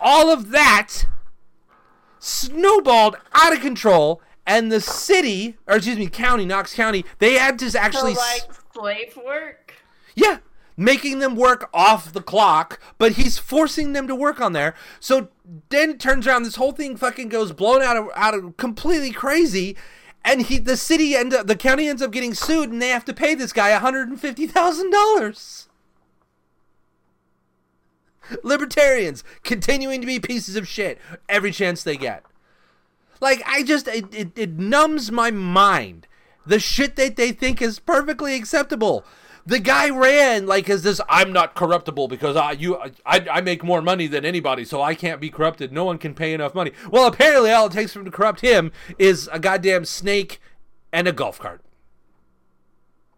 All 0.00 0.30
of 0.30 0.50
that 0.50 1.06
snowballed 2.18 3.16
out 3.34 3.52
of 3.52 3.60
control, 3.60 4.20
and 4.46 4.70
the 4.70 4.80
city, 4.80 5.56
or 5.66 5.76
excuse 5.76 5.98
me, 5.98 6.08
county, 6.08 6.44
Knox 6.44 6.74
County, 6.74 7.04
they 7.18 7.34
had 7.34 7.58
to 7.60 7.78
actually 7.78 8.14
So, 8.14 8.20
like 8.20 8.42
slave 8.74 9.18
work? 9.24 9.74
yeah, 10.14 10.38
making 10.76 11.18
them 11.18 11.36
work 11.36 11.68
off 11.74 12.12
the 12.12 12.22
clock, 12.22 12.80
but 12.98 13.12
he's 13.12 13.38
forcing 13.38 13.92
them 13.92 14.08
to 14.08 14.14
work 14.14 14.40
on 14.40 14.52
there. 14.52 14.74
So 15.00 15.28
then 15.68 15.98
turns 15.98 16.26
around, 16.26 16.44
this 16.44 16.56
whole 16.56 16.72
thing 16.72 16.96
fucking 16.96 17.28
goes 17.28 17.52
blown 17.52 17.82
out 17.82 17.96
of 17.96 18.08
out 18.14 18.34
of 18.34 18.56
completely 18.56 19.10
crazy, 19.10 19.76
and 20.24 20.42
he 20.42 20.58
the 20.58 20.76
city 20.76 21.14
end 21.14 21.34
up 21.34 21.46
the 21.46 21.56
county 21.56 21.88
ends 21.88 22.02
up 22.02 22.12
getting 22.12 22.34
sued, 22.34 22.70
and 22.70 22.80
they 22.80 22.88
have 22.88 23.04
to 23.06 23.14
pay 23.14 23.34
this 23.34 23.52
guy 23.52 23.72
one 23.72 23.80
hundred 23.80 24.08
and 24.08 24.20
fifty 24.20 24.46
thousand 24.46 24.90
dollars. 24.90 25.68
Libertarians 28.42 29.24
continuing 29.42 30.00
to 30.00 30.06
be 30.06 30.20
pieces 30.20 30.56
of 30.56 30.68
shit 30.68 30.98
every 31.28 31.50
chance 31.50 31.82
they 31.82 31.96
get. 31.96 32.24
Like 33.20 33.42
I 33.46 33.62
just 33.62 33.88
it, 33.88 34.14
it, 34.14 34.38
it 34.38 34.58
numbs 34.58 35.12
my 35.12 35.30
mind. 35.30 36.06
The 36.46 36.58
shit 36.58 36.96
that 36.96 37.16
they 37.16 37.30
think 37.30 37.60
is 37.60 37.78
perfectly 37.78 38.34
acceptable. 38.34 39.04
The 39.44 39.58
guy 39.58 39.90
ran 39.90 40.46
like 40.46 40.68
as 40.70 40.82
this 40.82 41.00
I'm 41.08 41.32
not 41.32 41.54
corruptible 41.54 42.08
because 42.08 42.36
I 42.36 42.52
you 42.52 42.76
I, 42.76 42.92
I 43.30 43.40
make 43.40 43.64
more 43.64 43.82
money 43.82 44.06
than 44.06 44.24
anybody, 44.24 44.64
so 44.64 44.80
I 44.80 44.94
can't 44.94 45.20
be 45.20 45.30
corrupted. 45.30 45.72
No 45.72 45.84
one 45.84 45.98
can 45.98 46.14
pay 46.14 46.32
enough 46.32 46.54
money. 46.54 46.72
Well, 46.90 47.06
apparently 47.06 47.50
all 47.50 47.66
it 47.66 47.72
takes 47.72 47.92
for 47.92 47.98
him 48.00 48.04
to 48.04 48.10
corrupt 48.10 48.40
him 48.40 48.70
is 48.98 49.28
a 49.32 49.38
goddamn 49.38 49.84
snake 49.84 50.40
and 50.92 51.08
a 51.08 51.12
golf 51.12 51.38
cart. 51.40 51.60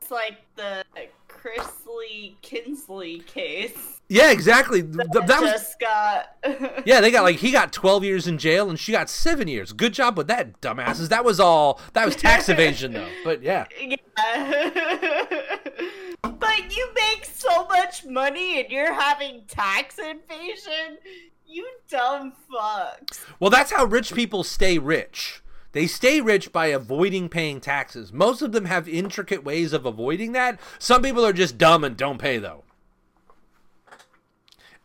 It's 0.01 0.11
like 0.11 0.39
the 0.57 0.85
Chrisley 1.29 2.35
Kinsley 2.43 3.21
case. 3.21 4.01
Yeah, 4.09 4.31
exactly. 4.31 4.83
Th- 4.83 4.95
That, 5.13 5.27
that 5.27 5.41
was 5.43 5.51
just 5.53 5.81
got. 5.81 6.37
Yeah, 6.87 7.01
they 7.01 7.11
got 7.11 7.23
like 7.23 7.37
he 7.37 7.51
got 7.51 7.73
12 7.73 8.05
years 8.05 8.27
in 8.27 8.37
jail 8.39 8.69
and 8.69 8.79
she 8.79 8.93
got 8.93 9.09
7 9.11 9.49
years. 9.49 9.73
Good 9.73 9.93
job 9.95 10.17
with 10.19 10.27
that, 10.29 10.61
dumbasses. 10.61 11.09
That 11.09 11.25
was 11.25 11.41
all 11.41 11.81
that 11.95 12.05
was 12.05 12.17
tax 12.17 12.49
evasion 12.49 12.93
though. 12.93 13.09
But 13.25 13.43
yeah. 13.43 13.67
Yeah. 14.17 15.25
you 16.77 16.89
make 16.95 17.25
so 17.25 17.67
much 17.67 18.05
money 18.05 18.61
and 18.61 18.71
you're 18.71 18.93
having 18.93 19.45
tax 19.49 19.97
evasion? 19.99 20.99
You 21.47 21.69
dumb 21.89 22.33
fucks. 22.51 23.21
Well, 23.39 23.51
that's 23.51 23.71
how 23.71 23.85
rich 23.85 24.15
people 24.15 24.45
stay 24.45 24.79
rich. 24.79 25.43
They 25.73 25.87
stay 25.87 26.21
rich 26.21 26.53
by 26.53 26.67
avoiding 26.67 27.29
paying 27.29 27.61
taxes. 27.61 28.13
Most 28.13 28.43
of 28.43 28.53
them 28.53 28.67
have 28.67 28.89
intricate 28.89 29.45
ways 29.45 29.73
of 29.73 29.85
avoiding 29.85 30.33
that. 30.33 30.61
Some 30.79 31.03
people 31.03 31.27
are 31.27 31.33
just 31.33 31.59
dumb 31.59 31.83
and 31.83 31.97
don't 31.97 32.19
pay 32.19 32.39
though. 32.39 32.63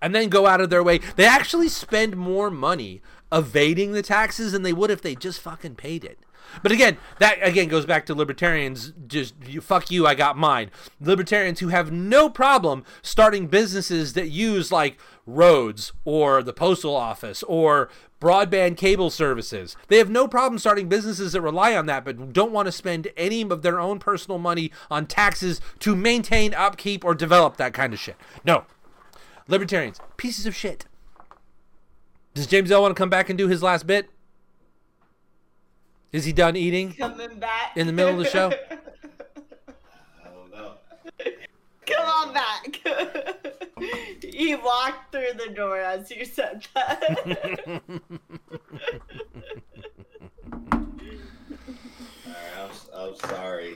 And 0.02 0.16
then 0.16 0.30
go 0.30 0.48
out 0.48 0.62
of 0.62 0.70
their 0.70 0.84
way. 0.84 1.00
They 1.16 1.26
actually 1.26 1.68
spend 1.70 2.18
more 2.18 2.50
money 2.50 3.02
evading 3.32 3.92
the 3.92 4.02
taxes 4.02 4.52
than 4.52 4.64
they 4.64 4.74
would 4.74 4.90
if 4.90 5.02
they 5.02 5.14
just 5.14 5.42
fucking 5.42 5.76
paid 5.76 6.04
it. 6.04 6.20
But 6.62 6.72
again, 6.72 6.97
that 7.20 7.38
again 7.41 7.68
goes 7.68 7.86
back 7.86 8.06
to 8.08 8.14
libertarians. 8.14 8.93
Just 9.08 9.36
you, 9.45 9.62
fuck 9.62 9.91
you, 9.91 10.06
I 10.06 10.16
got 10.16 10.38
mine. 10.38 10.72
Libertarians 11.00 11.60
who 11.60 11.70
have 11.70 11.91
no 11.91 12.30
problem 12.30 12.84
starting 13.02 13.47
businesses 13.47 14.14
that 14.14 14.30
use 14.30 14.72
like 14.72 14.97
roads 15.26 15.93
or 16.06 16.41
the 16.43 16.54
postal 16.54 16.95
office 16.95 17.43
or 17.43 17.89
broadband 18.20 18.78
cable 18.78 19.10
services. 19.10 19.76
They 19.88 19.97
have 19.97 20.10
no 20.10 20.28
problem 20.28 20.60
starting 20.60 20.89
businesses 20.89 21.34
that 21.34 21.41
rely 21.41 21.76
on 21.76 21.86
that, 21.86 22.04
but 22.04 22.34
don't 22.34 22.52
want 22.52 22.66
to 22.66 22.72
spend 22.72 23.08
any 23.16 23.41
of 23.41 23.62
their 23.62 23.80
own 23.80 24.00
personal 24.00 24.39
money 24.39 24.72
on 24.91 25.06
taxes 25.06 25.62
to 25.80 25.95
maintain, 25.95 26.54
upkeep, 26.54 27.06
or 27.06 27.16
develop 27.16 27.58
that 27.58 27.74
kind 27.74 27.93
of 27.93 28.00
shit. 28.00 28.18
No, 28.43 28.66
libertarians, 29.47 30.00
pieces 30.18 30.45
of 30.45 30.56
shit. 30.56 30.86
Does 32.34 32.47
James 32.47 32.72
L 32.72 32.82
want 32.82 32.95
to 32.95 33.00
come 33.00 33.10
back 33.10 33.30
and 33.30 33.38
do 33.38 33.47
his 33.47 33.64
last 33.64 33.88
bit? 33.88 34.10
Is 36.12 36.26
he 36.26 36.34
done 36.34 36.55
eating? 36.55 36.93
Coming 36.93 37.39
back. 37.39 37.78
In 37.78 37.86
the 37.88 37.93
middle 37.93 38.14
of 38.14 38.18
the 38.20 38.26
show? 38.30 38.51
I 38.51 40.30
don't 40.30 40.51
know. 40.51 40.74
Come 41.86 42.05
on 42.07 42.34
back. 42.34 42.82
he 44.24 44.55
walked 44.55 45.12
through 45.12 45.34
the 45.38 45.53
door 45.53 45.78
as 45.80 46.10
you 46.10 46.26
said 46.26 46.66
that. 46.74 47.82
Alright, 52.28 52.49
I'm, 52.57 52.70
I'm 52.93 53.16
sorry. 53.16 53.76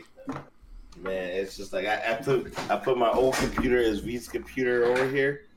Man, 1.00 1.30
it's 1.30 1.58
just 1.58 1.74
like 1.74 1.86
I, 1.86 2.14
I 2.14 2.14
put 2.16 2.72
I 2.72 2.78
put 2.78 2.98
my 2.98 3.10
old 3.12 3.34
computer 3.36 3.78
as 3.82 4.00
V's 4.00 4.28
computer 4.28 4.86
over 4.86 5.08
here. 5.10 5.48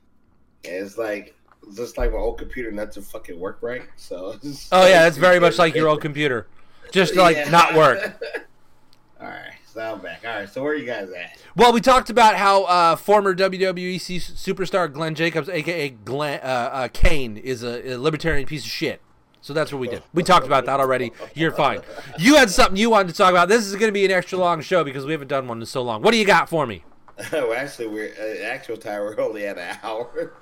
And 0.64 0.74
it's 0.74 0.98
like 0.98 1.34
just 1.74 1.98
like 1.98 2.12
my 2.12 2.18
old 2.18 2.38
computer 2.38 2.70
not 2.72 2.92
to 2.92 3.02
fucking 3.02 3.38
work 3.38 3.58
right. 3.60 3.82
So 3.96 4.30
it's- 4.34 4.68
Oh 4.72 4.86
yeah, 4.86 5.06
it's 5.06 5.16
very 5.18 5.38
much 5.40 5.58
like 5.58 5.74
your 5.74 5.88
old 5.88 6.00
computer, 6.00 6.46
just 6.92 7.14
like 7.16 7.36
Yeah. 7.36 7.50
not 7.50 7.74
work. 7.74 8.22
Alright, 9.20 9.52
so 9.72 9.80
I'm 9.80 10.00
back. 10.00 10.22
Alright, 10.24 10.48
so 10.50 10.62
where 10.62 10.74
you 10.74 10.84
guys 10.86 11.08
at? 11.10 11.38
Well, 11.56 11.72
we 11.72 11.80
talked 11.80 12.10
about 12.10 12.36
how 12.36 12.64
uh, 12.64 12.96
former 12.96 13.34
WWE 13.34 13.98
c- 14.00 14.18
superstar 14.18 14.92
Glenn 14.92 15.14
Jacobs, 15.14 15.48
aka 15.48 15.88
Glenn 15.90 16.40
uh, 16.42 16.70
uh, 16.72 16.88
Kane, 16.92 17.36
is 17.38 17.62
a, 17.62 17.92
a 17.94 17.96
libertarian 17.98 18.46
piece 18.46 18.64
of 18.64 18.70
shit. 18.70 19.00
So 19.40 19.52
that's 19.54 19.72
what 19.72 19.78
we 19.78 19.86
did. 19.88 20.02
We 20.12 20.22
talked 20.24 20.44
about 20.46 20.66
that 20.66 20.80
already. 20.80 21.12
You're 21.34 21.52
fine. 21.52 21.80
You 22.18 22.34
had 22.34 22.50
something 22.50 22.76
you 22.76 22.90
wanted 22.90 23.08
to 23.12 23.14
talk 23.14 23.30
about. 23.30 23.48
This 23.48 23.64
is 23.64 23.72
going 23.74 23.86
to 23.86 23.92
be 23.92 24.04
an 24.04 24.10
extra 24.10 24.36
long 24.38 24.60
show 24.60 24.82
because 24.82 25.06
we 25.06 25.12
haven't 25.12 25.28
done 25.28 25.46
one 25.46 25.60
in 25.60 25.66
so 25.66 25.82
long. 25.82 26.02
What 26.02 26.10
do 26.10 26.18
you 26.18 26.24
got 26.26 26.48
for 26.48 26.66
me? 26.66 26.82
well, 27.32 27.54
actually, 27.54 27.86
we're 27.86 28.12
uh, 28.20 28.44
actual 28.44 28.76
time. 28.76 29.00
We're 29.00 29.18
only 29.20 29.46
at 29.46 29.56
an 29.56 29.78
hour. 29.82 30.34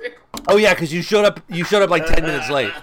Oh 0.49 0.57
yeah, 0.57 0.75
because 0.75 0.93
you 0.93 1.03
showed 1.03 1.25
up. 1.25 1.39
You 1.49 1.65
showed 1.65 1.83
up 1.83 1.91
like 1.91 2.07
ten 2.07 2.25
minutes 2.25 2.51
late. 2.51 2.73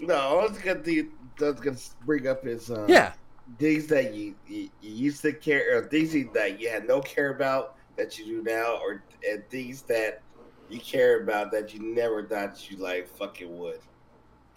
no, 0.00 0.40
I 0.40 0.42
was 0.48 0.58
gonna, 0.58 0.82
do, 0.82 1.10
I 1.40 1.44
was 1.44 1.60
gonna 1.60 1.76
bring 2.04 2.26
up 2.26 2.44
his 2.44 2.70
uh, 2.70 2.86
Yeah. 2.88 3.12
things 3.58 3.86
that 3.88 4.14
you, 4.14 4.34
you, 4.46 4.68
you 4.80 4.90
used 4.90 5.22
to 5.22 5.32
care, 5.32 5.78
or 5.78 5.82
things 5.88 6.12
that 6.34 6.60
you 6.60 6.68
had 6.68 6.86
no 6.86 7.00
care 7.00 7.30
about 7.30 7.76
that 7.96 8.18
you 8.18 8.24
do 8.24 8.42
now, 8.42 8.78
or 8.82 9.02
and 9.28 9.48
things 9.50 9.82
that 9.82 10.22
you 10.68 10.80
care 10.80 11.22
about 11.22 11.50
that 11.52 11.72
you 11.72 11.80
never 11.80 12.24
thought 12.26 12.70
you 12.70 12.76
like 12.76 13.08
fucking 13.16 13.56
would. 13.58 13.78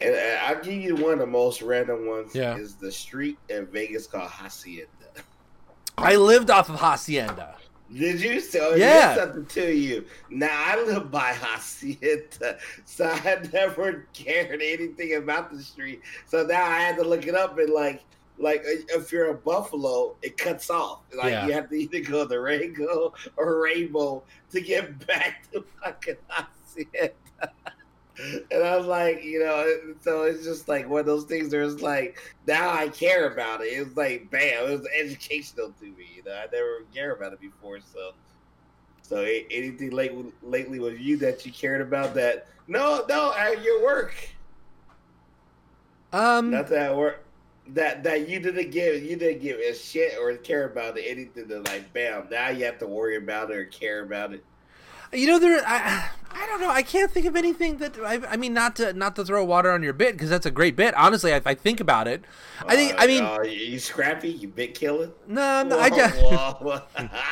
And 0.01 0.15
uh, 0.15 0.43
I'll 0.43 0.61
give 0.63 0.73
you 0.73 0.95
one 0.95 1.13
of 1.13 1.19
the 1.19 1.27
most 1.27 1.61
random 1.61 2.07
ones. 2.07 2.33
Yeah. 2.33 2.57
Is 2.57 2.75
the 2.75 2.91
street 2.91 3.37
in 3.49 3.65
Vegas 3.67 4.07
called 4.07 4.29
Hacienda. 4.29 4.87
I 5.97 6.15
lived 6.15 6.49
off 6.49 6.69
of 6.69 6.75
Hacienda. 6.79 7.55
Did 7.93 8.21
you? 8.21 8.39
So 8.39 8.75
Yeah. 8.75 9.15
something 9.15 9.45
to 9.47 9.73
you. 9.73 10.05
Now 10.29 10.49
I 10.51 10.83
live 10.83 11.09
by 11.09 11.33
Hacienda, 11.33 12.59
so 12.85 13.05
I 13.09 13.41
never 13.51 14.05
cared 14.13 14.61
anything 14.61 15.15
about 15.15 15.51
the 15.51 15.61
street. 15.61 16.01
So 16.27 16.43
now 16.45 16.63
I 16.65 16.79
had 16.81 16.97
to 16.97 17.03
look 17.03 17.25
it 17.25 17.35
up 17.35 17.57
and 17.57 17.71
like, 17.73 18.03
like 18.37 18.61
uh, 18.61 18.97
if 18.99 19.11
you're 19.11 19.31
a 19.31 19.33
Buffalo, 19.33 20.15
it 20.21 20.37
cuts 20.37 20.69
off. 20.69 20.99
Like 21.17 21.31
Yeah. 21.31 21.47
you 21.47 21.53
have 21.53 21.69
to 21.69 21.75
either 21.75 22.01
go 22.01 22.27
to 22.27 22.39
Rango 22.39 23.13
or 23.37 23.59
Rainbow 23.61 24.23
to 24.51 24.61
get 24.61 25.05
back 25.07 25.51
to 25.51 25.65
fucking 25.83 26.15
Hacienda. 26.27 27.11
And 28.51 28.63
I 28.63 28.75
was 28.75 28.85
like, 28.85 29.23
you 29.23 29.39
know, 29.39 29.93
so 30.01 30.23
it's 30.23 30.43
just 30.43 30.67
like 30.67 30.89
one 30.89 30.99
of 30.99 31.05
those 31.05 31.23
things 31.25 31.53
where 31.53 31.63
it's 31.63 31.81
like, 31.81 32.19
now 32.47 32.69
I 32.69 32.89
care 32.89 33.31
about 33.31 33.61
it. 33.61 33.73
It 33.73 33.85
was 33.85 33.95
like, 33.95 34.29
bam, 34.29 34.69
it 34.69 34.79
was 34.79 34.87
educational 34.99 35.71
to 35.79 35.85
me. 35.85 36.05
You 36.17 36.23
know, 36.23 36.33
I 36.33 36.47
never 36.51 36.81
cared 36.93 37.17
about 37.17 37.33
it 37.33 37.39
before. 37.39 37.79
So, 37.79 38.11
so 39.01 39.21
anything 39.21 39.91
late, 39.91 40.11
lately 40.43 40.79
with 40.79 40.99
you 40.99 41.15
that 41.17 41.45
you 41.45 41.51
cared 41.51 41.81
about 41.81 42.13
that? 42.15 42.47
No, 42.67 43.05
no, 43.07 43.33
at 43.35 43.63
your 43.63 43.83
work, 43.83 44.13
Um, 46.11 46.51
not 46.51 46.67
that 46.69 46.95
work. 46.95 47.23
That 47.69 48.03
that 48.03 48.27
you 48.27 48.39
didn't 48.39 48.71
give 48.71 49.03
you 49.03 49.15
didn't 49.15 49.41
give 49.43 49.59
a 49.59 49.75
shit 49.75 50.17
or 50.19 50.35
care 50.37 50.65
about 50.65 50.97
it, 50.97 51.03
anything 51.07 51.47
that 51.47 51.67
like 51.67 51.93
bam 51.93 52.27
now 52.31 52.49
you 52.49 52.65
have 52.65 52.79
to 52.79 52.87
worry 52.87 53.15
about 53.15 53.51
it 53.51 53.57
or 53.57 53.65
care 53.65 54.01
about 54.01 54.33
it. 54.33 54.43
you 55.13 55.27
know 55.27 55.37
there. 55.37 55.61
I, 55.65 56.09
I 56.31 56.45
don't 56.45 56.61
know. 56.61 56.69
I 56.69 56.81
can't 56.83 57.11
think 57.11 57.25
of 57.25 57.35
anything 57.35 57.77
that. 57.77 57.97
I, 57.99 58.21
I 58.29 58.37
mean, 58.37 58.53
not 58.53 58.75
to 58.77 58.93
not 58.93 59.15
to 59.17 59.25
throw 59.25 59.43
water 59.43 59.71
on 59.71 59.83
your 59.83 59.93
bit 59.93 60.13
because 60.13 60.29
that's 60.29 60.45
a 60.45 60.51
great 60.51 60.75
bit. 60.75 60.93
Honestly, 60.95 61.31
if 61.31 61.45
I 61.47 61.53
think 61.55 61.79
about 61.79 62.07
it, 62.07 62.23
I 62.65 62.75
think. 62.75 62.95
I 62.97 63.07
mean, 63.07 63.23
uh, 63.23 63.41
you 63.41 63.79
scrappy, 63.79 64.29
you 64.29 64.47
bit 64.47 64.75
killing. 64.75 65.11
no, 65.27 65.41
I'm 65.41 65.69
not- 65.69 65.79
I 65.79 65.89
just. 65.89 66.83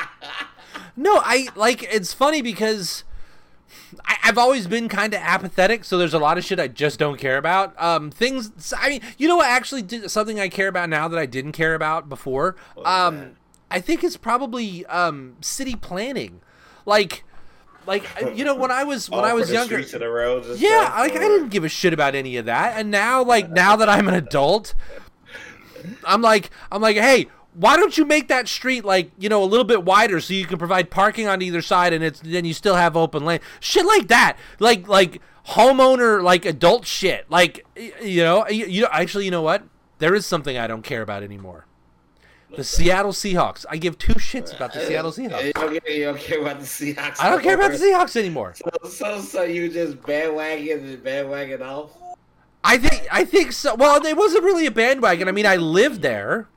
No, 0.95 1.21
I 1.23 1.47
like 1.55 1.83
it's 1.83 2.11
funny 2.13 2.41
because 2.41 3.03
I, 4.05 4.17
I've 4.23 4.37
always 4.37 4.65
been 4.67 4.89
kind 4.89 5.13
of 5.13 5.19
apathetic, 5.21 5.83
so 5.83 5.97
there's 5.97 6.13
a 6.13 6.19
lot 6.19 6.37
of 6.39 6.43
shit 6.45 6.59
I 6.59 6.67
just 6.67 6.97
don't 6.97 7.19
care 7.19 7.37
about. 7.37 7.79
Um, 7.81 8.09
things. 8.09 8.73
I 8.77 8.89
mean, 8.89 9.01
you 9.17 9.27
know 9.27 9.35
what? 9.37 9.47
Actually, 9.47 9.83
did, 9.83 10.09
something 10.09 10.39
I 10.39 10.49
care 10.49 10.67
about 10.67 10.89
now 10.89 11.07
that 11.07 11.19
I 11.19 11.25
didn't 11.27 11.51
care 11.51 11.75
about 11.75 12.09
before. 12.09 12.55
Um. 12.83 13.35
I 13.69 13.81
think 13.81 14.01
it's 14.03 14.17
probably 14.17 14.85
um 14.87 15.35
city 15.41 15.75
planning, 15.75 16.41
like. 16.85 17.23
Like 17.87 18.05
you 18.35 18.43
know, 18.43 18.53
when 18.53 18.69
I 18.69 18.83
was 18.83 19.09
when 19.09 19.23
I 19.23 19.33
was 19.33 19.51
younger, 19.51 19.75
streets 19.75 19.93
and 19.93 20.01
the 20.01 20.09
roads 20.09 20.61
yeah, 20.61 20.93
like 20.99 21.15
I 21.15 21.19
didn't 21.19 21.49
give 21.49 21.63
a 21.63 21.69
shit 21.69 21.93
about 21.93 22.13
any 22.13 22.37
of 22.37 22.45
that. 22.45 22.77
And 22.77 22.91
now, 22.91 23.23
like 23.23 23.49
now 23.49 23.77
that 23.77 23.89
I'm 23.89 24.07
an 24.07 24.13
adult, 24.13 24.75
I'm 26.03 26.21
like 26.21 26.51
I'm 26.71 26.81
like, 26.81 26.97
hey, 26.97 27.27
why 27.53 27.77
don't 27.77 27.97
you 27.97 28.05
make 28.05 28.27
that 28.27 28.47
street 28.47 28.83
like 28.83 29.09
you 29.17 29.29
know 29.29 29.41
a 29.41 29.45
little 29.45 29.63
bit 29.63 29.83
wider 29.83 30.19
so 30.19 30.33
you 30.33 30.45
can 30.45 30.59
provide 30.59 30.91
parking 30.91 31.27
on 31.27 31.41
either 31.41 31.61
side 31.61 31.93
and 31.93 32.03
it's 32.03 32.19
then 32.19 32.45
you 32.45 32.53
still 32.53 32.75
have 32.75 32.97
open 32.97 33.25
lane, 33.25 33.39
shit 33.61 33.85
like 33.85 34.09
that, 34.09 34.37
like 34.59 34.87
like 34.87 35.21
homeowner 35.47 36.21
like 36.21 36.45
adult 36.45 36.85
shit, 36.85 37.25
like 37.31 37.65
you 38.01 38.21
know 38.21 38.47
you, 38.49 38.65
you 38.65 38.81
know 38.81 38.89
actually 38.91 39.25
you 39.25 39.31
know 39.31 39.41
what? 39.41 39.63
There 39.99 40.13
is 40.13 40.25
something 40.27 40.57
I 40.57 40.67
don't 40.67 40.83
care 40.83 41.01
about 41.01 41.23
anymore. 41.23 41.65
The 42.55 42.63
Seattle 42.63 43.11
Seahawks. 43.11 43.65
I 43.69 43.77
give 43.77 43.97
two 43.97 44.13
shits 44.13 44.55
about 44.55 44.73
the 44.73 44.85
Seattle 44.85 45.11
uh, 45.11 45.21
You 45.21 45.29
Seahawks. 45.29 45.53
don't, 45.53 45.83
care, 45.83 45.91
you 45.91 46.05
don't 46.05 46.19
care 46.19 46.41
about 46.41 46.59
the 46.59 46.65
Seahawks. 46.65 47.19
I 47.19 47.29
don't 47.29 47.43
care 47.43 47.55
about 47.55 47.71
the? 47.71 47.77
Seahawks 47.77 48.15
anymore. 48.15 48.53
So, 48.55 48.89
so, 48.89 49.21
so 49.21 49.43
you 49.43 49.69
just 49.69 50.01
bandwagon 50.03 50.79
and 50.85 51.03
bandwagon 51.03 51.61
off? 51.61 51.91
I 52.63 52.77
think 52.77 53.07
I 53.11 53.25
think 53.25 53.51
so. 53.51 53.75
Well, 53.75 54.03
it 54.05 54.17
wasn't 54.17 54.43
really 54.43 54.65
a 54.65 54.71
bandwagon. 54.71 55.27
I 55.27 55.31
mean, 55.31 55.45
I 55.45 55.57
lived 55.57 56.01
there. 56.01 56.47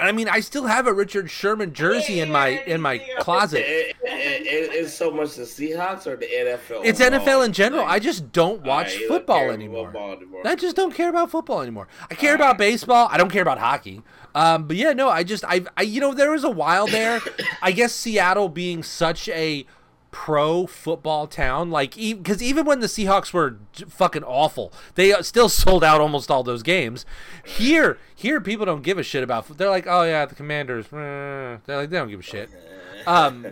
I 0.00 0.12
mean, 0.12 0.28
I 0.28 0.40
still 0.40 0.66
have 0.66 0.86
a 0.86 0.92
Richard 0.92 1.28
Sherman 1.28 1.74
jersey 1.74 2.20
in 2.20 2.30
my 2.30 2.48
in 2.66 2.80
my 2.80 2.98
closet. 3.18 3.60
It, 3.60 3.96
it, 4.02 4.46
it, 4.46 4.72
it's 4.72 4.94
so 4.94 5.10
much 5.10 5.34
the 5.34 5.42
Seahawks 5.42 6.06
or 6.06 6.16
the 6.16 6.26
NFL. 6.26 6.82
It's 6.84 7.00
overall? 7.00 7.20
NFL 7.26 7.46
in 7.46 7.52
general. 7.52 7.82
Like, 7.82 7.92
I 7.92 7.98
just 7.98 8.30
don't 8.30 8.62
watch 8.62 8.94
alright, 8.94 9.00
you 9.00 9.08
don't 9.08 9.50
anymore. 9.52 9.86
football 9.86 10.12
anymore. 10.12 10.42
I 10.46 10.54
just 10.54 10.76
don't 10.76 10.94
care 10.94 11.08
about 11.08 11.30
football 11.30 11.62
anymore. 11.62 11.88
I 12.10 12.14
care 12.14 12.36
about 12.36 12.58
baseball. 12.58 13.08
I 13.10 13.18
don't 13.18 13.30
care 13.30 13.42
about 13.42 13.58
hockey. 13.58 14.02
Um, 14.34 14.66
but 14.68 14.76
yeah, 14.76 14.92
no, 14.92 15.08
I 15.08 15.24
just 15.24 15.44
I, 15.44 15.64
I 15.76 15.82
you 15.82 16.00
know 16.00 16.14
there 16.14 16.30
was 16.30 16.44
a 16.44 16.50
while 16.50 16.86
there. 16.86 17.20
I 17.62 17.72
guess 17.72 17.92
Seattle 17.94 18.48
being 18.48 18.82
such 18.82 19.28
a 19.28 19.66
pro 20.10 20.66
football 20.66 21.26
town, 21.26 21.70
like 21.70 21.94
because 21.94 22.42
even 22.42 22.64
when 22.64 22.80
the 22.80 22.86
Seahawks 22.86 23.32
were 23.32 23.58
fucking 23.88 24.24
awful, 24.24 24.72
they 24.94 25.12
uh, 25.12 25.22
still 25.22 25.48
sold 25.48 25.84
out 25.84 26.00
almost 26.00 26.30
all 26.30 26.42
those 26.42 26.62
games. 26.62 27.04
Here, 27.44 27.98
here 28.14 28.40
people 28.40 28.66
don't 28.66 28.82
give 28.82 28.98
a 28.98 29.02
shit 29.02 29.22
about. 29.22 29.48
They're 29.56 29.70
like, 29.70 29.86
oh 29.86 30.04
yeah, 30.04 30.26
the 30.26 30.34
Commanders. 30.34 30.86
eh." 30.86 31.58
They're 31.66 31.76
like 31.76 31.90
they 31.90 31.98
don't 31.98 32.08
give 32.08 32.20
a 32.20 32.22
shit. 32.22 32.50
Um, 33.06 33.46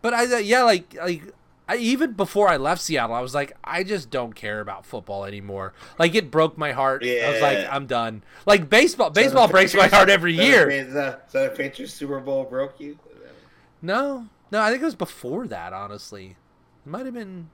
but 0.00 0.14
I 0.14 0.38
yeah 0.38 0.62
like 0.62 0.94
like 0.94 1.34
I, 1.72 1.76
even 1.76 2.12
before 2.12 2.48
I 2.48 2.58
left 2.58 2.82
Seattle, 2.82 3.16
I 3.16 3.20
was 3.20 3.34
like, 3.34 3.56
I 3.64 3.82
just 3.82 4.10
don't 4.10 4.34
care 4.34 4.60
about 4.60 4.84
football 4.84 5.24
anymore. 5.24 5.72
Like 5.98 6.14
it 6.14 6.30
broke 6.30 6.58
my 6.58 6.72
heart. 6.72 7.02
Yeah. 7.02 7.28
I 7.28 7.32
was 7.32 7.40
like, 7.40 7.66
I'm 7.70 7.86
done. 7.86 8.22
Like 8.44 8.68
baseball, 8.68 9.08
So 9.08 9.14
the 9.14 9.20
baseball 9.22 9.48
breaks 9.48 9.74
my 9.74 9.86
heart 9.86 10.10
every 10.10 10.36
so 10.36 10.42
year. 10.42 10.66
Patriots, 10.66 10.94
uh, 10.94 11.18
So 11.28 11.44
the 11.44 11.50
Patriots 11.50 11.94
Super 11.94 12.20
Bowl 12.20 12.44
broke 12.44 12.78
you? 12.78 12.98
No, 13.80 14.28
no, 14.50 14.60
I 14.60 14.70
think 14.70 14.82
it 14.82 14.84
was 14.84 14.94
before 14.94 15.46
that. 15.46 15.72
Honestly, 15.72 16.36
it 16.84 16.90
might 16.90 17.06
have 17.06 17.14
been. 17.14 17.48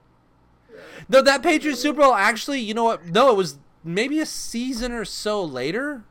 No, 1.07 1.21
that 1.21 1.41
Patriots 1.41 1.79
Super 1.79 2.01
Bowl 2.01 2.13
actually. 2.13 2.59
You 2.59 2.73
know 2.73 2.83
what? 2.83 3.05
No, 3.05 3.31
it 3.31 3.37
was 3.37 3.57
maybe 3.85 4.19
a 4.19 4.25
season 4.25 4.91
or 4.91 5.05
so 5.05 5.41
later. 5.43 6.03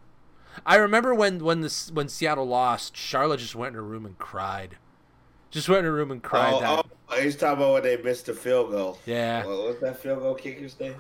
I 0.65 0.77
remember 0.77 1.15
when 1.15 1.45
when 1.45 1.61
this 1.61 1.93
when 1.93 2.09
Seattle 2.09 2.47
lost, 2.47 2.97
Charlotte 2.97 3.41
just 3.41 3.55
went 3.55 3.69
in 3.71 3.75
her 3.75 3.85
room 3.85 4.07
and 4.07 4.19
cried. 4.19 4.79
Just 5.51 5.69
went 5.69 5.81
in 5.81 5.85
her 5.87 5.93
room 5.93 6.11
and 6.11 6.23
cried. 6.23 6.55
Oh, 6.55 6.61
that. 6.61 6.87
oh, 7.09 7.21
he's 7.21 7.37
talking 7.37 7.63
about 7.63 7.73
when 7.75 7.83
they 7.83 7.97
missed 7.97 8.27
the 8.27 8.35
field 8.35 8.71
goal. 8.71 8.99
Yeah, 9.07 9.47
What 9.47 9.65
was 9.65 9.81
that 9.81 9.99
field 9.99 10.21
goal 10.21 10.35
kicker's 10.35 10.79
name? 10.79 10.97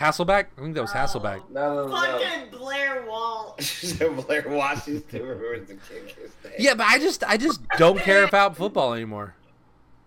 Hasselbeck. 0.00 0.46
I 0.56 0.60
think 0.60 0.74
that 0.74 0.82
was 0.82 0.90
Hasselbeck. 0.90 1.48
No, 1.50 1.74
no, 1.74 1.86
no. 1.86 1.96
Fucking 1.96 2.50
Blair 2.50 3.06
Wall. 3.06 3.58
Blair 4.26 4.44
Washington 4.46 5.22
remembers 5.22 5.68
the 5.68 5.74
kicker's 5.74 6.32
name. 6.44 6.52
Yeah, 6.58 6.74
but 6.74 6.86
I 6.86 6.98
just 6.98 7.24
I 7.24 7.36
just 7.38 7.60
don't 7.78 7.98
care 7.98 8.24
about 8.28 8.56
football 8.56 8.92
anymore. 8.92 9.34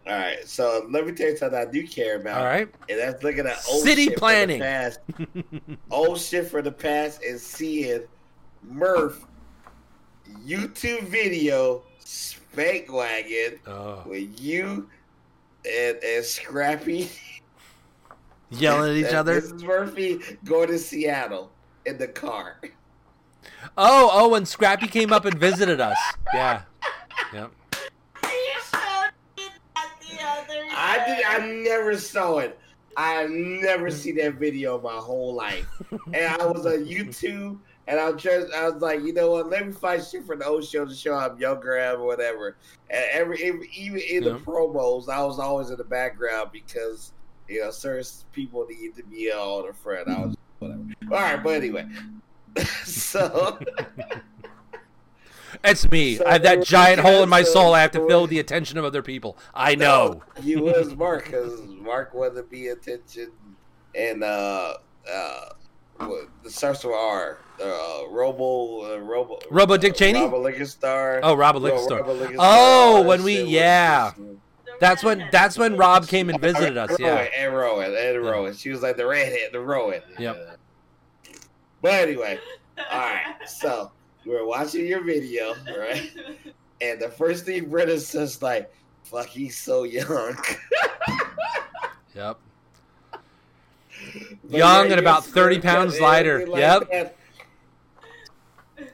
All 0.08 0.14
right, 0.16 0.48
so 0.48 0.88
let 0.90 1.06
me 1.06 1.12
tell 1.12 1.30
you 1.30 1.38
something 1.38 1.60
I 1.60 1.66
do 1.66 1.86
care 1.86 2.16
about. 2.16 2.40
All 2.40 2.46
right. 2.46 2.68
And 2.88 3.00
that's 3.00 3.24
looking 3.24 3.46
at 3.46 3.64
old 3.70 3.84
City 3.84 4.06
shit 4.06 4.18
planning. 4.18 4.60
For 4.60 4.66
the 4.66 5.44
past, 5.44 5.72
old 5.92 6.20
shit 6.20 6.48
for 6.48 6.62
the 6.64 6.72
past 6.72 7.24
and 7.24 7.40
seeing 7.40 8.02
Murph 8.64 9.26
YouTube 10.46 11.04
video 11.04 11.84
spank 12.60 12.92
wagon 12.92 13.60
Oh. 13.68 14.04
with 14.06 14.40
you 14.40 14.90
and, 15.66 15.98
and 16.04 16.26
Scrappy 16.26 17.10
Yelling 18.52 18.92
at 18.92 18.98
each 18.98 19.06
and 19.08 19.16
other. 19.16 19.42
Mrs. 19.42 19.62
Murphy 19.62 20.20
going 20.44 20.70
to 20.70 20.80
Seattle 20.80 21.52
in 21.86 22.00
the 22.00 22.08
car. 22.08 22.60
Oh, 23.78 24.10
oh, 24.12 24.30
when 24.30 24.44
Scrappy 24.46 24.88
came 24.88 25.14
up 25.14 25.26
and 25.26 25.38
visited 25.38 25.80
us. 25.80 25.98
Yeah. 26.34 26.64
Yep. 27.32 27.52
You 28.24 28.30
showed 28.74 29.12
me 29.38 29.50
that 29.76 29.92
the 30.02 30.18
other 30.24 30.66
I 30.72 31.04
did. 31.06 31.26
I 31.26 31.48
never 31.64 31.96
saw 31.96 32.40
it. 32.40 32.60
I 32.98 33.12
have 33.12 33.30
never 33.30 33.90
hmm. 33.90 33.96
seen 33.96 34.16
that 34.16 34.34
video 34.36 34.82
my 34.82 34.96
whole 34.96 35.36
life. 35.36 35.68
And 35.92 36.42
I 36.42 36.44
was 36.48 36.66
on 36.66 36.86
YouTube, 36.86 37.60
and 37.90 38.00
I'm 38.00 38.20
just, 38.20 38.54
I 38.54 38.70
was 38.70 38.82
like, 38.84 39.02
you 39.02 39.14
know 39.14 39.32
what? 39.32 39.50
Let 39.50 39.66
me 39.66 39.74
find 39.74 40.02
shit 40.04 40.24
from 40.24 40.40
the 40.40 40.46
old 40.46 40.64
show 40.64 40.86
to 40.86 40.94
show 40.94 41.16
I'm 41.16 41.40
younger 41.40 41.76
and 41.76 42.00
whatever. 42.02 42.56
And 42.90 43.04
every 43.12 43.44
every- 43.44 43.70
even 43.76 44.00
in 44.00 44.24
the 44.24 44.36
promos, 44.40 45.10
I 45.10 45.24
was 45.24 45.40
always 45.40 45.72
in 45.72 45.78
the 45.78 45.84
background 45.84 46.52
because 46.54 47.14
you 47.48 47.62
know 47.62 47.72
certain 47.72 48.06
people 48.32 48.68
need 48.70 48.96
to 48.96 49.04
be 49.04 49.32
on 49.32 49.66
the 49.66 49.74
front. 49.74 50.08
I 50.08 50.20
was 50.20 50.38
whatever. 50.60 50.84
All 51.12 51.18
right, 51.18 51.44
but 51.44 51.50
anyway. 51.50 51.88
so 52.86 53.60
It's 55.64 55.90
me. 55.90 56.18
So 56.18 56.28
I 56.28 56.34
have 56.34 56.44
that 56.44 56.64
giant 56.64 57.02
hole 57.02 57.24
in 57.24 57.30
my 57.30 57.42
soul. 57.42 57.74
I 57.74 57.82
have 57.82 57.92
to 57.92 58.08
fill 58.08 58.28
the 58.28 58.38
attention 58.38 58.78
of 58.78 58.86
other 58.86 59.02
people. 59.02 59.36
I 59.54 59.74
know. 59.74 60.22
No, 60.38 60.44
you 60.44 60.62
was 60.62 60.96
Mark 60.96 61.26
because 61.26 61.60
Mark 61.64 62.14
wanted 62.14 62.36
to 62.36 62.44
be 62.44 62.68
attention 62.68 63.32
and 63.96 64.24
uh 64.24 64.76
uh 65.12 65.46
what- 66.00 66.28
the 66.44 66.50
starts 66.50 66.84
with 66.84 66.94
R. 66.96 67.38
Uh, 67.62 68.08
Robo, 68.10 68.94
uh, 68.96 68.98
Robo, 69.00 69.38
Robo 69.52 69.76
Dick 69.78 69.96
Cheney? 69.96 70.22
Robo 70.22 70.42
Liquor 70.42 70.66
Star. 70.66 71.20
Oh, 71.24 71.34
Rob 71.36 71.58
a 71.58 71.60
No, 71.60 71.66
liquor 71.66 71.78
store. 71.80 71.98
Robo 72.00 72.14
Liquor 72.14 72.36
Oh, 72.40 72.94
Star, 73.00 73.04
when 73.08 73.24
we- 73.24 73.36
shit 73.36 73.44
was 73.44 73.52
yeah. 73.52 74.12
That's 74.80 75.04
when 75.04 75.28
that's 75.30 75.58
when 75.58 75.76
Rob 75.76 76.08
came 76.08 76.30
and 76.30 76.40
visited 76.50 76.78
us. 76.78 76.90
Rowan, 76.92 77.02
Yeah. 77.02 77.28
and 77.38 77.54
Rowan, 77.54 77.94
and 77.96 78.22
Rowan. 78.26 78.54
She 78.56 78.70
was 78.70 78.82
like 78.82 78.96
the 78.96 79.06
redhead, 79.06 79.50
the 79.52 79.60
Rowan. 79.60 80.02
Yep. 80.18 80.58
But 81.82 81.94
anyway, 81.94 82.38
all 82.92 83.00
right. 83.00 83.36
So 83.48 83.92
we 84.26 84.32
were 84.34 84.46
watching 84.46 84.86
your 84.86 85.02
video, 85.04 85.54
right? 85.78 86.10
And 86.82 86.98
the 87.02 87.10
first 87.10 87.44
thing 87.46 87.70
Brennan 87.70 88.00
says, 88.00 88.42
like, 88.42 88.72
"Fuck, 89.04 89.26
he's 89.28 89.58
so 89.58 89.84
young." 89.84 90.38
Yep. 92.16 92.38
But 94.44 94.58
Young 94.58 94.86
yeah, 94.86 94.92
and 94.92 95.00
about 95.00 95.26
30 95.26 95.56
still 95.60 95.64
pounds 95.72 95.94
getting 95.94 96.04
lighter. 96.08 96.36
anything 96.38 96.52
like 96.54 96.62
Yep. 96.62 96.92
that. 96.92 97.16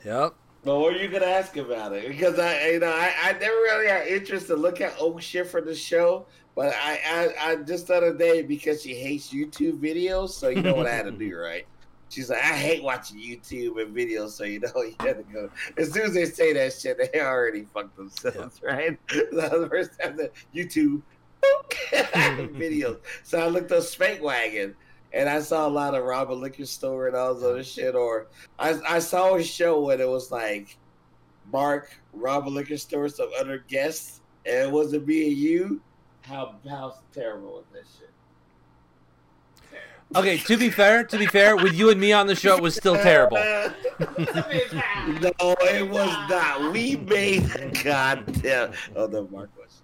Yep. 0.03 0.33
But 0.63 0.79
what 0.79 0.95
are 0.95 0.97
you 0.97 1.07
gonna 1.09 1.25
ask 1.25 1.55
about 1.57 1.93
it? 1.93 2.07
Because 2.07 2.39
I, 2.39 2.69
you 2.69 2.79
know, 2.79 2.87
I, 2.91 3.13
I 3.21 3.31
never 3.33 3.55
really 3.55 3.87
had 3.87 4.07
interest 4.07 4.47
to 4.47 4.55
look 4.55 4.81
at 4.81 4.99
old 4.99 5.21
shit 5.21 5.47
for 5.47 5.61
the 5.61 5.75
show. 5.75 6.25
But 6.55 6.73
I, 6.73 6.99
I, 7.37 7.51
I 7.51 7.55
just 7.57 7.87
the 7.87 7.95
other 7.95 8.13
day 8.13 8.41
because 8.41 8.81
she 8.81 8.95
hates 8.95 9.31
YouTube 9.33 9.79
videos, 9.79 10.29
so 10.29 10.47
you 10.49 10.61
know 10.61 10.73
what 10.73 10.87
I 10.87 10.91
had 10.91 11.05
to 11.05 11.11
do, 11.11 11.37
right? 11.39 11.67
She's 12.09 12.29
like, 12.29 12.39
I 12.41 12.55
hate 12.55 12.81
watching 12.81 13.17
YouTube 13.17 13.81
and 13.81 13.95
videos, 13.95 14.29
so 14.31 14.43
you 14.45 14.59
know 14.61 14.71
you 14.77 14.95
had 15.01 15.17
to 15.17 15.23
go. 15.33 15.49
As 15.77 15.91
soon 15.91 16.03
as 16.03 16.13
they 16.13 16.25
say 16.25 16.53
that 16.53 16.73
shit, 16.73 16.97
they 17.11 17.19
already 17.19 17.65
fucked 17.73 17.95
themselves, 17.97 18.61
right? 18.63 18.97
That 19.09 19.51
was 19.51 19.51
the 19.61 19.69
first 19.69 19.99
time 20.01 20.15
that 20.17 20.31
YouTube 20.55 21.01
videos. 21.93 22.99
So 23.23 23.39
I 23.39 23.47
looked 23.47 23.71
up 23.71 23.83
Spank 23.83 24.21
Wagon, 24.23 24.75
and 25.13 25.29
I 25.29 25.39
saw 25.39 25.67
a 25.67 25.69
lot 25.69 25.95
of 25.95 26.03
Rob 26.03 26.31
a 26.31 26.33
Liquor 26.33 26.65
Store 26.65 27.07
and 27.07 27.15
all 27.15 27.33
this 27.33 27.43
other 27.43 27.63
shit. 27.63 27.95
Or 27.95 28.27
I, 28.59 28.79
I 28.87 28.99
saw 28.99 29.35
a 29.35 29.43
show 29.43 29.81
where 29.81 29.99
it 29.99 30.09
was 30.09 30.31
like 30.31 30.77
Mark, 31.51 31.91
Rob 32.13 32.47
a 32.47 32.49
Liquor 32.49 32.77
Store, 32.77 33.07
some 33.09 33.29
other 33.39 33.63
guests, 33.67 34.21
and 34.45 34.67
it 34.67 34.71
wasn't 34.71 35.07
me 35.07 35.29
and 35.29 35.37
you. 35.37 35.81
How 36.21 36.55
how 36.67 36.95
terrible 37.13 37.53
was 37.53 37.65
that 37.73 37.83
shit? 37.99 38.09
Okay, 40.15 40.37
to 40.37 40.57
be 40.57 40.69
fair, 40.69 41.03
to 41.03 41.17
be 41.17 41.25
fair, 41.25 41.55
with 41.55 41.73
you 41.73 41.89
and 41.89 41.99
me 41.99 42.13
on 42.13 42.27
the 42.27 42.35
show, 42.35 42.55
it 42.55 42.61
was 42.61 42.75
still 42.75 42.95
terrible. 42.95 43.37
no, 43.37 43.73
it 43.99 45.89
was 45.89 46.29
not. 46.29 46.71
We 46.71 46.95
made 46.95 47.49
goddamn. 47.83 48.71
Oh 48.95 49.07
no, 49.07 49.27
Mark 49.27 49.49
was. 49.57 49.81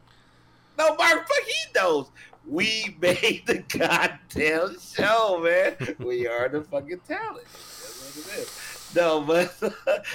No, 0.77 0.95
Mark, 0.95 1.27
fuck, 1.27 1.43
he 1.45 1.71
knows. 1.75 2.11
We 2.47 2.97
made 3.01 3.43
the 3.45 3.63
goddamn 3.77 4.77
show, 4.79 5.41
man. 5.43 5.95
We 5.99 6.27
are 6.27 6.49
the 6.49 6.61
fucking 6.63 7.01
talent. 7.07 7.45
That's 7.45 8.25
what 8.25 8.35
it 8.35 8.39
is. 8.41 8.91
No, 8.95 9.21
but 9.21 9.55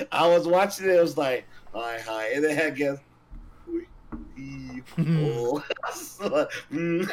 I 0.13 0.27
was 0.29 0.47
watching 0.47 0.87
it. 0.87 0.97
It 0.97 1.01
was 1.03 1.17
like, 1.17 1.47
hi, 1.73 1.99
hi, 2.05 2.29
and 2.35 2.45
then 2.45 2.61
I 2.61 2.71
guess. 2.71 2.99
we- 3.67 3.87
he- 4.37 4.83
oh. 4.99 5.65
Mm. 6.71 7.09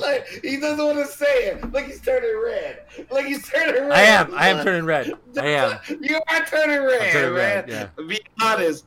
like 0.00 0.26
he 0.42 0.58
doesn't 0.58 0.82
want 0.84 0.98
to 0.98 1.06
say 1.06 1.26
it. 1.48 1.72
Like 1.72 1.86
he's 1.86 2.00
turning 2.00 2.40
red. 2.42 2.84
Like 3.10 3.26
he's 3.26 3.46
turning 3.46 3.82
red. 3.82 3.92
I 3.92 4.02
am. 4.02 4.34
I 4.34 4.48
am 4.48 4.64
turning 4.64 4.84
red. 4.86 5.12
I 5.36 5.46
am. 5.46 5.78
You 6.00 6.20
are 6.28 6.44
turning 6.46 6.82
red, 6.84 7.02
I'm 7.02 7.12
turning 7.12 7.34
man. 7.34 7.64
red, 7.68 8.08
Be 8.08 8.20
honest. 8.40 8.86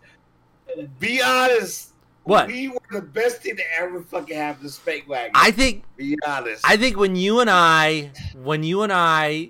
Be 0.99 1.21
honest. 1.21 1.90
What? 2.23 2.47
We 2.47 2.67
were 2.67 2.79
the 2.91 3.01
best 3.01 3.41
thing 3.41 3.55
to 3.57 3.63
ever 3.79 4.01
fucking 4.01 4.35
happen 4.35 4.63
to 4.63 4.69
Spank 4.69 5.07
Wagon. 5.07 5.31
I 5.33 5.51
think 5.51 5.83
Be 5.97 6.17
honest. 6.25 6.63
I 6.67 6.77
think 6.77 6.97
when 6.97 7.15
you 7.15 7.39
and 7.39 7.49
I 7.49 8.11
when 8.35 8.63
you 8.63 8.83
and 8.83 8.91
I 8.93 9.49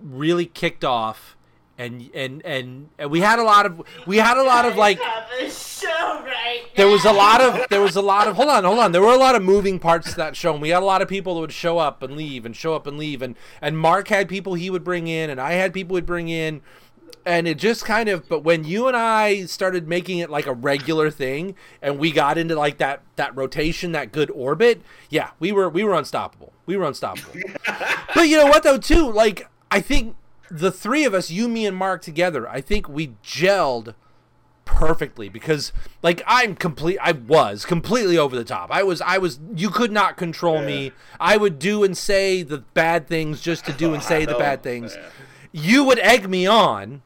really 0.00 0.46
kicked 0.46 0.84
off 0.84 1.36
and 1.78 2.10
and 2.14 2.44
and, 2.44 2.88
and 2.98 3.10
we 3.10 3.20
had 3.20 3.38
a 3.38 3.42
lot 3.42 3.66
of 3.66 3.82
we 4.06 4.18
had 4.18 4.36
a 4.36 4.42
lot 4.42 4.66
of 4.66 4.76
like 4.76 5.00
have 5.02 5.28
a 5.40 5.50
show 5.50 5.88
right 5.88 6.62
there 6.76 6.86
was 6.88 7.04
a 7.04 7.12
lot 7.12 7.40
of 7.40 7.68
there 7.70 7.80
was 7.80 7.96
a 7.96 8.02
lot 8.02 8.28
of 8.28 8.36
hold 8.36 8.48
on 8.48 8.64
hold 8.64 8.78
on 8.78 8.92
there 8.92 9.00
were 9.00 9.14
a 9.14 9.18
lot 9.18 9.34
of 9.34 9.42
moving 9.42 9.78
parts 9.78 10.10
to 10.10 10.16
that 10.16 10.36
show 10.36 10.52
and 10.52 10.60
we 10.60 10.68
had 10.68 10.82
a 10.82 10.86
lot 10.86 11.00
of 11.00 11.08
people 11.08 11.34
that 11.34 11.40
would 11.40 11.52
show 11.52 11.78
up 11.78 12.02
and 12.02 12.16
leave 12.16 12.44
and 12.44 12.54
show 12.54 12.74
up 12.74 12.86
and 12.86 12.98
leave 12.98 13.22
and 13.22 13.36
and 13.60 13.78
mark 13.78 14.08
had 14.08 14.28
people 14.28 14.54
he 14.54 14.68
would 14.68 14.84
bring 14.84 15.06
in 15.08 15.30
and 15.30 15.40
i 15.40 15.52
had 15.52 15.72
people 15.72 15.94
would 15.94 16.06
bring 16.06 16.28
in 16.28 16.60
and 17.24 17.46
it 17.46 17.58
just 17.58 17.84
kind 17.84 18.08
of 18.08 18.28
but 18.28 18.40
when 18.40 18.64
you 18.64 18.88
and 18.88 18.96
i 18.96 19.44
started 19.46 19.86
making 19.88 20.18
it 20.18 20.30
like 20.30 20.46
a 20.46 20.52
regular 20.52 21.10
thing 21.10 21.54
and 21.80 21.98
we 21.98 22.10
got 22.10 22.38
into 22.38 22.54
like 22.54 22.78
that 22.78 23.02
that 23.16 23.34
rotation 23.36 23.92
that 23.92 24.12
good 24.12 24.30
orbit 24.30 24.82
yeah 25.10 25.30
we 25.38 25.52
were 25.52 25.68
we 25.68 25.84
were 25.84 25.94
unstoppable 25.94 26.52
we 26.66 26.76
were 26.76 26.84
unstoppable 26.84 27.40
but 28.14 28.22
you 28.22 28.36
know 28.36 28.46
what 28.46 28.62
though 28.62 28.78
too 28.78 29.10
like 29.10 29.48
i 29.70 29.80
think 29.80 30.16
the 30.50 30.72
three 30.72 31.04
of 31.04 31.14
us 31.14 31.30
you 31.30 31.48
me 31.48 31.66
and 31.66 31.76
mark 31.76 32.02
together 32.02 32.48
i 32.48 32.60
think 32.60 32.88
we 32.88 33.08
gelled 33.24 33.94
perfectly 34.64 35.28
because 35.28 35.72
like 36.02 36.22
I'm 36.26 36.54
complete 36.54 36.98
I 37.00 37.12
was 37.12 37.64
completely 37.64 38.16
over 38.16 38.36
the 38.36 38.44
top. 38.44 38.70
I 38.70 38.82
was 38.82 39.00
I 39.00 39.18
was 39.18 39.40
you 39.54 39.70
could 39.70 39.92
not 39.92 40.16
control 40.16 40.62
me. 40.62 40.92
I 41.20 41.36
would 41.36 41.58
do 41.58 41.84
and 41.84 41.96
say 41.96 42.42
the 42.42 42.58
bad 42.58 43.06
things 43.06 43.40
just 43.40 43.64
to 43.66 43.72
do 43.72 43.92
and 43.92 44.02
say 44.12 44.24
the 44.24 44.34
bad 44.34 44.62
things. 44.62 44.96
man. 44.96 45.04
You 45.52 45.84
would 45.84 45.98
egg 45.98 46.28
me 46.28 46.46
on 46.46 47.02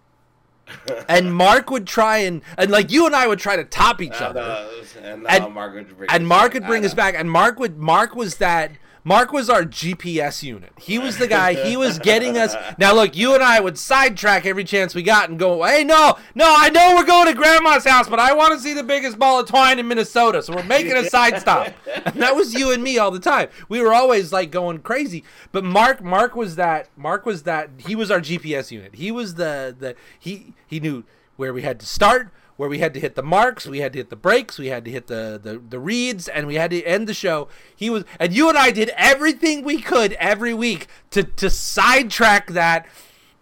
and 1.08 1.34
Mark 1.34 1.70
would 1.70 1.86
try 1.86 2.18
and 2.18 2.42
and 2.58 2.70
like 2.70 2.90
you 2.90 3.06
and 3.06 3.14
I 3.14 3.26
would 3.26 3.38
try 3.38 3.56
to 3.56 3.64
top 3.64 4.02
each 4.02 4.20
other. 4.20 4.68
and, 5.02 5.26
And- 5.28 5.54
Mark 5.54 5.74
would 5.74 5.96
bring 5.96 6.10
And 6.10 6.24
us 6.24 6.28
Mark 6.28 6.42
back. 6.52 6.54
would 6.54 6.66
bring 6.66 6.84
us 6.84 6.94
back 6.94 7.14
and 7.16 7.30
Mark 7.30 7.58
would 7.58 7.78
Mark 7.78 8.14
was 8.14 8.36
that 8.36 8.72
Mark 9.06 9.30
was 9.30 9.48
our 9.48 9.62
GPS 9.62 10.42
unit. 10.42 10.72
He 10.80 10.98
was 10.98 11.16
the 11.16 11.28
guy. 11.28 11.54
He 11.54 11.76
was 11.76 12.00
getting 12.00 12.36
us. 12.36 12.56
Now, 12.76 12.92
look, 12.92 13.14
you 13.14 13.34
and 13.34 13.42
I 13.42 13.60
would 13.60 13.78
sidetrack 13.78 14.44
every 14.44 14.64
chance 14.64 14.96
we 14.96 15.04
got 15.04 15.30
and 15.30 15.38
go, 15.38 15.62
hey, 15.62 15.84
no, 15.84 16.18
no, 16.34 16.44
I 16.58 16.70
know 16.70 16.96
we're 16.96 17.06
going 17.06 17.28
to 17.28 17.32
grandma's 17.32 17.84
house, 17.84 18.08
but 18.08 18.18
I 18.18 18.32
want 18.32 18.54
to 18.54 18.58
see 18.58 18.74
the 18.74 18.82
biggest 18.82 19.16
ball 19.16 19.38
of 19.38 19.48
twine 19.48 19.78
in 19.78 19.86
Minnesota. 19.86 20.42
So 20.42 20.56
we're 20.56 20.64
making 20.64 20.94
a 20.94 21.04
side 21.08 21.38
stop. 21.40 21.72
And 22.04 22.20
that 22.20 22.34
was 22.34 22.52
you 22.52 22.72
and 22.72 22.82
me 22.82 22.98
all 22.98 23.12
the 23.12 23.20
time. 23.20 23.48
We 23.68 23.80
were 23.80 23.94
always 23.94 24.32
like 24.32 24.50
going 24.50 24.80
crazy. 24.80 25.22
But 25.52 25.62
Mark, 25.62 26.02
Mark 26.02 26.34
was 26.34 26.56
that, 26.56 26.88
Mark 26.96 27.24
was 27.24 27.44
that, 27.44 27.70
he 27.76 27.94
was 27.94 28.10
our 28.10 28.20
GPS 28.20 28.72
unit. 28.72 28.96
He 28.96 29.12
was 29.12 29.36
the, 29.36 29.72
the, 29.78 29.94
he, 30.18 30.52
he 30.66 30.80
knew 30.80 31.04
where 31.36 31.52
we 31.52 31.62
had 31.62 31.78
to 31.78 31.86
start, 31.86 32.32
where 32.56 32.68
we 32.68 32.78
had 32.78 32.94
to 32.94 33.00
hit 33.00 33.14
the 33.14 33.22
marks, 33.22 33.66
we 33.66 33.80
had 33.80 33.92
to 33.92 33.98
hit 33.98 34.10
the 34.10 34.16
breaks, 34.16 34.58
we 34.58 34.68
had 34.68 34.84
to 34.84 34.90
hit 34.90 35.06
the, 35.06 35.38
the 35.42 35.58
the 35.58 35.78
reads, 35.78 36.28
and 36.28 36.46
we 36.46 36.54
had 36.54 36.70
to 36.70 36.82
end 36.84 37.06
the 37.06 37.14
show. 37.14 37.48
He 37.74 37.90
was, 37.90 38.04
and 38.18 38.32
you 38.32 38.48
and 38.48 38.56
I 38.56 38.70
did 38.70 38.90
everything 38.96 39.62
we 39.62 39.80
could 39.80 40.12
every 40.14 40.54
week 40.54 40.86
to 41.10 41.22
to 41.22 41.50
sidetrack 41.50 42.48
that 42.52 42.86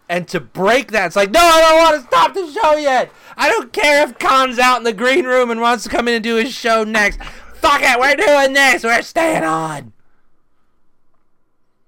and 0.08 0.28
to 0.28 0.40
break 0.40 0.92
that. 0.92 1.06
It's 1.06 1.16
like, 1.16 1.30
no, 1.30 1.40
I 1.40 1.60
don't 1.60 1.78
want 1.78 2.00
to 2.00 2.06
stop 2.06 2.34
the 2.34 2.52
show 2.52 2.76
yet. 2.76 3.10
I 3.36 3.48
don't 3.48 3.72
care 3.72 4.06
if 4.06 4.18
Khan's 4.18 4.58
out 4.58 4.78
in 4.78 4.84
the 4.84 4.92
green 4.92 5.24
room 5.24 5.50
and 5.50 5.60
wants 5.60 5.84
to 5.84 5.90
come 5.90 6.08
in 6.08 6.14
and 6.14 6.24
do 6.24 6.36
his 6.36 6.52
show 6.52 6.84
next. 6.84 7.22
Fuck 7.54 7.80
it, 7.82 7.98
we're 7.98 8.16
doing 8.16 8.52
this. 8.52 8.84
We're 8.84 9.02
staying 9.02 9.44
on. 9.44 9.92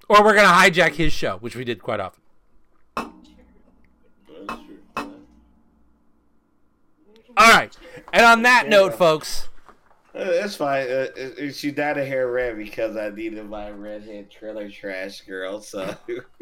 Or 0.09 0.23
we're 0.23 0.35
gonna 0.35 0.49
hijack 0.49 0.93
his 0.93 1.13
show, 1.13 1.39
which 1.39 1.57
we 1.57 1.65
did 1.65 1.83
quite 1.83 2.01
often. 2.01 2.23
That's 2.97 3.09
true. 7.17 7.26
All 7.37 7.53
right, 7.53 7.77
and 8.13 8.25
on 8.25 8.43
that 8.43 8.69
note, 8.69 8.95
folks. 8.95 9.49
That's 10.17 10.57
fine. 10.57 10.89
Uh, 10.89 11.09
uh, 11.21 11.53
she 11.53 11.71
dyed 11.71 11.99
her 11.99 12.05
hair 12.05 12.31
red 12.31 12.57
because 12.57 12.97
I 12.97 13.11
needed 13.11 13.49
my 13.51 13.71
redhead 13.71 14.31
trailer 14.31 14.71
trash 14.71 15.21
girl. 15.21 15.61
So, 15.61 15.95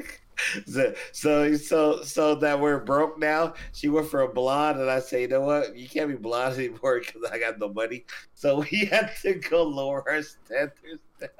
so, 0.67 0.95
so, 1.11 1.57
so, 1.57 2.03
so 2.03 2.35
that 2.37 2.61
we're 2.61 2.79
broke 2.79 3.19
now. 3.19 3.55
She 3.73 3.89
went 3.89 4.07
for 4.07 4.21
a 4.21 4.29
blonde, 4.33 4.81
and 4.81 4.89
I 4.89 5.01
say, 5.01 5.23
you 5.23 5.29
know 5.29 5.41
what? 5.41 5.77
You 5.77 5.89
can't 5.89 6.09
be 6.09 6.15
blonde 6.15 6.57
anymore 6.57 7.01
because 7.01 7.29
I 7.33 7.39
got 7.41 7.59
no 7.59 7.73
money. 7.73 8.05
So 8.35 8.65
we 8.71 8.85
had 8.85 9.11
to 9.23 9.35
go 9.35 9.65
lower 9.65 10.09
our 10.09 10.23
standards 10.23 11.03
down. 11.21 11.31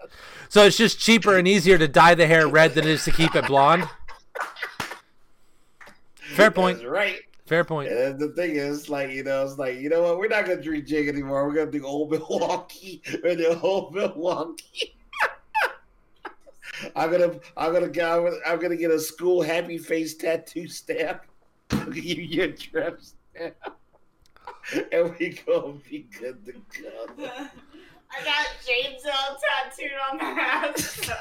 So 0.49 0.65
it's 0.65 0.77
just 0.77 0.99
cheaper 0.99 1.39
and 1.39 1.47
easier 1.47 1.79
to 1.79 1.87
dye 1.87 2.17
the 2.17 2.27
hair 2.27 2.49
red 2.49 2.75
than 2.75 2.85
it 2.85 2.91
is 2.91 3.05
to 3.05 3.13
keep 3.13 3.37
it 3.37 3.47
blonde. 3.47 3.89
Fair 6.17 6.51
point. 6.51 6.79
That's 6.79 6.89
right. 6.89 7.21
Fair 7.47 7.63
point. 7.63 7.91
And 7.91 7.99
then 7.99 8.19
the 8.19 8.29
thing 8.29 8.57
is, 8.57 8.89
like, 8.89 9.11
you 9.11 9.23
know, 9.23 9.45
it's 9.45 9.59
like, 9.59 9.79
you 9.79 9.91
know 9.91 10.03
what? 10.03 10.19
We're 10.19 10.29
not 10.29 10.47
gonna 10.47 10.63
drink 10.63 10.87
Jig 10.87 11.09
anymore. 11.09 11.47
We're 11.47 11.55
gonna 11.55 11.71
do 11.71 11.85
old 11.85 12.11
Milwaukee. 12.11 13.03
We're 13.13 13.37
gonna 13.37 13.55
do 13.55 13.61
old 13.63 13.95
Milwaukee. 13.95 14.97
I'm 16.97 17.11
gonna, 17.11 17.39
I'm 17.57 17.73
gonna 17.73 17.89
get, 17.89 18.11
I'm 18.11 18.61
gonna, 18.61 18.77
get 18.77 18.91
a 18.91 18.99
school 18.99 19.43
happy 19.43 19.77
face 19.77 20.15
tattoo 20.15 20.69
stamp. 20.69 21.21
Give 21.69 21.97
you 21.97 22.23
your 22.23 22.53
trip 22.53 23.01
stamp, 23.03 23.55
and 24.93 25.15
we 25.19 25.39
gonna 25.47 25.75
be 25.91 26.07
good 26.19 26.45
to 26.47 26.53
go. 26.53 27.07
I 27.19 28.25
got 28.25 28.47
James 28.67 29.03
L 29.05 29.39
tattooed 29.63 29.91
on 30.11 30.19
my 30.19 30.41
ass. 30.41 30.83
So. 31.05 31.15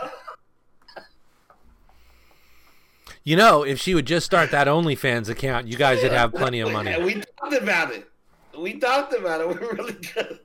You 3.24 3.38
know, 3.38 3.64
if 3.64 3.80
she 3.80 3.96
would 3.96 4.06
just 4.06 4.26
start 4.26 4.52
that 4.52 4.68
OnlyFans 4.68 5.30
account, 5.30 5.68
you 5.68 5.78
guys 5.78 6.04
would 6.04 6.12
have 6.12 6.34
plenty 6.34 6.60
of 6.60 6.72
money. 6.72 7.02
We 7.02 7.24
talked 7.40 7.54
about 7.54 7.94
it. 7.94 8.10
We 8.58 8.80
talked 8.80 9.14
about 9.14 9.42
it. 9.42 9.48
We're 9.48 9.74
really 9.74 9.98
good. 10.14 10.40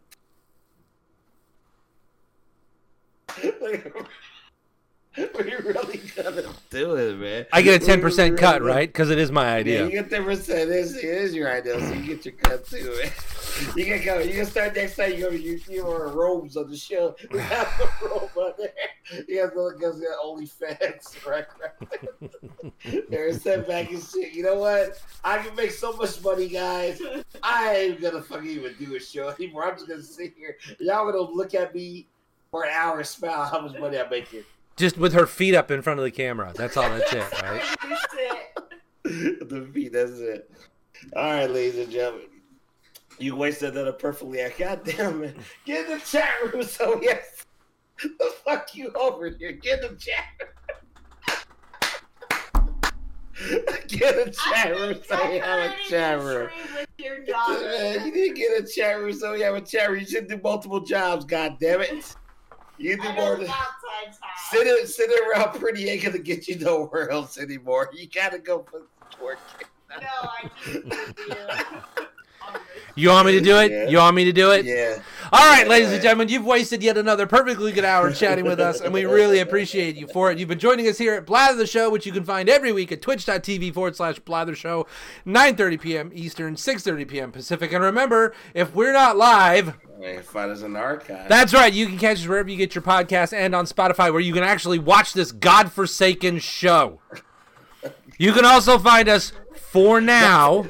we 5.38 5.54
really 5.54 6.00
gonna 6.16 6.42
do 6.70 6.94
it, 6.96 7.16
man. 7.18 7.46
I 7.52 7.62
get 7.62 7.82
a 7.82 7.84
ten 7.86 8.00
percent 8.00 8.32
really 8.32 8.40
cut, 8.42 8.58
gonna- 8.60 8.72
right? 8.72 8.88
Because 8.88 9.10
it 9.10 9.18
is 9.18 9.32
my 9.32 9.44
Yeah, 9.48 9.54
idea. 9.54 9.84
you 9.86 9.90
get 9.90 10.10
ten 10.10 10.24
percent. 10.24 10.70
It 10.70 10.76
is, 10.76 10.96
is 10.96 11.34
your 11.34 11.50
idea, 11.52 11.80
so 11.80 11.92
you 11.94 12.14
get 12.14 12.24
your 12.24 12.34
cut 12.34 12.66
too, 12.66 12.94
man. 13.02 13.10
You 13.76 13.84
can 13.86 14.04
go. 14.04 14.18
You 14.20 14.34
can 14.34 14.46
start 14.46 14.76
next 14.76 14.96
time. 14.96 15.12
You 15.14 15.20
go. 15.22 15.30
You 15.30 15.58
you 15.68 15.84
wear 15.84 16.08
robes 16.08 16.56
on 16.56 16.70
the 16.70 16.76
show. 16.76 17.16
We 17.32 17.40
have 17.40 17.68
a 17.80 18.06
robe 18.06 18.30
on 18.36 18.52
there. 18.58 19.24
You 19.26 19.40
have 19.40 19.52
to 19.54 19.62
look 19.62 19.82
at 19.82 19.94
OnlyFans, 20.24 21.26
right? 21.26 21.46
right. 22.22 23.04
There's 23.10 23.40
step 23.40 23.66
back 23.66 23.90
and 23.90 24.02
shit. 24.02 24.32
You 24.34 24.42
know 24.44 24.56
what? 24.56 25.00
I 25.24 25.38
can 25.38 25.54
make 25.56 25.70
so 25.72 25.92
much 25.94 26.22
money, 26.22 26.48
guys. 26.48 27.00
I 27.42 27.74
ain't 27.76 28.00
gonna 28.00 28.22
fucking 28.22 28.48
even 28.48 28.74
do 28.78 28.94
a 28.96 29.00
show 29.00 29.28
anymore. 29.30 29.64
I'm 29.64 29.74
just 29.76 29.88
gonna 29.88 30.02
sit 30.02 30.34
here. 30.38 30.56
Y'all 30.78 31.10
gonna 31.10 31.18
look 31.32 31.54
at 31.54 31.74
me 31.74 32.06
for 32.50 32.64
an 32.64 32.70
hour 32.72 32.98
and 32.98 33.06
smile 33.06 33.44
how 33.44 33.60
much 33.60 33.78
money 33.78 33.98
I'm 33.98 34.08
making. 34.10 34.44
Just 34.78 34.96
with 34.96 35.12
her 35.12 35.26
feet 35.26 35.56
up 35.56 35.72
in 35.72 35.82
front 35.82 35.98
of 35.98 36.04
the 36.04 36.10
camera. 36.12 36.52
That's 36.54 36.76
all 36.76 36.88
that's 36.88 37.12
it, 37.12 37.32
right? 37.42 37.62
the 39.04 39.68
feet, 39.74 39.92
that's 39.92 40.20
it. 40.20 40.50
All 41.16 41.24
right, 41.24 41.50
ladies 41.50 41.78
and 41.78 41.90
gentlemen. 41.90 42.26
You 43.18 43.34
wasted 43.34 43.72
another 43.72 43.92
perfectly. 43.92 44.40
God 44.56 44.82
damn 44.84 45.24
it. 45.24 45.36
Get 45.64 45.86
in 45.86 45.98
the 45.98 46.04
chat 46.04 46.30
room, 46.44 46.62
so 46.62 47.00
yes. 47.02 47.44
The 48.00 48.32
fuck 48.44 48.72
you 48.76 48.92
over 48.92 49.28
here. 49.30 49.50
Get 49.50 49.82
in 49.82 49.94
the 49.94 49.98
chat 49.98 50.24
room. 50.40 50.50
Get 53.88 54.16
in 54.16 54.26
the 54.26 54.30
chat 54.30 54.76
room, 54.76 55.00
so 55.08 55.28
we 55.28 55.38
have 55.38 55.72
a 55.72 55.74
chat 55.88 56.20
room. 56.20 56.50
With 56.76 56.86
your 56.98 57.18
Man, 57.26 58.06
you 58.06 58.12
didn't 58.12 58.36
get 58.36 58.62
a 58.62 58.66
chat 58.66 59.00
room, 59.00 59.12
so 59.12 59.32
we 59.32 59.40
have 59.40 59.56
a 59.56 59.60
chat 59.60 59.90
room. 59.90 59.98
You 59.98 60.06
should 60.06 60.28
do 60.28 60.38
multiple 60.40 60.80
jobs, 60.80 61.24
god 61.24 61.56
damn 61.58 61.80
it. 61.80 62.14
You 62.78 62.96
do 62.96 63.12
more 63.14 63.36
than 63.36 63.48
sitting 64.50 64.86
sitting 64.86 65.16
around 65.28 65.58
pretty 65.58 65.88
ain't 65.88 66.02
gonna 66.04 66.18
get 66.18 66.46
you 66.48 66.58
nowhere 66.58 67.10
else 67.10 67.38
anymore. 67.38 67.90
You 67.92 68.08
gotta 68.08 68.38
go 68.38 68.60
put 68.60 68.88
the 69.18 69.24
work 69.24 69.38
in. 69.60 70.00
No, 70.00 70.06
I 70.22 70.50
can't 70.64 71.16
do 71.96 72.02
you. 72.98 73.08
Want 73.10 73.26
me 73.26 73.32
to 73.32 73.40
do 73.40 73.56
it? 73.58 73.70
Yeah. 73.70 73.88
You 73.88 73.98
want 73.98 74.16
me 74.16 74.24
to 74.24 74.32
do 74.32 74.50
it? 74.52 74.64
Yeah. 74.66 74.98
All 75.30 75.46
right, 75.46 75.64
Yeah. 75.64 75.70
ladies 75.70 75.92
and 75.92 76.00
gentlemen, 76.02 76.28
you've 76.28 76.44
wasted 76.46 76.82
yet 76.82 76.96
another 76.96 77.26
perfectly 77.26 77.70
good 77.72 77.84
hour 77.84 78.10
chatting 78.12 78.46
with 78.46 78.58
us, 78.60 78.80
and 78.80 78.94
we 78.94 79.04
really 79.04 79.40
appreciate 79.40 79.96
you 79.96 80.06
for 80.06 80.30
it. 80.32 80.38
You've 80.38 80.48
been 80.48 80.58
joining 80.58 80.88
us 80.88 80.96
here 80.98 81.12
at 81.14 81.26
Blather 81.26 81.56
the 81.58 81.66
Show, 81.66 81.90
which 81.90 82.06
you 82.06 82.12
can 82.12 82.24
find 82.24 82.48
every 82.48 82.72
week 82.72 82.90
at 82.92 83.02
twitch.tv 83.02 83.74
forward 83.74 83.94
slash 83.94 84.18
Blather 84.20 84.54
Show, 84.54 84.86
9.30 85.26 85.80
p.m. 85.80 86.10
Eastern, 86.14 86.54
6.30 86.54 87.06
p.m. 87.08 87.30
Pacific. 87.32 87.72
And 87.72 87.84
remember, 87.84 88.34
if 88.54 88.74
we're 88.74 88.92
not 88.94 89.18
live, 89.18 89.74
find 90.24 90.50
us 90.50 90.62
in 90.62 90.72
the 90.72 90.78
archive. 90.78 91.28
that's 91.28 91.52
right, 91.52 91.72
you 91.72 91.86
can 91.86 91.98
catch 91.98 92.18
us 92.20 92.26
wherever 92.26 92.48
you 92.48 92.56
get 92.56 92.74
your 92.74 92.82
podcast 92.82 93.32
and 93.36 93.54
on 93.54 93.66
Spotify, 93.66 94.10
where 94.10 94.20
you 94.20 94.32
can 94.32 94.44
actually 94.44 94.78
watch 94.78 95.12
this 95.12 95.30
godforsaken 95.32 96.38
show. 96.38 97.00
You 98.16 98.32
can 98.32 98.44
also 98.44 98.78
find 98.78 99.08
us 99.08 99.32
for 99.70 100.00
now. 100.02 100.66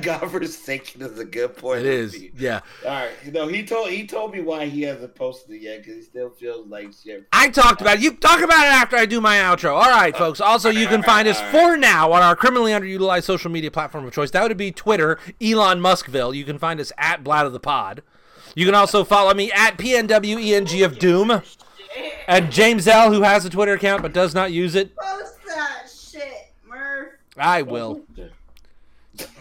Godforsaken 0.00 1.02
is 1.02 1.18
a 1.18 1.24
good 1.24 1.56
point. 1.56 1.80
It 1.80 1.86
is, 1.86 2.22
yeah. 2.36 2.60
All 2.84 2.90
right. 2.90 3.10
You 3.24 3.32
know, 3.32 3.48
he 3.48 3.64
told 3.64 3.90
he 3.90 4.06
told 4.06 4.32
me 4.32 4.40
why 4.40 4.66
he 4.66 4.82
hasn't 4.82 5.14
posted 5.14 5.56
it 5.56 5.62
yet 5.62 5.78
because 5.78 5.96
he 5.96 6.02
still 6.02 6.30
feels 6.30 6.66
like 6.68 6.92
shit. 6.92 7.26
I 7.32 7.48
talked 7.48 7.80
about 7.80 7.96
it. 7.98 8.02
You 8.02 8.14
talk 8.14 8.40
about 8.40 8.66
it 8.66 8.72
after 8.72 8.96
I 8.96 9.06
do 9.06 9.20
my 9.20 9.36
outro. 9.38 9.72
All 9.72 9.90
right, 9.90 10.16
folks. 10.16 10.40
Also, 10.40 10.70
you 10.70 10.86
can 10.86 11.02
find 11.02 11.26
us 11.28 11.40
for 11.50 11.76
now 11.76 12.12
on 12.12 12.22
our 12.22 12.36
criminally 12.36 12.72
underutilized 12.72 13.24
social 13.24 13.50
media 13.50 13.70
platform 13.70 14.06
of 14.06 14.12
choice. 14.12 14.30
That 14.30 14.42
would 14.42 14.56
be 14.56 14.70
Twitter, 14.70 15.18
Elon 15.40 15.80
Muskville. 15.80 16.34
You 16.34 16.44
can 16.44 16.58
find 16.58 16.80
us 16.80 16.92
at 16.98 17.24
Blat 17.24 17.46
of 17.46 17.52
the 17.52 17.60
Pod. 17.60 18.02
You 18.54 18.66
can 18.66 18.74
also 18.74 19.02
follow 19.04 19.32
me 19.32 19.50
at 19.50 19.78
PNWENG 19.78 20.72
E 20.72 20.82
of 20.82 20.98
Doom. 20.98 21.42
And 22.26 22.50
James 22.50 22.86
L, 22.88 23.12
who 23.12 23.22
has 23.22 23.44
a 23.44 23.50
Twitter 23.50 23.72
account 23.74 24.02
but 24.02 24.12
does 24.12 24.34
not 24.34 24.52
use 24.52 24.74
it. 24.74 24.94
Post 24.96 25.34
that 25.46 25.90
shit, 25.90 26.52
Murph. 26.66 27.08
I 27.36 27.62
will. 27.62 28.02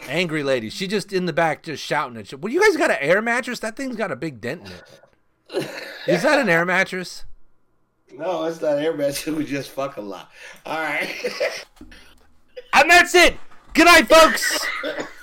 Angry 0.07 0.43
lady. 0.43 0.69
She 0.69 0.87
just 0.87 1.13
in 1.13 1.25
the 1.25 1.33
back 1.33 1.63
just 1.63 1.83
shouting 1.83 2.17
at 2.17 2.31
you. 2.31 2.37
Well, 2.37 2.51
you 2.51 2.61
guys 2.61 2.75
got 2.77 2.91
an 2.91 2.97
air 2.99 3.21
mattress? 3.21 3.59
That 3.59 3.75
thing's 3.75 3.95
got 3.95 4.11
a 4.11 4.15
big 4.15 4.41
dent 4.41 4.61
in 4.61 4.71
it. 4.71 5.69
Is 6.07 6.23
that 6.23 6.39
an 6.39 6.49
air 6.49 6.65
mattress? 6.65 7.25
No, 8.13 8.45
it's 8.45 8.61
not 8.61 8.79
air 8.79 8.93
match. 8.95 9.25
We 9.25 9.45
just 9.45 9.69
fuck 9.69 9.97
a 9.97 10.01
lot. 10.01 10.29
All 10.65 10.79
right. 10.79 11.65
And 12.73 12.89
that's 12.89 13.13
it. 13.15 13.35
Good 13.73 13.85
night, 13.85 14.07
folks. 14.07 14.65